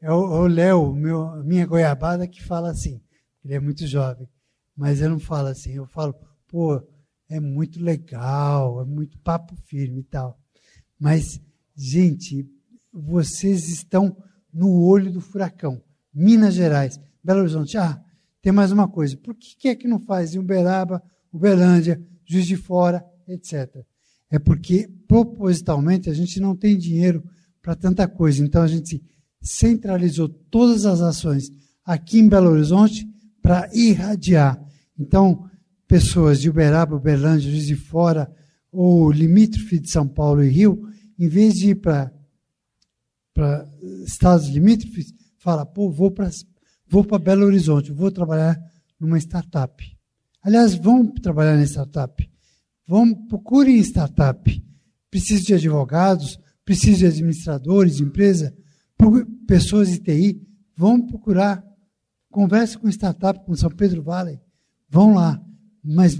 é 0.01 0.11
o 0.11 0.47
Léo, 0.47 0.93
meu, 0.93 1.43
minha 1.43 1.65
goiabada, 1.65 2.27
que 2.27 2.43
fala 2.43 2.71
assim. 2.71 3.01
Ele 3.43 3.53
é 3.53 3.59
muito 3.59 3.85
jovem, 3.85 4.27
mas 4.79 5.01
eu 5.01 5.09
não 5.09 5.19
falo 5.19 5.49
assim. 5.49 5.73
Eu 5.73 5.85
falo, 5.85 6.15
pô, 6.47 6.81
é 7.27 7.37
muito 7.37 7.83
legal, 7.83 8.81
é 8.81 8.85
muito 8.85 9.19
papo 9.19 9.53
firme 9.65 9.99
e 9.99 10.03
tal. 10.03 10.39
Mas, 10.97 11.41
gente, 11.75 12.49
vocês 12.91 13.67
estão 13.67 14.15
no 14.53 14.81
olho 14.81 15.11
do 15.11 15.19
furacão. 15.19 15.83
Minas 16.13 16.53
Gerais, 16.53 16.97
Belo 17.21 17.41
Horizonte. 17.41 17.77
Ah, 17.77 18.01
tem 18.41 18.53
mais 18.53 18.71
uma 18.71 18.87
coisa. 18.87 19.17
Por 19.17 19.35
que 19.35 19.67
é 19.67 19.75
que 19.75 19.85
não 19.85 19.99
faz 19.99 20.33
em 20.33 20.39
Uberaba, 20.39 21.03
Uberlândia, 21.31 22.01
Juiz 22.25 22.47
de 22.47 22.55
Fora, 22.55 23.05
etc. 23.27 23.83
É 24.31 24.39
porque, 24.39 24.89
propositalmente, 25.09 26.09
a 26.09 26.13
gente 26.13 26.39
não 26.39 26.55
tem 26.55 26.77
dinheiro 26.77 27.21
para 27.61 27.75
tanta 27.75 28.07
coisa. 28.07 28.41
Então 28.41 28.61
a 28.61 28.67
gente 28.67 29.03
centralizou 29.41 30.29
todas 30.29 30.85
as 30.85 31.01
ações 31.01 31.49
aqui 31.83 32.19
em 32.19 32.29
Belo 32.29 32.51
Horizonte 32.51 33.05
para 33.41 33.69
irradiar. 33.73 34.68
Então, 34.99 35.49
pessoas 35.87 36.41
de 36.41 36.49
Uberaba, 36.49 36.95
Uberlândia, 36.95 37.49
Juiz 37.49 37.65
de 37.65 37.75
Fora 37.75 38.29
ou 38.71 39.11
limítrofe 39.11 39.79
de 39.79 39.89
São 39.89 40.07
Paulo 40.07 40.43
e 40.43 40.49
Rio, 40.49 40.87
em 41.17 41.27
vez 41.27 41.53
de 41.53 41.69
ir 41.69 41.75
para 41.75 42.11
estados 44.05 44.49
limítrofes, 44.49 45.13
fala, 45.37 45.65
pô, 45.65 45.89
vou 45.89 46.11
para 46.11 46.29
vou 46.87 47.05
Belo 47.19 47.45
Horizonte, 47.45 47.91
vou 47.91 48.11
trabalhar 48.11 48.59
numa 48.99 49.17
startup. 49.17 49.97
Aliás, 50.41 50.75
vão 50.75 51.07
trabalhar 51.07 51.55
na 51.55 51.63
startup. 51.63 52.29
Vão, 52.85 53.13
procurem 53.27 53.77
startup. 53.77 54.63
Preciso 55.09 55.45
de 55.45 55.53
advogados, 55.53 56.39
precisa 56.65 56.99
de 56.99 57.05
administradores 57.07 57.97
de 57.97 58.03
empresa, 58.03 58.53
pessoas 59.47 59.89
de 59.89 59.99
TI, 59.99 60.41
vão 60.75 61.01
procurar, 61.01 61.63
converse 62.29 62.77
com 62.77 62.87
startup, 62.89 63.43
com 63.45 63.55
São 63.55 63.69
Pedro 63.69 64.03
Valley, 64.03 64.39
vão 64.89 65.13
lá, 65.13 65.41
mas 65.83 66.19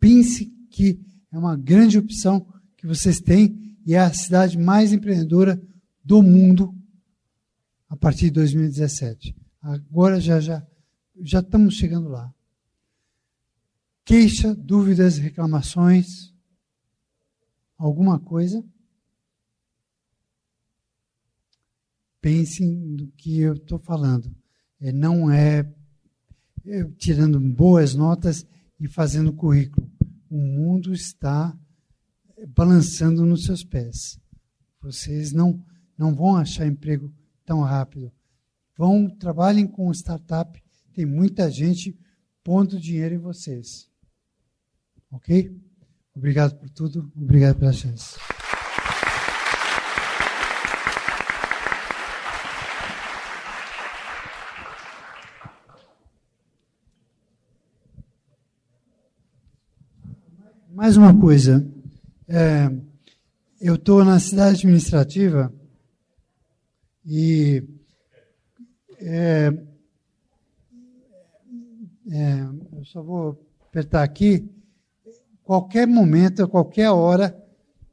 pense 0.00 0.46
que 0.70 0.98
é 1.30 1.38
uma 1.38 1.56
grande 1.56 1.98
opção 1.98 2.46
que 2.76 2.86
vocês 2.86 3.20
têm 3.20 3.76
e 3.84 3.94
é 3.94 3.98
a 3.98 4.12
cidade 4.12 4.58
mais 4.58 4.92
empreendedora 4.92 5.60
do 6.02 6.22
mundo 6.22 6.74
a 7.88 7.96
partir 7.96 8.26
de 8.26 8.32
2017. 8.32 9.34
Agora 9.60 10.20
já 10.20 10.40
já 10.40 10.66
já 11.18 11.40
estamos 11.40 11.74
chegando 11.74 12.08
lá. 12.08 12.32
Queixa, 14.04 14.54
dúvidas, 14.54 15.18
reclamações, 15.18 16.32
alguma 17.76 18.20
coisa? 18.20 18.64
Pensem 22.20 22.76
no 22.76 23.08
que 23.12 23.40
eu 23.40 23.54
estou 23.54 23.78
falando. 23.78 24.34
É, 24.80 24.92
não 24.92 25.30
é, 25.30 25.60
é 25.60 25.74
tirando 26.96 27.40
boas 27.40 27.94
notas 27.94 28.46
e 28.78 28.88
fazendo 28.88 29.32
currículo. 29.32 29.90
O 30.28 30.36
mundo 30.36 30.92
está 30.92 31.56
balançando 32.48 33.24
nos 33.24 33.44
seus 33.44 33.64
pés. 33.64 34.18
Vocês 34.80 35.32
não, 35.32 35.62
não 35.96 36.14
vão 36.14 36.36
achar 36.36 36.66
emprego 36.66 37.12
tão 37.44 37.60
rápido. 37.60 38.12
Vão, 38.76 39.08
trabalhem 39.08 39.66
com 39.66 39.92
startup. 39.92 40.62
Tem 40.92 41.06
muita 41.06 41.50
gente 41.50 41.98
pondo 42.44 42.78
dinheiro 42.78 43.14
em 43.14 43.18
vocês. 43.18 43.88
Ok? 45.10 45.50
Obrigado 46.14 46.56
por 46.56 46.68
tudo. 46.70 47.10
Obrigado 47.16 47.58
pela 47.58 47.72
chance. 47.72 48.16
Mais 60.86 60.96
uma 60.96 61.18
coisa. 61.18 61.68
É, 62.28 62.70
eu 63.60 63.74
estou 63.74 64.04
na 64.04 64.20
cidade 64.20 64.54
administrativa 64.54 65.52
e 67.04 67.60
é, 69.00 69.52
é, 72.08 72.40
eu 72.72 72.84
só 72.84 73.02
vou 73.02 73.36
apertar 73.68 74.04
aqui. 74.04 74.48
Qualquer 75.42 75.88
momento, 75.88 76.44
a 76.44 76.48
qualquer 76.48 76.88
hora, 76.90 77.36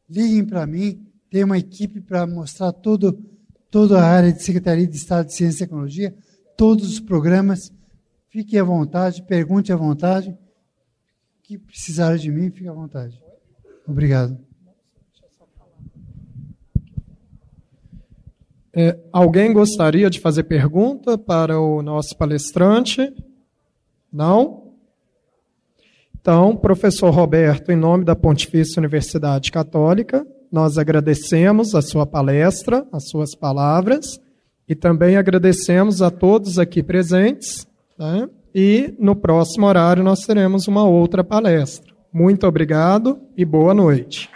liguem 0.08 0.46
para 0.46 0.68
mim. 0.68 1.04
Tem 1.32 1.44
uma 1.44 1.58
equipe 1.58 2.00
para 2.00 2.28
mostrar 2.28 2.72
todo, 2.74 3.20
toda 3.72 4.04
a 4.04 4.08
área 4.08 4.32
de 4.32 4.44
Secretaria 4.44 4.86
de 4.86 4.98
Estado 4.98 5.26
de 5.26 5.34
Ciência 5.34 5.64
e 5.64 5.68
Tecnologia, 5.68 6.16
todos 6.56 6.88
os 6.88 7.00
programas. 7.00 7.74
Fiquem 8.30 8.60
à 8.60 8.64
vontade, 8.64 9.24
pergunte 9.24 9.74
à 9.74 9.76
vontade. 9.76 10.38
Que 11.44 11.58
precisarem 11.58 12.20
de 12.20 12.32
mim, 12.32 12.50
fique 12.50 12.68
à 12.68 12.74
vontade. 12.74 13.22
Obrigado. 13.88 14.38
É, 18.76 18.98
alguém 19.12 19.54
gostaria 19.54 20.10
de 20.10 20.20
fazer 20.20 20.46
pergunta 20.46 21.16
para 21.16 21.60
o 21.60 21.84
nosso 21.84 22.18
palestrante? 22.18 23.14
Não? 24.12 24.74
Então, 26.20 26.56
professor 26.56 27.12
Roberto, 27.12 27.72
em 27.72 27.76
nome 27.76 28.04
da 28.04 28.16
Pontifícia 28.16 28.80
Universidade 28.80 29.52
Católica, 29.52 30.26
nós 30.52 30.78
agradecemos 30.78 31.76
a 31.76 31.82
sua 31.82 32.06
palestra, 32.06 32.88
as 32.91 33.10
suas 33.10 33.36
palavras, 33.36 34.20
e 34.68 34.74
também 34.74 35.18
agradecemos 35.18 36.02
a 36.02 36.10
todos 36.10 36.58
aqui 36.58 36.82
presentes. 36.82 37.68
Né? 38.00 38.30
E 38.54 38.93
no 38.99 39.16
próximo 39.16 39.66
horário 39.66 40.04
nós 40.04 40.20
teremos 40.20 40.68
uma 40.68 40.84
outra 40.84 41.24
palestra. 41.24 41.93
Muito 42.14 42.45
obrigado 42.45 43.20
e 43.36 43.43
boa 43.43 43.74
noite. 43.74 44.30